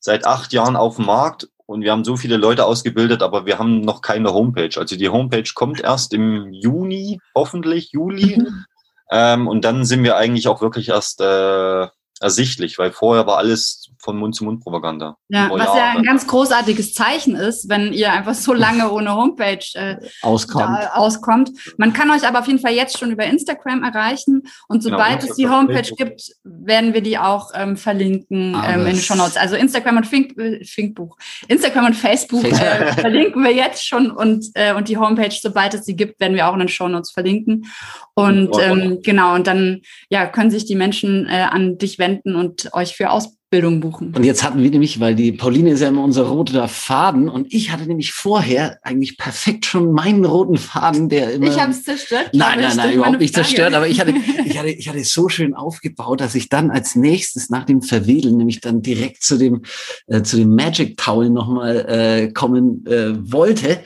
seit 0.00 0.26
acht 0.26 0.52
Jahren 0.52 0.74
auf 0.74 0.96
dem 0.96 1.06
Markt 1.06 1.48
und 1.66 1.82
wir 1.82 1.92
haben 1.92 2.04
so 2.04 2.16
viele 2.16 2.38
Leute 2.38 2.64
ausgebildet, 2.64 3.22
aber 3.22 3.46
wir 3.46 3.60
haben 3.60 3.82
noch 3.82 4.00
keine 4.00 4.32
Homepage. 4.32 4.76
Also 4.76 4.96
die 4.96 5.10
Homepage 5.10 5.50
kommt 5.54 5.80
erst 5.80 6.12
im 6.12 6.52
Juni, 6.52 7.20
hoffentlich 7.36 7.92
Juli. 7.92 8.38
Mhm. 8.38 8.64
Ähm, 9.10 9.48
und 9.48 9.64
dann 9.64 9.84
sind 9.84 10.02
wir 10.02 10.16
eigentlich 10.16 10.48
auch 10.48 10.60
wirklich 10.60 10.88
erst 10.90 11.20
äh, 11.20 11.88
ersichtlich, 12.20 12.78
weil 12.78 12.92
vorher 12.92 13.26
war 13.26 13.38
alles 13.38 13.87
von 13.98 14.16
Mund-zu-Mund-Propaganda. 14.16 15.16
Ja, 15.28 15.50
was 15.50 15.76
ja 15.76 15.92
ein 15.96 16.02
ganz 16.02 16.26
großartiges 16.26 16.94
Zeichen 16.94 17.34
ist, 17.34 17.68
wenn 17.68 17.92
ihr 17.92 18.12
einfach 18.12 18.34
so 18.34 18.52
lange 18.52 18.90
ohne 18.90 19.14
Homepage 19.14 19.58
äh, 19.74 19.96
auskommt. 20.22 20.78
auskommt. 20.92 21.50
Man 21.76 21.92
kann 21.92 22.10
euch 22.10 22.26
aber 22.26 22.40
auf 22.40 22.46
jeden 22.46 22.60
Fall 22.60 22.72
jetzt 22.72 22.98
schon 22.98 23.10
über 23.10 23.24
Instagram 23.24 23.82
erreichen 23.82 24.42
und 24.68 24.84
genau, 24.84 24.96
sobald 24.96 25.20
genau, 25.20 25.30
es 25.30 25.36
die 25.36 25.48
Homepage 25.48 25.94
gibt, 25.96 26.32
werden 26.44 26.94
wir 26.94 27.00
die 27.00 27.18
auch 27.18 27.50
ähm, 27.54 27.76
verlinken 27.76 28.56
ähm, 28.64 28.80
in 28.80 28.86
den 28.86 28.96
Show 28.96 29.14
Notes. 29.14 29.36
Also 29.36 29.56
Instagram 29.56 29.98
und 29.98 30.06
Fink, 30.06 30.38
äh, 30.38 30.64
Finkbuch, 30.64 31.16
Instagram 31.48 31.86
und 31.86 31.94
Facebook, 31.94 32.44
Äh, 32.44 32.92
verlinken 33.00 33.42
wir 33.42 33.52
jetzt 33.52 33.86
schon 33.86 34.10
und 34.10 34.46
äh, 34.54 34.74
und 34.74 34.88
die 34.88 34.96
Homepage, 34.96 35.34
sobald 35.40 35.74
es 35.74 35.84
sie 35.84 35.96
gibt, 35.96 36.20
werden 36.20 36.34
wir 36.34 36.48
auch 36.48 36.52
in 36.54 36.60
den 36.60 36.68
Show 36.68 36.88
Notes 36.88 37.10
verlinken. 37.10 37.66
Und 38.14 38.50
ähm, 38.60 39.00
genau 39.02 39.34
und 39.34 39.46
dann 39.46 39.82
ja 40.10 40.26
können 40.26 40.50
sich 40.50 40.64
die 40.64 40.74
Menschen 40.74 41.26
äh, 41.28 41.46
an 41.50 41.78
dich 41.78 41.98
wenden 41.98 42.34
und 42.34 42.72
euch 42.72 42.96
für 42.96 43.10
Ausbildung 43.10 43.37
Bildung 43.50 43.80
buchen. 43.80 44.14
Und 44.14 44.24
jetzt 44.24 44.44
hatten 44.44 44.62
wir 44.62 44.70
nämlich, 44.70 45.00
weil 45.00 45.14
die 45.14 45.32
Pauline 45.32 45.70
ist 45.70 45.80
ja 45.80 45.88
immer 45.88 46.04
unser 46.04 46.24
roter 46.24 46.68
Faden 46.68 47.30
und 47.30 47.52
ich 47.52 47.70
hatte 47.72 47.86
nämlich 47.86 48.12
vorher 48.12 48.78
eigentlich 48.82 49.16
perfekt 49.16 49.64
schon 49.64 49.92
meinen 49.92 50.26
roten 50.26 50.58
Faden, 50.58 51.08
der 51.08 51.32
immer. 51.32 51.46
Ich 51.46 51.58
habe 51.58 51.72
es 51.72 51.82
zerstört. 51.82 52.30
Nein, 52.34 52.60
nein, 52.60 52.76
nein, 52.76 52.92
überhaupt 52.92 53.20
nicht 53.20 53.34
zerstört. 53.34 53.72
Aber 53.72 53.88
ich 53.88 54.00
hatte, 54.00 54.12
ich 54.44 54.58
hatte, 54.58 54.68
ich 54.68 54.88
hatte 54.88 54.98
es 54.98 55.12
so 55.12 55.30
schön 55.30 55.54
aufgebaut, 55.54 56.20
dass 56.20 56.34
ich 56.34 56.50
dann 56.50 56.70
als 56.70 56.94
nächstes 56.94 57.48
nach 57.48 57.64
dem 57.64 57.80
Verwedeln 57.80 58.36
nämlich 58.36 58.60
dann 58.60 58.82
direkt 58.82 59.22
zu 59.22 59.38
dem 59.38 59.62
äh, 60.08 60.22
zu 60.22 60.36
dem 60.36 60.54
Magic 60.54 60.98
Towel 60.98 61.30
nochmal 61.30 61.86
äh, 61.88 62.32
kommen 62.32 62.84
äh, 62.86 63.14
wollte. 63.32 63.80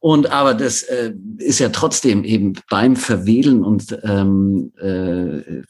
Und 0.00 0.32
aber 0.32 0.54
das 0.54 0.82
äh, 0.82 1.12
ist 1.36 1.60
ja 1.60 1.68
trotzdem 1.68 2.24
eben 2.24 2.54
beim 2.70 2.96
Verwählen 2.96 3.62
und 3.62 3.96
ähm, 4.02 4.72
äh, 4.80 5.62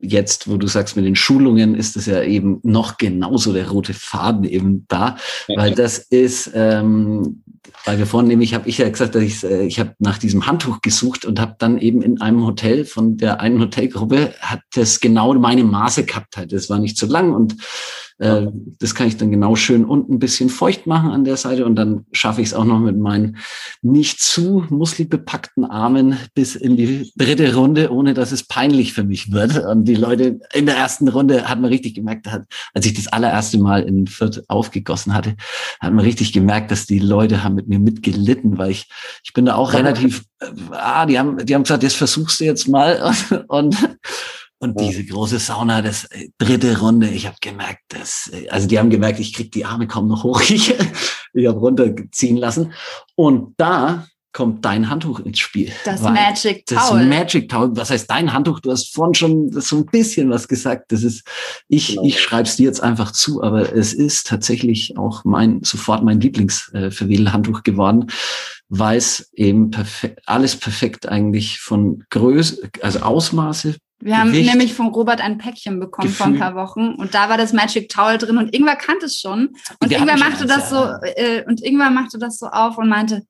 jetzt, 0.00 0.48
wo 0.48 0.56
du 0.56 0.66
sagst, 0.66 0.96
mit 0.96 1.04
den 1.04 1.16
Schulungen 1.16 1.74
ist 1.74 1.96
es 1.96 2.06
ja 2.06 2.22
eben 2.22 2.60
noch 2.62 2.98
genauso 2.98 3.52
der 3.52 3.68
rote 3.70 3.94
Faden 3.94 4.44
eben 4.44 4.86
da, 4.88 5.16
weil 5.54 5.74
das 5.74 5.98
ist, 5.98 6.50
ähm, 6.54 7.42
weil 7.84 7.98
wir 7.98 8.06
vorhin 8.06 8.28
nämlich, 8.28 8.54
habe 8.54 8.68
ich 8.68 8.78
ja 8.78 8.88
gesagt, 8.88 9.14
dass 9.14 9.22
ich, 9.22 9.44
äh, 9.44 9.66
ich 9.66 9.78
habe 9.78 9.94
nach 9.98 10.18
diesem 10.18 10.46
Handtuch 10.46 10.80
gesucht 10.80 11.24
und 11.24 11.40
habe 11.40 11.56
dann 11.58 11.78
eben 11.78 12.02
in 12.02 12.20
einem 12.20 12.44
Hotel 12.44 12.84
von 12.84 13.16
der 13.16 13.40
einen 13.40 13.60
Hotelgruppe 13.60 14.34
hat 14.40 14.60
das 14.74 15.00
genau 15.00 15.34
meine 15.34 15.64
Maße 15.64 16.04
gehabt 16.04 16.36
halt. 16.36 16.52
Das 16.52 16.70
war 16.70 16.78
nicht 16.78 16.96
zu 16.96 17.06
lang 17.06 17.32
und 17.32 17.56
äh, 18.20 18.46
das 18.78 18.94
kann 18.94 19.08
ich 19.08 19.16
dann 19.16 19.30
genau 19.30 19.56
schön 19.56 19.84
unten 19.84 20.14
ein 20.14 20.18
bisschen 20.18 20.50
feucht 20.50 20.86
machen 20.86 21.10
an 21.10 21.24
der 21.24 21.36
Seite 21.36 21.64
und 21.64 21.74
dann 21.74 22.04
schaffe 22.12 22.42
ich 22.42 22.48
es 22.48 22.54
auch 22.54 22.66
noch 22.66 22.78
mit 22.78 22.98
meinen 22.98 23.38
nicht 23.80 24.20
zu 24.20 24.64
muskelbepackten 24.68 25.64
Armen 25.64 26.18
bis 26.34 26.54
in 26.54 26.76
die 26.76 27.10
dritte 27.16 27.54
Runde, 27.54 27.90
ohne 27.90 28.12
dass 28.12 28.30
es 28.30 28.46
peinlich 28.46 28.92
für 28.92 29.04
mich 29.04 29.32
wird. 29.32 29.64
Und 29.64 29.86
die 29.86 29.94
Leute 29.94 30.40
in 30.52 30.66
der 30.66 30.76
ersten 30.76 31.08
Runde 31.08 31.48
hat 31.48 31.60
man 31.60 31.70
richtig 31.70 31.94
gemerkt, 31.94 32.26
als 32.74 32.86
ich 32.86 32.92
das 32.92 33.08
allererste 33.08 33.58
Mal 33.58 33.82
in 33.82 34.06
Fürth 34.06 34.42
aufgegossen 34.48 35.14
hatte, 35.14 35.36
hat 35.80 35.92
man 35.92 36.04
richtig 36.04 36.32
gemerkt, 36.32 36.70
dass 36.70 36.84
die 36.84 36.98
Leute 36.98 37.42
haben 37.42 37.49
mit 37.50 37.68
mir 37.68 37.78
mitgelitten, 37.78 38.58
weil 38.58 38.70
ich, 38.70 38.88
ich 39.24 39.32
bin 39.32 39.46
da 39.46 39.56
auch 39.56 39.72
relativ, 39.72 40.24
äh, 40.40 40.46
ah, 40.70 41.06
die 41.06 41.18
haben, 41.18 41.44
die 41.44 41.54
haben 41.54 41.62
gesagt, 41.62 41.82
das 41.82 41.94
versuchst 41.94 42.40
du 42.40 42.44
jetzt 42.44 42.68
mal 42.68 43.14
und 43.48 43.76
und 44.62 44.78
diese 44.78 45.02
große 45.06 45.38
Sauna, 45.38 45.80
das 45.80 46.04
äh, 46.04 46.28
dritte 46.36 46.80
Runde, 46.80 47.08
ich 47.08 47.26
habe 47.26 47.36
gemerkt, 47.40 47.80
dass, 47.88 48.30
äh, 48.30 48.46
also 48.50 48.68
die 48.68 48.78
haben 48.78 48.90
gemerkt, 48.90 49.18
ich 49.18 49.32
krieg 49.32 49.50
die 49.52 49.64
Arme 49.64 49.86
kaum 49.86 50.06
noch 50.06 50.22
hoch. 50.22 50.42
Ich, 50.50 50.74
ich 51.32 51.46
habe 51.46 51.60
runterziehen 51.60 52.36
lassen. 52.36 52.72
Und 53.14 53.54
da 53.56 54.06
kommt 54.32 54.64
dein 54.64 54.88
Handtuch 54.88 55.20
ins 55.20 55.38
Spiel. 55.38 55.72
Das 55.84 56.02
Magic 56.02 56.66
Towel. 56.66 57.00
Das 57.00 57.18
Magic 57.18 57.48
Towel. 57.48 57.70
Was 57.74 57.90
heißt 57.90 58.10
dein 58.10 58.32
Handtuch? 58.32 58.60
Du 58.60 58.70
hast 58.70 58.94
vorhin 58.94 59.14
schon 59.14 59.52
so 59.52 59.78
ein 59.78 59.86
bisschen 59.86 60.30
was 60.30 60.46
gesagt. 60.46 60.92
Das 60.92 61.02
ist, 61.02 61.26
ich, 61.68 61.88
genau. 61.88 62.04
ich 62.04 62.20
schreibe 62.20 62.48
es 62.48 62.56
dir 62.56 62.66
jetzt 62.66 62.82
einfach 62.82 63.12
zu, 63.12 63.42
aber 63.42 63.74
es 63.74 63.92
ist 63.92 64.26
tatsächlich 64.26 64.96
auch 64.96 65.24
mein, 65.24 65.62
sofort 65.62 66.04
mein 66.04 66.20
Lieblingsverwedelhandtuch 66.20 67.60
äh, 67.60 67.62
geworden, 67.62 68.06
weil 68.68 68.98
es 68.98 69.30
eben 69.34 69.70
perfekt, 69.70 70.20
alles 70.26 70.56
perfekt 70.56 71.08
eigentlich 71.08 71.58
von 71.58 72.04
Größe, 72.10 72.70
also 72.82 73.00
Ausmaße 73.00 73.76
wir 74.02 74.16
haben 74.16 74.32
Gewicht, 74.32 74.48
nämlich 74.48 74.72
von 74.72 74.88
Robert 74.88 75.20
ein 75.20 75.36
Päckchen 75.36 75.78
bekommen 75.78 76.08
Gefühl. 76.08 76.24
vor 76.24 76.26
ein 76.34 76.38
paar 76.38 76.54
Wochen 76.54 76.94
und 76.94 77.14
da 77.14 77.28
war 77.28 77.36
das 77.36 77.52
Magic 77.52 77.90
Towel 77.90 78.16
drin 78.16 78.38
und 78.38 78.54
Ingwer 78.54 78.76
kannte 78.76 79.06
es 79.06 79.18
schon 79.18 79.50
und 79.78 79.92
Ingwer 79.92 80.16
machte 80.16 80.46
das 80.46 80.70
so 80.70 80.88
äh, 81.16 81.44
und 81.46 81.62
Ingwer 81.62 81.90
machte 81.90 82.18
das 82.18 82.38
so 82.38 82.46
auf 82.46 82.78
und 82.78 82.88
meinte, 82.88 83.24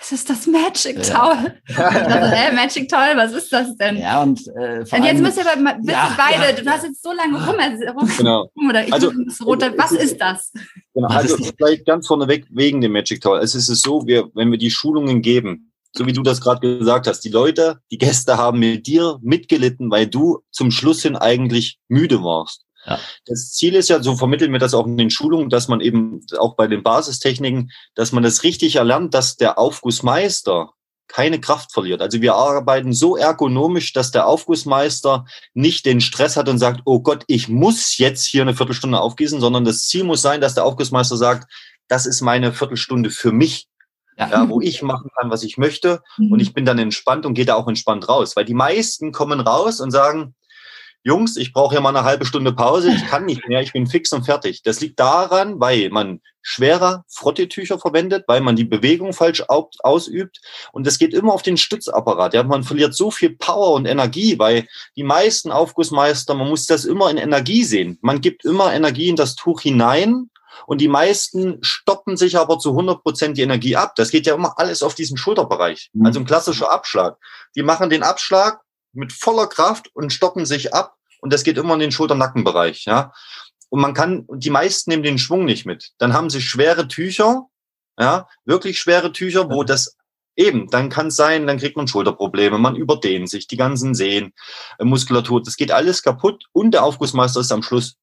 es 0.00 0.12
ist 0.12 0.30
das 0.30 0.46
Magic 0.46 1.02
Towel. 1.02 1.60
Ja. 1.68 1.88
Ich 1.88 2.06
dachte, 2.06 2.30
hä, 2.30 2.54
Magic 2.54 2.88
Towel, 2.88 3.16
was 3.16 3.32
ist 3.32 3.52
das 3.52 3.76
denn? 3.76 3.98
Ja, 3.98 4.22
und, 4.22 4.40
äh, 4.48 4.84
und 4.90 5.04
jetzt 5.04 5.20
müsst 5.20 5.38
ihr 5.38 5.50
aber 5.50 5.78
ja, 5.84 6.16
beide, 6.16 6.56
ja. 6.56 6.62
du 6.62 6.70
hast 6.70 6.84
jetzt 6.84 7.02
so 7.02 7.12
lange 7.12 7.34
rum, 7.34 7.56
rum 7.96 8.10
genau. 8.16 8.50
oder 8.68 8.86
ich 8.86 8.92
also, 8.92 9.12
rote, 9.44 9.72
was 9.76 9.92
ist 9.92 10.18
das? 10.18 10.52
Genau, 10.94 11.08
also 11.08 11.36
vielleicht 11.36 11.86
ganz 11.86 12.06
vorneweg 12.06 12.46
wegen 12.50 12.80
dem 12.80 12.92
Magic 12.92 13.20
Towel. 13.20 13.40
Es 13.40 13.54
ist 13.54 13.66
so, 13.66 14.06
wir, 14.06 14.28
wenn 14.34 14.50
wir 14.50 14.58
die 14.58 14.70
Schulungen 14.70 15.22
geben, 15.22 15.72
so 15.94 16.06
wie 16.06 16.12
du 16.12 16.22
das 16.22 16.40
gerade 16.40 16.78
gesagt 16.78 17.06
hast, 17.06 17.20
die 17.20 17.30
Leute, 17.30 17.78
die 17.90 17.98
Gäste 17.98 18.36
haben 18.36 18.58
mit 18.58 18.86
dir 18.86 19.18
mitgelitten, 19.22 19.90
weil 19.90 20.06
du 20.06 20.42
zum 20.50 20.70
Schluss 20.70 21.02
hin 21.02 21.16
eigentlich 21.16 21.78
müde 21.88 22.22
warst. 22.22 22.64
Ja. 22.84 22.98
Das 23.26 23.52
Ziel 23.52 23.74
ist 23.74 23.88
ja, 23.88 24.02
so 24.02 24.16
vermitteln 24.16 24.52
wir 24.52 24.58
das 24.58 24.74
auch 24.74 24.86
in 24.86 24.96
den 24.96 25.10
Schulungen, 25.10 25.50
dass 25.50 25.68
man 25.68 25.80
eben 25.80 26.20
auch 26.38 26.56
bei 26.56 26.66
den 26.66 26.82
Basistechniken, 26.82 27.70
dass 27.94 28.12
man 28.12 28.22
das 28.22 28.42
richtig 28.42 28.76
erlernt, 28.76 29.14
dass 29.14 29.36
der 29.36 29.58
Aufgussmeister 29.58 30.70
keine 31.08 31.40
Kraft 31.40 31.72
verliert. 31.72 32.00
Also 32.00 32.22
wir 32.22 32.34
arbeiten 32.34 32.92
so 32.92 33.16
ergonomisch, 33.16 33.92
dass 33.92 34.10
der 34.10 34.26
Aufgussmeister 34.26 35.26
nicht 35.52 35.84
den 35.84 36.00
Stress 36.00 36.36
hat 36.36 36.48
und 36.48 36.58
sagt, 36.58 36.80
oh 36.86 37.00
Gott, 37.00 37.24
ich 37.26 37.48
muss 37.48 37.98
jetzt 37.98 38.24
hier 38.26 38.42
eine 38.42 38.54
Viertelstunde 38.54 38.98
aufgießen, 38.98 39.40
sondern 39.40 39.64
das 39.64 39.86
Ziel 39.86 40.04
muss 40.04 40.22
sein, 40.22 40.40
dass 40.40 40.54
der 40.54 40.64
Aufgussmeister 40.64 41.16
sagt, 41.16 41.52
das 41.88 42.06
ist 42.06 42.22
meine 42.22 42.52
Viertelstunde 42.52 43.10
für 43.10 43.32
mich 43.32 43.68
ja. 44.18 44.28
ja. 44.30 44.48
wo 44.48 44.60
ich 44.60 44.82
machen 44.82 45.10
kann, 45.16 45.30
was 45.30 45.42
ich 45.42 45.58
möchte. 45.58 46.02
Mhm. 46.18 46.32
Und 46.32 46.40
ich 46.40 46.54
bin 46.54 46.64
dann 46.64 46.78
entspannt 46.78 47.26
und 47.26 47.34
gehe 47.34 47.44
da 47.44 47.54
auch 47.54 47.68
entspannt 47.68 48.08
raus. 48.08 48.36
Weil 48.36 48.44
die 48.44 48.54
meisten 48.54 49.12
kommen 49.12 49.40
raus 49.40 49.80
und 49.80 49.90
sagen, 49.90 50.34
Jungs, 51.04 51.36
ich 51.36 51.52
brauche 51.52 51.74
hier 51.74 51.80
mal 51.80 51.94
eine 51.94 52.04
halbe 52.04 52.24
Stunde 52.24 52.52
Pause, 52.52 52.92
ich 52.92 53.06
kann 53.06 53.24
nicht 53.24 53.48
mehr, 53.48 53.60
ich 53.60 53.72
bin 53.72 53.86
fix 53.86 54.12
und 54.12 54.24
fertig. 54.24 54.62
Das 54.62 54.80
liegt 54.80 55.00
daran, 55.00 55.58
weil 55.58 55.90
man 55.90 56.20
schwerer 56.42 57.04
Frottetücher 57.08 57.78
verwendet, 57.78 58.24
weil 58.28 58.40
man 58.40 58.56
die 58.56 58.64
Bewegung 58.64 59.12
falsch 59.12 59.42
ausübt 59.48 60.40
und 60.72 60.86
es 60.86 60.98
geht 60.98 61.14
immer 61.14 61.32
auf 61.32 61.42
den 61.42 61.56
Stützapparat. 61.56 62.34
Ja, 62.34 62.42
man 62.42 62.64
verliert 62.64 62.94
so 62.94 63.10
viel 63.10 63.30
Power 63.30 63.74
und 63.74 63.86
Energie, 63.86 64.38
weil 64.38 64.66
die 64.96 65.04
meisten 65.04 65.50
Aufgussmeister, 65.50 66.34
man 66.34 66.48
muss 66.48 66.66
das 66.66 66.84
immer 66.84 67.10
in 67.10 67.16
Energie 67.16 67.64
sehen. 67.64 67.98
Man 68.02 68.20
gibt 68.20 68.44
immer 68.44 68.72
Energie 68.72 69.08
in 69.08 69.16
das 69.16 69.34
Tuch 69.34 69.60
hinein 69.60 70.30
und 70.66 70.80
die 70.80 70.88
meisten 70.88 71.58
stoppen 71.62 72.16
sich 72.16 72.36
aber 72.38 72.58
zu 72.58 72.70
100 72.70 73.02
Prozent 73.02 73.36
die 73.38 73.42
Energie 73.42 73.76
ab. 73.76 73.94
Das 73.96 74.10
geht 74.10 74.26
ja 74.26 74.34
immer 74.34 74.58
alles 74.58 74.82
auf 74.82 74.94
diesen 74.94 75.16
Schulterbereich. 75.16 75.90
Mhm. 75.92 76.06
Also 76.06 76.20
ein 76.20 76.26
klassischer 76.26 76.70
Abschlag. 76.70 77.16
Die 77.56 77.62
machen 77.62 77.90
den 77.90 78.02
Abschlag 78.02 78.60
mit 78.92 79.12
voller 79.12 79.46
Kraft 79.46 79.90
und 79.94 80.12
stoppen 80.12 80.46
sich 80.46 80.74
ab. 80.74 80.96
Und 81.20 81.32
das 81.32 81.44
geht 81.44 81.56
immer 81.56 81.74
in 81.74 81.80
den 81.80 81.92
Schulter-Nackenbereich, 81.92 82.84
ja. 82.84 83.12
Und 83.68 83.80
man 83.80 83.94
kann, 83.94 84.26
die 84.34 84.50
meisten 84.50 84.90
nehmen 84.90 85.02
den 85.02 85.18
Schwung 85.18 85.44
nicht 85.44 85.64
mit. 85.64 85.92
Dann 85.98 86.12
haben 86.12 86.28
sie 86.28 86.42
schwere 86.42 86.88
Tücher, 86.88 87.46
ja, 87.98 88.28
wirklich 88.44 88.78
schwere 88.78 89.12
Tücher, 89.12 89.48
wo 89.50 89.64
das 89.64 89.96
eben, 90.36 90.68
dann 90.68 90.88
kann 90.88 91.08
es 91.08 91.16
sein, 91.16 91.46
dann 91.46 91.58
kriegt 91.58 91.76
man 91.76 91.88
Schulterprobleme, 91.88 92.58
man 92.58 92.76
überdehnt 92.76 93.28
sich, 93.28 93.46
die 93.46 93.56
ganzen 93.56 93.94
Sehnen, 93.94 94.32
äh, 94.78 94.84
Muskulatur, 94.84 95.42
das 95.42 95.56
geht 95.56 95.70
alles 95.70 96.02
kaputt 96.02 96.44
und 96.52 96.72
der 96.72 96.84
Aufgussmeister 96.84 97.40
ist 97.40 97.52
am 97.52 97.62
Schluss 97.62 97.96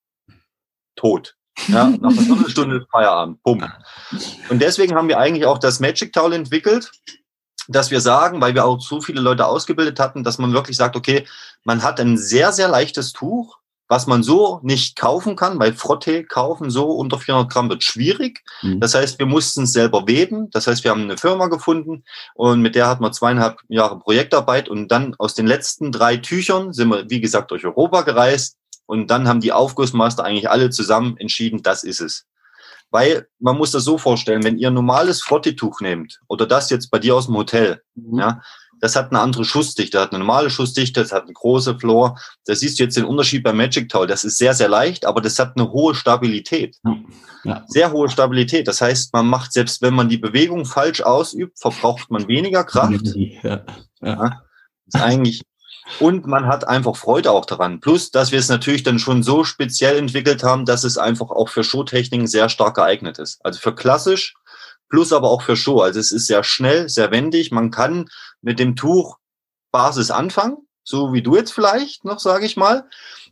tot. 0.95 1.35
Ja, 1.67 1.89
nach 1.89 2.11
einer 2.11 2.21
Viertelstunde 2.21 2.85
Feierabend. 2.91 3.43
Bumm. 3.43 3.65
Und 4.49 4.61
deswegen 4.61 4.95
haben 4.95 5.09
wir 5.09 5.19
eigentlich 5.19 5.45
auch 5.45 5.57
das 5.57 5.79
Magic 5.79 6.13
Towel 6.13 6.33
entwickelt, 6.33 6.91
dass 7.69 7.91
wir 7.91 8.01
sagen, 8.01 8.41
weil 8.41 8.55
wir 8.55 8.65
auch 8.65 8.81
so 8.81 8.99
viele 8.99 9.21
Leute 9.21 9.45
ausgebildet 9.45 9.99
hatten, 9.99 10.23
dass 10.23 10.39
man 10.39 10.53
wirklich 10.53 10.75
sagt, 10.75 10.95
okay, 10.95 11.25
man 11.63 11.83
hat 11.83 11.99
ein 11.99 12.17
sehr, 12.17 12.51
sehr 12.51 12.67
leichtes 12.67 13.13
Tuch, 13.13 13.59
was 13.87 14.07
man 14.07 14.21
so 14.23 14.59
nicht 14.63 14.95
kaufen 14.95 15.35
kann, 15.35 15.59
weil 15.59 15.73
Frotte 15.73 16.23
kaufen 16.23 16.69
so 16.69 16.91
unter 16.91 17.17
400 17.17 17.51
Gramm 17.51 17.69
wird 17.69 17.83
schwierig. 17.83 18.43
Mhm. 18.61 18.79
Das 18.79 18.93
heißt, 18.93 19.17
wir 19.17 19.25
mussten 19.25 19.63
es 19.63 19.73
selber 19.73 20.07
weben. 20.07 20.49
Das 20.51 20.67
heißt, 20.67 20.83
wir 20.83 20.91
haben 20.91 21.03
eine 21.03 21.17
Firma 21.17 21.47
gefunden 21.47 22.03
und 22.35 22.61
mit 22.61 22.75
der 22.75 22.87
hatten 22.87 23.03
wir 23.03 23.11
zweieinhalb 23.11 23.59
Jahre 23.67 23.99
Projektarbeit 23.99 24.69
und 24.69 24.89
dann 24.89 25.15
aus 25.17 25.33
den 25.33 25.47
letzten 25.47 25.91
drei 25.91 26.17
Tüchern 26.17 26.73
sind 26.73 26.89
wir, 26.89 27.09
wie 27.09 27.21
gesagt, 27.21 27.51
durch 27.51 27.65
Europa 27.65 28.01
gereist 28.01 28.57
und 28.85 29.11
dann 29.11 29.27
haben 29.27 29.41
die 29.41 29.53
Aufgussmeister 29.53 30.23
eigentlich 30.23 30.49
alle 30.49 30.69
zusammen 30.69 31.17
entschieden, 31.17 31.61
das 31.63 31.83
ist 31.83 32.01
es. 32.01 32.25
Weil 32.91 33.27
man 33.39 33.57
muss 33.57 33.71
das 33.71 33.83
so 33.83 33.97
vorstellen, 33.97 34.43
wenn 34.43 34.57
ihr 34.57 34.69
ein 34.69 34.73
normales 34.73 35.21
Frottetuch 35.21 35.79
nehmt 35.81 36.19
oder 36.27 36.47
das 36.47 36.69
jetzt 36.69 36.89
bei 36.89 36.99
dir 36.99 37.15
aus 37.15 37.27
dem 37.27 37.35
Hotel, 37.35 37.81
mhm. 37.95 38.19
ja, 38.19 38.41
das 38.81 38.95
hat 38.95 39.11
eine 39.11 39.19
andere 39.19 39.43
Schussdichte, 39.43 39.99
hat 39.99 40.11
eine 40.11 40.19
normale 40.19 40.49
Schussdichte, 40.49 41.01
das 41.01 41.11
hat 41.11 41.23
eine 41.23 41.33
große 41.33 41.77
Floor. 41.77 42.17
Da 42.45 42.55
siehst 42.55 42.79
du 42.79 42.83
jetzt 42.83 42.97
den 42.97 43.05
Unterschied 43.05 43.43
beim 43.43 43.57
Magic 43.57 43.89
Towel. 43.89 44.07
Das 44.07 44.23
ist 44.23 44.37
sehr, 44.37 44.53
sehr 44.53 44.69
leicht, 44.69 45.05
aber 45.05 45.21
das 45.21 45.37
hat 45.37 45.53
eine 45.57 45.71
hohe 45.71 45.95
Stabilität. 45.95 46.77
Ja. 47.43 47.63
Sehr 47.67 47.91
hohe 47.91 48.09
Stabilität. 48.09 48.67
Das 48.67 48.81
heißt, 48.81 49.13
man 49.13 49.27
macht, 49.27 49.53
selbst 49.53 49.81
wenn 49.81 49.93
man 49.93 50.09
die 50.09 50.17
Bewegung 50.17 50.65
falsch 50.65 51.01
ausübt, 51.01 51.59
verbraucht 51.59 52.09
man 52.09 52.27
weniger 52.27 52.63
Kraft. 52.63 53.05
Ja. 53.15 53.39
Ja. 53.43 53.65
ja. 54.01 54.41
ist 54.85 54.95
eigentlich 54.95 55.41
und 55.99 56.27
man 56.27 56.47
hat 56.47 56.67
einfach 56.67 56.95
Freude 56.95 57.31
auch 57.31 57.45
daran. 57.45 57.79
Plus, 57.79 58.11
dass 58.11 58.31
wir 58.31 58.39
es 58.39 58.49
natürlich 58.49 58.83
dann 58.83 58.99
schon 58.99 59.23
so 59.23 59.43
speziell 59.43 59.97
entwickelt 59.97 60.43
haben, 60.43 60.65
dass 60.65 60.83
es 60.83 60.97
einfach 60.97 61.31
auch 61.31 61.49
für 61.49 61.63
Showtechniken 61.63 62.27
sehr 62.27 62.49
stark 62.49 62.75
geeignet 62.75 63.17
ist. 63.17 63.43
Also 63.43 63.59
für 63.59 63.73
klassisch, 63.73 64.35
plus 64.89 65.11
aber 65.11 65.29
auch 65.29 65.41
für 65.41 65.55
Show. 65.55 65.81
Also 65.81 65.99
es 65.99 66.11
ist 66.11 66.27
sehr 66.27 66.43
schnell, 66.43 66.89
sehr 66.89 67.11
wendig. 67.11 67.51
Man 67.51 67.71
kann 67.71 68.09
mit 68.41 68.59
dem 68.59 68.75
Tuch 68.75 69.17
Basis 69.71 70.11
anfangen, 70.11 70.57
so 70.83 71.13
wie 71.13 71.21
du 71.21 71.35
jetzt 71.35 71.51
vielleicht 71.51 72.05
noch, 72.05 72.19
sage 72.19 72.45
ich 72.45 72.57
mal. 72.57 72.87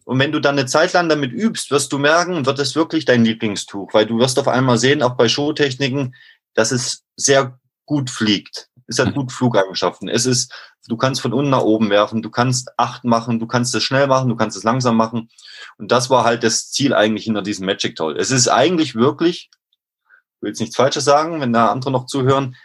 Und 0.05 0.19
wenn 0.19 0.31
du 0.31 0.39
dann 0.39 0.57
eine 0.57 0.67
Zeit 0.67 0.93
lang 0.93 1.09
damit 1.09 1.33
übst, 1.33 1.69
wirst 1.69 1.91
du 1.91 1.97
merken, 1.97 2.45
wird 2.45 2.59
es 2.59 2.75
wirklich 2.75 3.05
dein 3.05 3.25
Lieblingstuch, 3.25 3.93
weil 3.93 4.05
du 4.05 4.19
wirst 4.19 4.39
auf 4.39 4.47
einmal 4.47 4.77
sehen, 4.77 5.03
auch 5.03 5.15
bei 5.15 5.27
Showtechniken, 5.27 6.15
dass 6.53 6.71
es 6.71 7.03
sehr 7.17 7.59
gut 7.85 8.09
fliegt. 8.09 8.69
Es 8.87 8.99
hat 8.99 9.13
gut 9.13 9.31
Flugeigenschaften. 9.31 10.07
Es 10.07 10.25
ist 10.25 10.53
Du 10.87 10.95
kannst 10.95 11.21
von 11.21 11.33
unten 11.33 11.51
nach 11.51 11.61
oben 11.61 11.89
werfen, 11.89 12.21
du 12.21 12.29
kannst 12.29 12.71
acht 12.77 13.03
machen, 13.03 13.39
du 13.39 13.47
kannst 13.47 13.75
es 13.75 13.83
schnell 13.83 14.07
machen, 14.07 14.29
du 14.29 14.35
kannst 14.37 14.55
es 14.55 14.63
langsam 14.63 14.95
machen. 14.95 15.29
Und 15.77 15.91
das 15.91 16.09
war 16.09 16.23
halt 16.23 16.43
das 16.43 16.71
Ziel 16.71 16.93
eigentlich 16.93 17.25
hinter 17.25 17.41
diesem 17.41 17.65
Magic 17.65 17.95
Toll. 17.97 18.15
Es 18.17 18.31
ist 18.31 18.47
eigentlich 18.47 18.95
wirklich, 18.95 19.49
ich 19.51 20.41
will 20.41 20.49
jetzt 20.49 20.61
nichts 20.61 20.77
Falsches 20.77 21.03
sagen, 21.03 21.41
wenn 21.41 21.51
da 21.51 21.71
andere 21.71 21.91
noch 21.91 22.05
zuhören, 22.05 22.55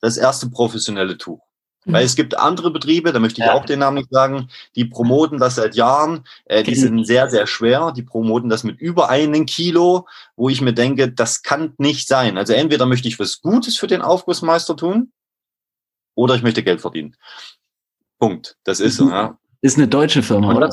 das 0.00 0.18
erste 0.18 0.50
professionelle 0.50 1.16
Tuch. 1.16 1.40
Mhm. 1.86 1.92
Weil 1.94 2.04
es 2.04 2.14
gibt 2.14 2.36
andere 2.38 2.70
Betriebe, 2.70 3.14
da 3.14 3.20
möchte 3.20 3.40
ich 3.40 3.46
ja. 3.46 3.54
auch 3.54 3.64
den 3.64 3.78
Namen 3.78 3.96
nicht 3.96 4.10
sagen, 4.10 4.50
die 4.74 4.84
promoten 4.84 5.38
das 5.38 5.54
seit 5.54 5.74
Jahren, 5.74 6.24
äh, 6.44 6.62
die 6.62 6.74
sind 6.74 7.06
sehr, 7.06 7.30
sehr 7.30 7.46
schwer, 7.46 7.90
die 7.92 8.02
promoten 8.02 8.50
das 8.50 8.64
mit 8.64 8.78
über 8.78 9.08
einen 9.08 9.46
Kilo, 9.46 10.06
wo 10.36 10.50
ich 10.50 10.60
mir 10.60 10.74
denke, 10.74 11.10
das 11.10 11.42
kann 11.42 11.72
nicht 11.78 12.06
sein. 12.06 12.36
Also 12.36 12.52
entweder 12.52 12.84
möchte 12.84 13.08
ich 13.08 13.18
was 13.18 13.40
Gutes 13.40 13.78
für 13.78 13.86
den 13.86 14.02
Aufgussmeister 14.02 14.76
tun, 14.76 15.12
oder 16.16 16.34
ich 16.34 16.42
möchte 16.42 16.64
Geld 16.64 16.80
verdienen. 16.80 17.14
Punkt. 18.18 18.56
Das 18.64 18.80
ist 18.80 18.96
so. 18.96 19.04
Mhm. 19.04 19.10
Ja. 19.10 19.38
Ist 19.60 19.78
eine 19.78 19.86
deutsche 19.86 20.22
Firma, 20.22 20.54
oder? 20.54 20.70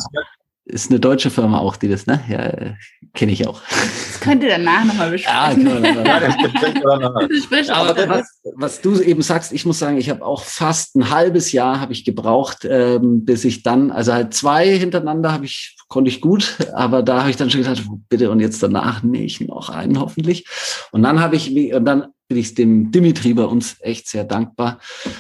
Ist 0.65 0.89
eine 0.89 0.99
deutsche 0.99 1.29
Firma 1.29 1.59
auch, 1.59 1.75
die 1.75 1.89
das, 1.89 2.07
ne? 2.07 2.23
Ja, 2.29 2.75
kenne 3.13 3.33
ich 3.33 3.45
auch. 3.45 3.61
Das 3.69 4.21
könnt 4.21 4.43
ihr 4.43 4.49
danach 4.49 4.85
nochmal 4.85 5.11
besprechen. 5.11 5.67
Ja, 5.83 7.27
das 7.27 7.69
Aber 7.69 8.09
was, 8.09 8.41
was, 8.55 8.81
du 8.81 9.01
eben 9.01 9.21
sagst, 9.21 9.51
ich 9.51 9.65
muss 9.65 9.79
sagen, 9.79 9.97
ich 9.97 10.09
habe 10.09 10.25
auch 10.25 10.41
fast 10.41 10.95
ein 10.95 11.09
halbes 11.09 11.51
Jahr 11.51 11.81
habe 11.81 11.91
ich 11.91 12.05
gebraucht, 12.05 12.65
ähm, 12.69 13.25
bis 13.25 13.43
ich 13.43 13.63
dann, 13.63 13.91
also 13.91 14.13
halt 14.13 14.33
zwei 14.33 14.77
hintereinander 14.77 15.33
habe 15.33 15.43
ich, 15.43 15.75
konnte 15.89 16.09
ich 16.09 16.21
gut, 16.21 16.55
aber 16.73 17.03
da 17.03 17.21
habe 17.21 17.29
ich 17.29 17.35
dann 17.35 17.49
schon 17.49 17.61
gesagt, 17.61 17.81
bitte 18.07 18.31
und 18.31 18.39
jetzt 18.39 18.63
danach 18.63 19.03
nicht 19.03 19.41
noch 19.41 19.67
einen 19.67 19.99
hoffentlich. 19.99 20.47
Und 20.91 21.03
dann 21.03 21.19
habe 21.19 21.35
ich, 21.35 21.73
und 21.73 21.83
dann 21.83 22.07
bin 22.33 22.41
ich 22.41 22.55
dem 22.55 22.91
Dimitri 22.91 23.35
bei 23.35 23.43
uns 23.43 23.77
echt 23.81 24.07
sehr 24.07 24.23
dankbar, 24.23 24.79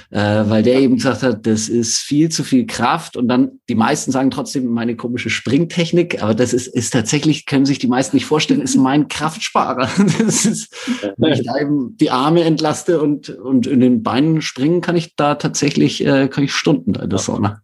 äh, 0.09 0.17
weil 0.17 0.63
der 0.63 0.79
eben 0.79 0.95
gesagt 0.95 1.21
hat, 1.21 1.45
das 1.45 1.69
ist 1.69 1.99
viel 1.99 2.29
zu 2.29 2.43
viel 2.43 2.65
Kraft 2.65 3.15
und 3.15 3.27
dann 3.27 3.59
die 3.69 3.75
meisten 3.75 4.11
sagen 4.11 4.31
trotzdem 4.31 4.65
meine 4.65 4.95
komische 4.95 5.29
Springtechnik, 5.29 6.23
aber 6.23 6.33
das 6.33 6.53
ist, 6.53 6.67
ist 6.67 6.91
tatsächlich, 6.91 7.45
können 7.45 7.67
sich 7.67 7.77
die 7.77 7.87
meisten 7.87 8.15
nicht 8.15 8.25
vorstellen, 8.25 8.61
ist 8.61 8.75
mein 8.75 9.07
Kraftsparer. 9.07 9.89
Das 10.23 10.45
ist, 10.45 10.73
wenn 11.17 11.33
ich 11.33 11.43
da 11.43 11.57
eben 11.59 11.97
die 11.97 12.09
Arme 12.09 12.43
entlaste 12.43 13.01
und, 13.01 13.29
und 13.29 13.67
in 13.67 13.79
den 13.79 14.03
Beinen 14.03 14.41
springen, 14.41 14.81
kann 14.81 14.95
ich 14.95 15.15
da 15.15 15.35
tatsächlich, 15.35 16.05
äh, 16.05 16.27
kann 16.29 16.43
ich 16.43 16.53
Stunden 16.53 16.95
in 16.95 17.09
der 17.09 17.19
Sauna. 17.19 17.61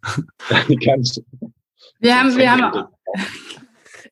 Wir 2.02 2.18
haben, 2.18 2.34
wir 2.34 2.50
haben, 2.50 2.86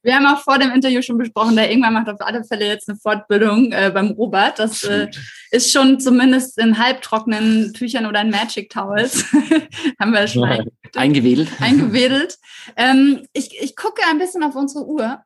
wir 0.09 0.17
haben 0.17 0.27
auch 0.27 0.41
vor 0.41 0.59
dem 0.59 0.71
Interview 0.71 1.03
schon 1.03 1.19
besprochen, 1.19 1.55
der 1.55 1.71
irgendwann 1.71 1.93
macht 1.93 2.09
auf 2.09 2.23
alle 2.23 2.43
Fälle 2.43 2.67
jetzt 2.67 2.89
eine 2.89 2.97
Fortbildung 2.97 3.73
äh, 3.73 3.91
beim 3.93 4.13
Robert. 4.13 4.59
Das 4.59 4.83
äh, 4.85 5.09
ist 5.51 5.71
schon 5.71 6.01
zumindest 6.01 6.57
in 6.57 6.79
halbtrockenen 6.79 7.75
Tüchern 7.75 8.07
oder 8.07 8.23
in 8.23 8.31
Magic 8.31 8.71
Towels. 8.71 9.27
haben 10.01 10.13
wir 10.13 10.27
schon 10.27 10.49
ja. 10.49 10.65
eingewedelt. 10.97 11.51
Eingewedelt. 11.61 12.39
Ähm, 12.75 13.27
ich, 13.35 13.61
ich 13.61 13.77
gucke 13.77 14.01
ein 14.09 14.17
bisschen 14.17 14.43
auf 14.43 14.55
unsere 14.55 14.87
Uhr. 14.87 15.21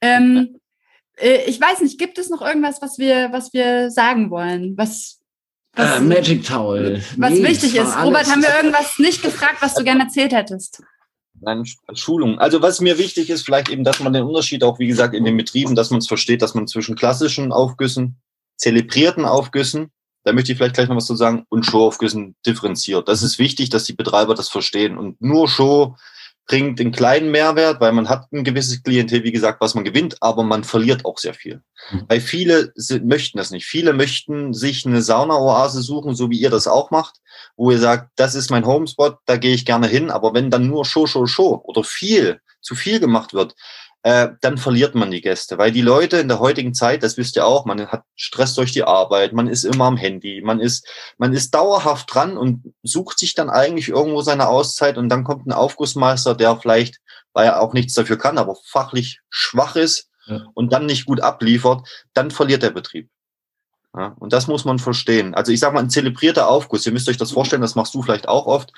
Ähm, 0.00 0.58
äh, 1.16 1.44
ich 1.46 1.60
weiß 1.60 1.82
nicht, 1.82 1.96
gibt 1.96 2.18
es 2.18 2.28
noch 2.28 2.42
irgendwas, 2.42 2.82
was 2.82 2.98
wir, 2.98 3.28
was 3.30 3.52
wir 3.52 3.92
sagen 3.92 4.30
wollen? 4.30 4.76
Was, 4.76 5.20
was, 5.74 5.98
äh, 5.98 6.00
Magic 6.00 6.44
Towel. 6.44 7.04
Was 7.18 7.34
nee, 7.34 7.44
wichtig 7.44 7.76
ist. 7.76 7.96
Robert, 8.02 8.28
haben 8.28 8.42
wir 8.42 8.52
irgendwas 8.56 8.98
nicht 8.98 9.22
gefragt, 9.22 9.58
was 9.60 9.74
du 9.74 9.84
gerne 9.84 10.02
erzählt 10.02 10.32
hättest? 10.32 10.82
Nein, 11.44 11.64
Schulung. 11.94 12.38
Also 12.38 12.62
was 12.62 12.80
mir 12.80 12.98
wichtig 12.98 13.28
ist, 13.28 13.42
vielleicht 13.42 13.68
eben, 13.68 13.82
dass 13.82 13.98
man 13.98 14.12
den 14.12 14.22
Unterschied 14.22 14.62
auch, 14.62 14.78
wie 14.78 14.86
gesagt, 14.86 15.12
in 15.12 15.24
den 15.24 15.36
Betrieben, 15.36 15.74
dass 15.74 15.90
man 15.90 15.98
es 15.98 16.06
versteht, 16.06 16.40
dass 16.40 16.54
man 16.54 16.68
zwischen 16.68 16.94
klassischen 16.94 17.50
Aufgüssen, 17.50 18.20
zelebrierten 18.56 19.24
Aufgüssen, 19.24 19.90
da 20.24 20.32
möchte 20.32 20.52
ich 20.52 20.58
vielleicht 20.58 20.76
gleich 20.76 20.88
noch 20.88 20.96
was 20.96 21.06
zu 21.06 21.16
sagen, 21.16 21.44
und 21.48 21.66
Show-Aufgüssen 21.66 22.36
differenziert. 22.46 23.08
Das 23.08 23.24
ist 23.24 23.40
wichtig, 23.40 23.70
dass 23.70 23.84
die 23.84 23.92
Betreiber 23.92 24.34
das 24.34 24.48
verstehen. 24.48 24.96
Und 24.96 25.20
nur 25.20 25.48
Show 25.48 25.96
bringt 26.46 26.80
einen 26.80 26.92
kleinen 26.92 27.30
Mehrwert, 27.30 27.80
weil 27.80 27.92
man 27.92 28.08
hat 28.08 28.30
ein 28.32 28.44
gewisses 28.44 28.82
Klientel, 28.82 29.24
wie 29.24 29.32
gesagt, 29.32 29.60
was 29.60 29.74
man 29.74 29.84
gewinnt, 29.84 30.16
aber 30.20 30.42
man 30.42 30.64
verliert 30.64 31.04
auch 31.04 31.18
sehr 31.18 31.34
viel. 31.34 31.62
Mhm. 31.90 32.04
Weil 32.08 32.20
viele 32.20 32.72
möchten 33.04 33.38
das 33.38 33.50
nicht. 33.50 33.66
Viele 33.66 33.92
möchten 33.92 34.52
sich 34.52 34.84
eine 34.84 35.02
Sauna-Oase 35.02 35.82
suchen, 35.82 36.14
so 36.14 36.30
wie 36.30 36.40
ihr 36.40 36.50
das 36.50 36.66
auch 36.66 36.90
macht, 36.90 37.16
wo 37.56 37.70
ihr 37.70 37.78
sagt, 37.78 38.10
das 38.16 38.34
ist 38.34 38.50
mein 38.50 38.66
Homespot, 38.66 39.18
da 39.26 39.36
gehe 39.36 39.54
ich 39.54 39.64
gerne 39.64 39.86
hin, 39.86 40.10
aber 40.10 40.34
wenn 40.34 40.50
dann 40.50 40.66
nur 40.66 40.84
Show, 40.84 41.06
Show, 41.06 41.26
Show 41.26 41.62
oder 41.64 41.84
viel, 41.84 42.40
zu 42.60 42.74
viel 42.74 43.00
gemacht 43.00 43.34
wird, 43.34 43.54
äh, 44.02 44.30
dann 44.40 44.58
verliert 44.58 44.94
man 44.94 45.10
die 45.10 45.20
Gäste. 45.20 45.58
Weil 45.58 45.70
die 45.70 45.80
Leute 45.82 46.18
in 46.18 46.28
der 46.28 46.40
heutigen 46.40 46.74
Zeit, 46.74 47.02
das 47.02 47.16
wisst 47.16 47.36
ihr 47.36 47.46
auch, 47.46 47.64
man 47.64 47.86
hat 47.86 48.02
Stress 48.16 48.54
durch 48.54 48.72
die 48.72 48.82
Arbeit, 48.82 49.32
man 49.32 49.46
ist 49.46 49.64
immer 49.64 49.84
am 49.84 49.96
Handy, 49.96 50.42
man 50.42 50.60
ist, 50.60 50.86
man 51.18 51.32
ist 51.32 51.54
dauerhaft 51.54 52.12
dran 52.12 52.36
und 52.36 52.74
sucht 52.82 53.18
sich 53.18 53.34
dann 53.34 53.48
eigentlich 53.48 53.88
irgendwo 53.88 54.22
seine 54.22 54.48
Auszeit 54.48 54.98
und 54.98 55.08
dann 55.08 55.24
kommt 55.24 55.46
ein 55.46 55.52
Aufgussmeister, 55.52 56.34
der 56.34 56.56
vielleicht, 56.56 56.98
weil 57.32 57.46
er 57.46 57.60
auch 57.60 57.72
nichts 57.72 57.94
dafür 57.94 58.18
kann, 58.18 58.38
aber 58.38 58.56
fachlich 58.66 59.20
schwach 59.30 59.76
ist 59.76 60.08
ja. 60.26 60.46
und 60.54 60.72
dann 60.72 60.86
nicht 60.86 61.06
gut 61.06 61.20
abliefert, 61.20 61.88
dann 62.12 62.30
verliert 62.30 62.62
der 62.62 62.70
Betrieb. 62.70 63.08
Ja, 63.94 64.16
und 64.18 64.32
das 64.32 64.46
muss 64.46 64.64
man 64.64 64.78
verstehen. 64.78 65.34
Also 65.34 65.52
ich 65.52 65.60
sage 65.60 65.74
mal, 65.74 65.80
ein 65.80 65.90
zelebrierter 65.90 66.48
Aufguss, 66.48 66.86
ihr 66.86 66.92
müsst 66.92 67.08
euch 67.08 67.18
das 67.18 67.32
vorstellen, 67.32 67.62
das 67.62 67.74
machst 67.74 67.94
du 67.94 68.02
vielleicht 68.02 68.26
auch 68.26 68.46
oft. 68.46 68.72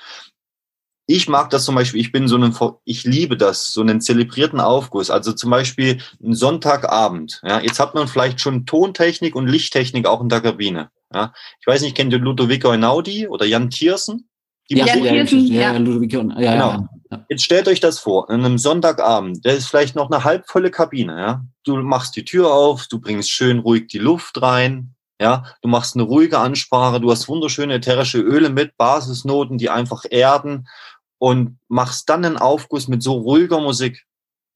Ich 1.07 1.27
mag 1.27 1.49
das 1.51 1.65
zum 1.65 1.75
Beispiel, 1.75 2.01
ich 2.01 2.11
bin 2.11 2.27
so 2.27 2.37
ein, 2.37 2.55
ich 2.83 3.03
liebe 3.03 3.37
das, 3.37 3.71
so 3.71 3.81
einen 3.81 4.01
zelebrierten 4.01 4.59
Aufguss. 4.59 5.11
Also 5.11 5.33
zum 5.33 5.51
Beispiel 5.51 5.99
ein 6.23 6.33
Sonntagabend. 6.33 7.41
Ja, 7.43 7.59
jetzt 7.59 7.79
hat 7.79 7.93
man 7.93 8.07
vielleicht 8.07 8.41
schon 8.41 8.65
Tontechnik 8.65 9.35
und 9.35 9.47
Lichttechnik 9.47 10.07
auch 10.07 10.21
in 10.21 10.29
der 10.29 10.41
Kabine. 10.41 10.89
Ja, 11.13 11.33
ich 11.59 11.67
weiß 11.67 11.81
nicht, 11.81 11.95
kennt 11.95 12.11
ihr 12.11 12.19
Ludovico 12.19 12.69
Einaudi 12.69 13.27
oder 13.27 13.45
Jan 13.45 13.69
Thiersen? 13.69 14.27
Die 14.69 14.77
ja, 14.77 14.87
Jan 14.87 15.03
Thiersen, 15.03 15.45
ja. 15.45 15.73
ja. 15.73 15.77
Ludovico, 15.77 16.17
ja, 16.39 16.53
genau. 16.53 16.87
Ja. 17.11 17.25
Jetzt 17.29 17.43
stellt 17.43 17.67
euch 17.67 17.79
das 17.79 17.99
vor, 17.99 18.29
an 18.31 18.43
einem 18.43 18.57
Sonntagabend, 18.57 19.45
der 19.45 19.55
ist 19.55 19.67
vielleicht 19.67 19.95
noch 19.95 20.09
eine 20.09 20.23
halbvolle 20.23 20.71
Kabine. 20.71 21.17
Ja, 21.17 21.45
du 21.63 21.77
machst 21.77 22.15
die 22.15 22.25
Tür 22.25 22.51
auf, 22.51 22.87
du 22.87 22.99
bringst 22.99 23.29
schön 23.29 23.59
ruhig 23.59 23.87
die 23.87 23.99
Luft 23.99 24.41
rein. 24.41 24.95
Ja, 25.21 25.45
du 25.61 25.69
machst 25.69 25.95
eine 25.95 26.03
ruhige 26.03 26.39
Ansprache, 26.39 26.99
du 26.99 27.09
hast 27.09 27.29
wunderschöne 27.29 27.75
ätherische 27.75 28.19
Öle 28.19 28.49
mit, 28.49 28.75
Basisnoten, 28.75 29.57
die 29.57 29.69
einfach 29.69 30.03
erden 30.09 30.67
und 31.17 31.57
machst 31.67 32.09
dann 32.09 32.25
einen 32.25 32.37
Aufguss 32.37 32.87
mit 32.87 33.03
so 33.03 33.13
ruhiger 33.13 33.59
Musik. 33.59 34.05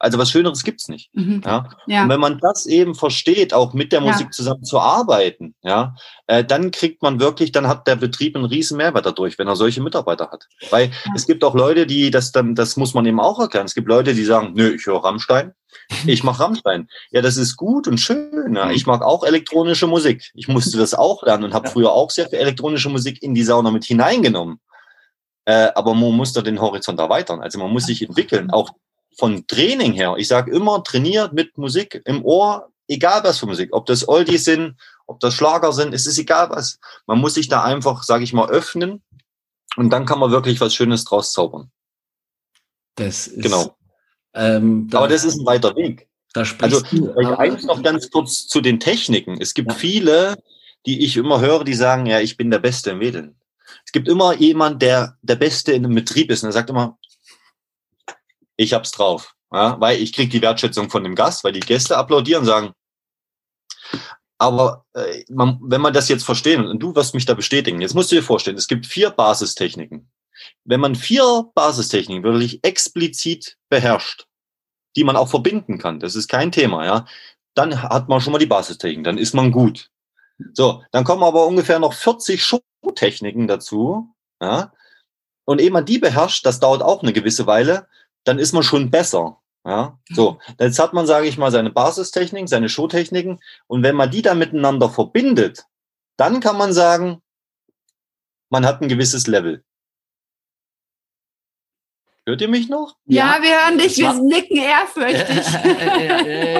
Also 0.01 0.18
was 0.18 0.32
Schöneres 0.32 0.64
gibt's 0.64 0.88
nicht. 0.88 1.10
Mhm. 1.14 1.41
Ja? 1.45 1.70
ja? 1.86 2.03
Und 2.03 2.10
wenn 2.10 2.22
man 2.22 2.39
das 2.39 2.66
eben 2.66 2.95
versteht, 2.95 3.53
auch 3.53 3.74
mit 3.74 3.91
der 3.91 3.99
Musik 3.99 4.28
ja. 4.28 4.32
zusammen 4.32 4.64
zu 4.64 4.80
arbeiten, 4.80 5.55
ja, 5.62 5.93
äh, 6.28 6.43
dann 6.43 6.72
kriegt 6.72 7.01
man 7.01 7.20
wirklich, 7.20 7.51
dann 7.51 7.68
hat 7.68 7.86
der 7.86 7.97
Betrieb 7.97 8.38
einen 8.38 8.45
riesen 8.45 8.78
Mehrwert 8.78 9.05
dadurch, 9.05 9.38
wenn 9.38 9.49
er 9.49 9.57
solche 9.57 9.84
Mitarbeiter 9.84 10.32
hat. 10.32 10.47
Weil 10.70 10.86
ja. 10.86 11.12
es 11.16 11.28
gibt 11.28 11.43
auch 11.43 11.53
Leute, 11.53 11.86
die 11.86 12.12
das 12.12 12.32
dann, 12.32 12.55
das 12.55 12.78
muss 12.78 12.93
man 12.93 13.05
eben 13.05 13.20
auch 13.20 13.39
erklären. 13.39 13.66
Es 13.66 13.76
gibt 13.76 13.89
Leute, 13.89 14.14
die 14.14 14.24
sagen, 14.24 14.53
nö, 14.55 14.74
ich 14.74 14.86
höre 14.86 15.03
Rammstein, 15.03 15.51
ich 16.05 16.24
mache 16.24 16.43
Rammstein. 16.43 16.88
Ja, 17.12 17.22
das 17.22 17.36
ist 17.36 17.57
gut 17.57 17.86
und 17.88 17.97
schön. 17.97 18.55
Ja. 18.55 18.72
Ich 18.72 18.88
mag 18.88 19.01
auch 19.01 19.26
elektronische 19.26 19.88
Musik. 19.88 20.32
Ich 20.34 20.47
musste 20.47 20.78
das 20.78 20.93
auch 20.93 21.24
lernen 21.24 21.43
und 21.43 21.53
habe 21.53 21.70
früher 21.70 21.91
auch 21.91 22.10
sehr 22.10 22.30
viel 22.30 22.39
elektronische 22.39 22.89
Musik 22.89 23.22
in 23.22 23.34
die 23.34 23.43
Sauna 23.43 23.70
mit 23.70 23.84
hineingenommen. 23.84 24.62
Äh, 25.50 25.72
aber 25.74 25.95
man 25.95 26.12
muss 26.12 26.32
da 26.32 26.43
den 26.43 26.62
Horizont 26.62 27.00
erweitern. 27.00 27.41
Also 27.41 27.58
man 27.58 27.72
muss 27.72 27.88
sich 27.88 28.04
entwickeln. 28.04 28.52
Auch 28.52 28.70
von 29.18 29.47
Training 29.47 29.93
her. 29.93 30.14
Ich 30.20 30.28
sage 30.28 30.52
immer, 30.52 30.84
trainiert 30.84 31.34
mit 31.34 31.58
Musik 31.58 32.04
im 32.06 32.24
Ohr, 32.24 32.70
egal 32.88 33.24
was 33.24 33.39
für 33.39 33.47
Musik. 33.47 33.70
Ob 33.72 33.88
das 33.88 34.08
Oldies 34.08 34.45
sind, 34.45 34.76
ob 35.08 35.20
das 35.22 35.34
Schlager 35.34 35.74
sind, 35.74 35.91
es 35.95 36.06
ist 36.06 36.20
egal 36.20 36.52
was. 36.52 36.78
Man 37.08 37.18
muss 37.18 37.34
sich 37.34 37.47
da 37.47 37.64
einfach, 37.64 38.04
sage 38.04 38.24
ich 38.24 38.32
mal, 38.32 38.47
öffnen 38.47 39.02
und 39.76 39.89
dann 39.89 40.06
kann 40.06 40.20
man 40.20 40.30
wirklich 40.30 40.62
was 40.62 40.76
Schönes 40.76 41.04
draus 41.04 41.34
zaubern. 41.34 41.72
Das 42.93 43.26
ist, 43.26 43.41
genau. 43.41 43.76
Ähm, 44.36 44.88
da, 44.88 45.00
aber 45.00 45.08
das 45.08 45.24
ist 45.24 45.39
ein 45.39 45.47
weiter 45.47 45.76
Weg. 45.76 46.08
Da 46.34 46.43
also 46.60 46.82
du, 46.91 47.12
eins 47.16 47.64
noch 47.64 47.82
ganz 47.82 48.12
kurz 48.12 48.45
zu 48.45 48.62
den 48.62 48.80
Techniken. 48.80 49.41
Es 49.41 49.56
gibt 49.56 49.72
ja. 49.72 49.78
viele, 49.80 50.43
die 50.86 51.04
ich 51.04 51.18
immer 51.18 51.41
höre, 51.41 51.64
die 51.64 51.74
sagen, 51.74 52.06
ja, 52.06 52.20
ich 52.20 52.38
bin 52.38 52.52
der 52.52 52.60
Beste 52.60 52.91
im 52.91 53.00
Wedeln. 53.00 53.36
Es 53.86 53.92
gibt 53.92 54.08
immer 54.08 54.36
jemand, 54.36 54.82
der 54.82 55.18
der 55.22 55.36
Beste 55.36 55.72
in 55.72 55.86
einem 55.86 55.96
Betrieb 55.96 56.32
ist 56.32 56.44
und 56.44 56.50
er 56.50 56.54
sagt 56.54 56.70
immer, 56.70 56.98
ich 58.56 58.74
hab's 58.74 58.92
drauf. 58.92 59.34
Ja, 59.52 59.80
weil 59.80 60.00
ich 60.00 60.14
kriege 60.14 60.30
die 60.30 60.42
Wertschätzung 60.42 60.92
von 60.92 61.04
dem 61.04 61.16
Gast, 61.16 61.44
weil 61.44 61.54
die 61.54 61.60
Gäste 61.60 61.98
applaudieren, 61.98 62.46
sagen, 62.46 62.74
aber 64.40 64.86
äh, 64.94 65.26
man, 65.30 65.60
wenn 65.62 65.82
man 65.82 65.94
das 65.94 66.08
jetzt 66.08 66.24
verstehen, 66.24 66.66
und 66.66 66.80
du 66.80 66.96
wirst 66.96 67.14
mich 67.14 67.26
da 67.26 67.34
bestätigen, 67.34 67.82
jetzt 67.82 67.94
musst 67.94 68.12
du 68.12 68.16
dir 68.16 68.24
vorstellen, 68.24 68.58
es 68.58 68.68
gibt 68.68 68.86
vier 68.86 69.10
Basistechniken. 69.10 70.10
Wenn 70.64 70.80
man 70.80 70.96
vier 70.96 71.46
Basistechniken 71.54 72.24
wirklich 72.24 72.64
explizit 72.64 73.58
beherrscht, 73.70 74.28
die 74.96 75.04
man 75.04 75.18
auch 75.18 75.28
verbinden 75.28 75.78
kann, 75.78 76.00
das 76.00 76.16
ist 76.16 76.30
kein 76.30 76.54
Thema, 76.54 76.86
ja, 76.86 77.06
dann 77.54 77.84
hat 77.84 78.08
man 78.08 78.22
schon 78.22 78.32
mal 78.32 78.40
die 78.40 78.46
Basistechniken, 78.46 79.04
dann 79.04 79.18
ist 79.18 79.34
man 79.34 79.52
gut. 79.52 79.90
So, 80.54 80.84
dann 80.94 81.04
kommen 81.04 81.24
aber 81.24 81.46
ungefähr 81.46 81.80
noch 81.80 81.94
40 81.94 82.42
Showtechniken 82.90 83.48
dazu, 83.48 84.14
ja, 84.42 84.72
und 85.46 85.62
ehe 85.62 85.72
man 85.72 85.86
die 85.86 86.00
beherrscht, 86.00 86.46
das 86.46 86.60
dauert 86.60 86.82
auch 86.82 87.02
eine 87.02 87.14
gewisse 87.14 87.48
Weile, 87.48 87.88
dann 88.24 88.40
ist 88.40 88.54
man 88.54 88.64
schon 88.64 88.92
besser. 88.92 89.42
Ja, 89.66 90.00
so. 90.10 90.40
Jetzt 90.60 90.80
hat 90.80 90.94
man, 90.94 91.06
sage 91.06 91.28
ich 91.28 91.38
mal, 91.38 91.52
seine 91.52 91.70
Basistechniken, 91.70 92.48
seine 92.48 92.70
Showtechniken. 92.70 93.40
Und 93.68 93.84
wenn 93.84 93.96
man 93.96 94.10
die 94.10 94.22
dann 94.22 94.40
miteinander 94.40 94.90
verbindet, 94.90 95.66
dann 96.18 96.40
kann 96.40 96.58
man 96.58 96.72
sagen, 96.72 97.22
man 98.50 98.66
hat 98.66 98.82
ein 98.82 98.90
gewisses 98.90 99.28
Level. 99.28 99.64
Hört 102.26 102.42
ihr 102.42 102.48
mich 102.48 102.70
noch? 102.70 102.96
Ja, 103.06 103.38
ja 103.38 103.42
wir 103.42 103.50
hören 103.50 103.78
dich, 103.80 103.98
wir 103.98 104.14
nicken 104.14 104.58
ehrfürchtig. 104.58 105.46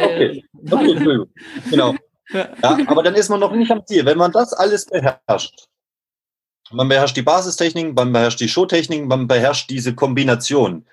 okay. 0.03 0.45
okay, 0.71 1.25
genau. 1.69 1.95
Ja, 2.32 2.77
aber 2.88 3.03
dann 3.03 3.15
ist 3.15 3.30
man 3.30 3.39
noch 3.39 3.51
nicht 3.51 3.71
am 3.71 3.86
Ziel. 3.86 4.05
Wenn 4.05 4.17
man 4.17 4.32
das 4.32 4.53
alles 4.53 4.86
beherrscht, 4.86 5.68
man 6.72 6.88
beherrscht 6.88 7.17
die 7.17 7.22
Basistechniken, 7.22 7.93
man 7.93 8.11
beherrscht 8.11 8.39
die 8.39 8.49
Showtechniken, 8.49 9.07
man 9.07 9.28
beherrscht 9.28 9.70
diese 9.70 9.95
Kombination, 9.95 10.86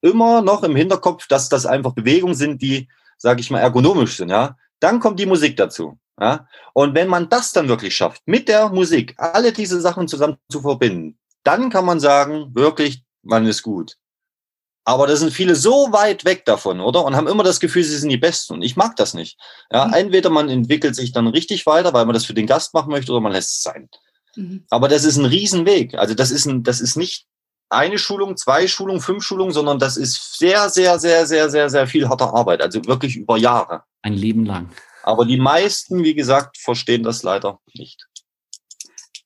immer 0.00 0.42
noch 0.42 0.62
im 0.62 0.76
Hinterkopf, 0.76 1.26
dass 1.28 1.48
das 1.48 1.66
einfach 1.66 1.92
Bewegungen 1.92 2.34
sind, 2.34 2.62
die, 2.62 2.88
sage 3.16 3.40
ich 3.40 3.50
mal, 3.50 3.60
ergonomisch 3.60 4.16
sind, 4.16 4.30
ja. 4.30 4.56
Dann 4.80 5.00
kommt 5.00 5.18
die 5.18 5.26
Musik 5.26 5.56
dazu. 5.56 5.98
Ja? 6.20 6.46
Und 6.72 6.94
wenn 6.94 7.08
man 7.08 7.28
das 7.28 7.52
dann 7.52 7.68
wirklich 7.68 7.96
schafft, 7.96 8.22
mit 8.26 8.48
der 8.48 8.68
Musik 8.68 9.14
alle 9.18 9.52
diese 9.52 9.80
Sachen 9.80 10.08
zusammen 10.08 10.36
zu 10.50 10.60
verbinden, 10.60 11.18
dann 11.42 11.70
kann 11.70 11.84
man 11.84 12.00
sagen, 12.00 12.54
wirklich, 12.54 13.02
man 13.22 13.46
ist 13.46 13.62
gut. 13.62 13.96
Aber 14.84 15.06
da 15.06 15.16
sind 15.16 15.32
viele 15.32 15.54
so 15.54 15.92
weit 15.92 16.24
weg 16.24 16.46
davon, 16.46 16.80
oder? 16.80 17.04
Und 17.04 17.14
haben 17.14 17.28
immer 17.28 17.42
das 17.44 17.60
Gefühl, 17.60 17.84
sie 17.84 17.98
sind 17.98 18.08
die 18.08 18.16
Besten. 18.16 18.54
Und 18.54 18.62
ich 18.62 18.74
mag 18.74 18.96
das 18.96 19.12
nicht. 19.12 19.38
Ja, 19.70 19.86
mhm. 19.86 19.92
entweder 19.92 20.30
man 20.30 20.48
entwickelt 20.48 20.96
sich 20.96 21.12
dann 21.12 21.26
richtig 21.26 21.66
weiter, 21.66 21.92
weil 21.92 22.06
man 22.06 22.14
das 22.14 22.24
für 22.24 22.32
den 22.32 22.46
Gast 22.46 22.72
machen 22.72 22.90
möchte, 22.90 23.12
oder 23.12 23.20
man 23.20 23.32
lässt 23.32 23.50
es 23.50 23.62
sein. 23.62 23.90
Mhm. 24.38 24.64
Aber 24.70 24.88
das 24.88 25.04
ist 25.04 25.16
ein 25.16 25.24
Riesenweg. 25.24 25.94
Also 25.94 26.14
das 26.14 26.30
ist 26.30 26.46
ein, 26.46 26.62
das 26.62 26.80
ist 26.80 26.96
nicht 26.96 27.26
eine 27.70 27.98
Schulung, 27.98 28.36
zwei 28.36 28.66
Schulungen, 28.66 29.00
fünf 29.00 29.24
Schulungen, 29.24 29.52
sondern 29.52 29.78
das 29.78 29.96
ist 29.96 30.38
sehr, 30.38 30.70
sehr, 30.70 30.98
sehr, 30.98 31.26
sehr, 31.26 31.50
sehr, 31.50 31.68
sehr 31.68 31.86
viel 31.86 32.08
harter 32.08 32.32
Arbeit. 32.32 32.62
Also 32.62 32.84
wirklich 32.86 33.16
über 33.16 33.36
Jahre. 33.36 33.82
Ein 34.02 34.14
Leben 34.14 34.46
lang. 34.46 34.70
Aber 35.02 35.24
die 35.24 35.38
meisten, 35.38 36.04
wie 36.04 36.14
gesagt, 36.14 36.56
verstehen 36.58 37.02
das 37.02 37.22
leider 37.22 37.58
nicht. 37.74 38.06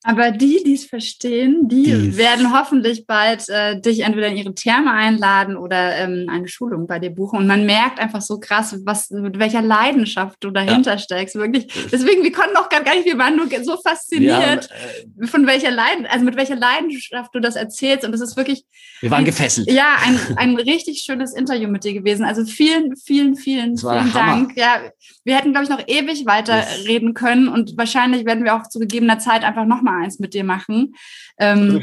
Aber 0.04 0.32
die, 0.32 0.62
die 0.64 0.74
es 0.74 0.84
verstehen, 0.84 1.68
die 1.68 1.84
Dies. 1.84 2.16
werden 2.16 2.52
hoffentlich 2.52 3.06
bald 3.06 3.48
äh, 3.48 3.80
dich 3.80 4.00
entweder 4.00 4.28
in 4.28 4.36
ihre 4.36 4.52
Therme 4.52 4.90
einladen 4.90 5.56
oder 5.56 5.96
ähm, 5.96 6.26
eine 6.28 6.48
Schulung 6.48 6.88
bei 6.88 6.98
dir 6.98 7.10
buchen. 7.10 7.38
Und 7.38 7.46
man 7.46 7.66
merkt 7.66 8.00
einfach 8.00 8.20
so 8.20 8.40
krass, 8.40 8.76
was 8.84 9.10
mit 9.10 9.38
welcher 9.38 9.62
Leidenschaft 9.62 10.38
du 10.40 10.50
dahinter 10.50 10.92
ja. 10.92 10.98
steckst. 10.98 11.36
Wirklich. 11.36 11.68
Deswegen, 11.92 12.24
wir 12.24 12.32
konnten 12.32 12.56
auch 12.56 12.68
gar 12.68 12.82
nicht, 12.82 13.04
wir 13.04 13.16
waren 13.16 13.36
nur 13.36 13.46
so 13.62 13.76
fasziniert, 13.76 14.68
ja, 14.68 15.22
äh, 15.22 15.26
von 15.28 15.46
welcher 15.46 15.70
Leidenschaft, 15.70 16.12
also 16.12 16.24
mit 16.24 16.36
welcher 16.36 16.56
Leidenschaft 16.56 17.32
du 17.32 17.38
das 17.38 17.54
erzählst. 17.54 18.04
Und 18.04 18.12
es 18.12 18.20
ist 18.20 18.36
wirklich. 18.36 18.64
Wir 19.02 19.10
waren 19.12 19.20
ein, 19.20 19.24
gefesselt. 19.24 19.70
Ja, 19.70 19.98
ein, 20.04 20.18
ein 20.36 20.56
richtig 20.56 21.02
schönes 21.04 21.32
Interview 21.32 21.68
mit 21.68 21.84
dir 21.84 21.92
gewesen. 21.92 22.24
Also 22.24 22.44
vielen, 22.44 22.96
vielen, 22.96 23.36
vielen, 23.36 23.76
vielen 23.76 24.12
Dank. 24.12 24.56
Ja, 24.56 24.80
wir 25.24 25.36
hätten, 25.36 25.52
glaube 25.52 25.64
ich, 25.64 25.70
noch 25.70 25.86
ewig 25.86 26.26
weiter 26.26 26.64
reden 26.88 27.14
können 27.14 27.46
und 27.46 27.76
wahrscheinlich 27.76 28.24
werden 28.24 28.42
wir 28.42 28.56
auch 28.56 28.68
zu 28.68 28.80
gegebener 28.80 29.20
Zeit 29.20 29.44
einfach 29.44 29.64
nochmal 29.64 29.91
mal 29.92 30.04
eins 30.04 30.18
mit 30.18 30.34
dir 30.34 30.44
machen. 30.44 30.94
Ähm, 31.38 31.82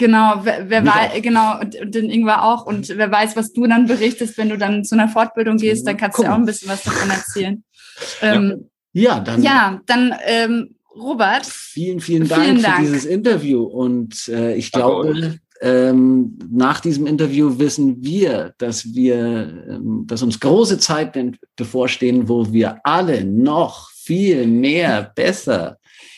Genau, 0.00 0.40
wer, 0.44 0.70
wer 0.70 0.86
weiß, 0.86 1.20
genau, 1.20 1.60
und, 1.60 1.78
und 1.78 1.94
den 1.94 2.08
Ingwer 2.08 2.42
auch. 2.42 2.64
Und 2.64 2.88
wer 2.88 3.10
weiß, 3.10 3.36
was 3.36 3.52
du 3.52 3.66
dann 3.66 3.86
berichtest, 3.86 4.38
wenn 4.38 4.48
du 4.48 4.56
dann 4.56 4.82
zu 4.82 4.94
einer 4.94 5.08
Fortbildung 5.08 5.58
gehst, 5.58 5.86
dann 5.86 5.98
kannst 5.98 6.18
du 6.18 6.22
ja 6.22 6.32
auch 6.32 6.38
ein 6.38 6.46
bisschen 6.46 6.70
was 6.70 6.84
davon 6.84 7.10
erzählen. 7.10 7.62
Ähm, 8.22 8.70
ja, 8.94 9.20
dann. 9.20 9.42
Ja, 9.42 9.78
dann, 9.84 10.14
ähm, 10.24 10.74
Robert. 10.96 11.44
Vielen, 11.44 12.00
vielen 12.00 12.26
Dank, 12.26 12.42
vielen 12.42 12.62
Dank. 12.62 12.76
für 12.76 12.82
dieses 12.82 13.04
Interview. 13.04 13.62
Und 13.62 14.26
äh, 14.28 14.54
ich 14.54 14.72
glaube, 14.72 15.38
ähm, 15.60 16.38
nach 16.50 16.80
diesem 16.80 17.06
Interview 17.06 17.58
wissen 17.58 18.02
wir, 18.02 18.54
dass 18.56 18.94
wir, 18.94 19.66
ähm, 19.68 20.04
dass 20.06 20.22
uns 20.22 20.40
große 20.40 20.78
Zeiten 20.78 21.36
bevorstehen, 21.56 22.26
wo 22.26 22.50
wir 22.50 22.80
alle 22.84 23.22
noch 23.24 23.90
viel 23.90 24.46
mehr 24.46 25.12
besser 25.14 25.76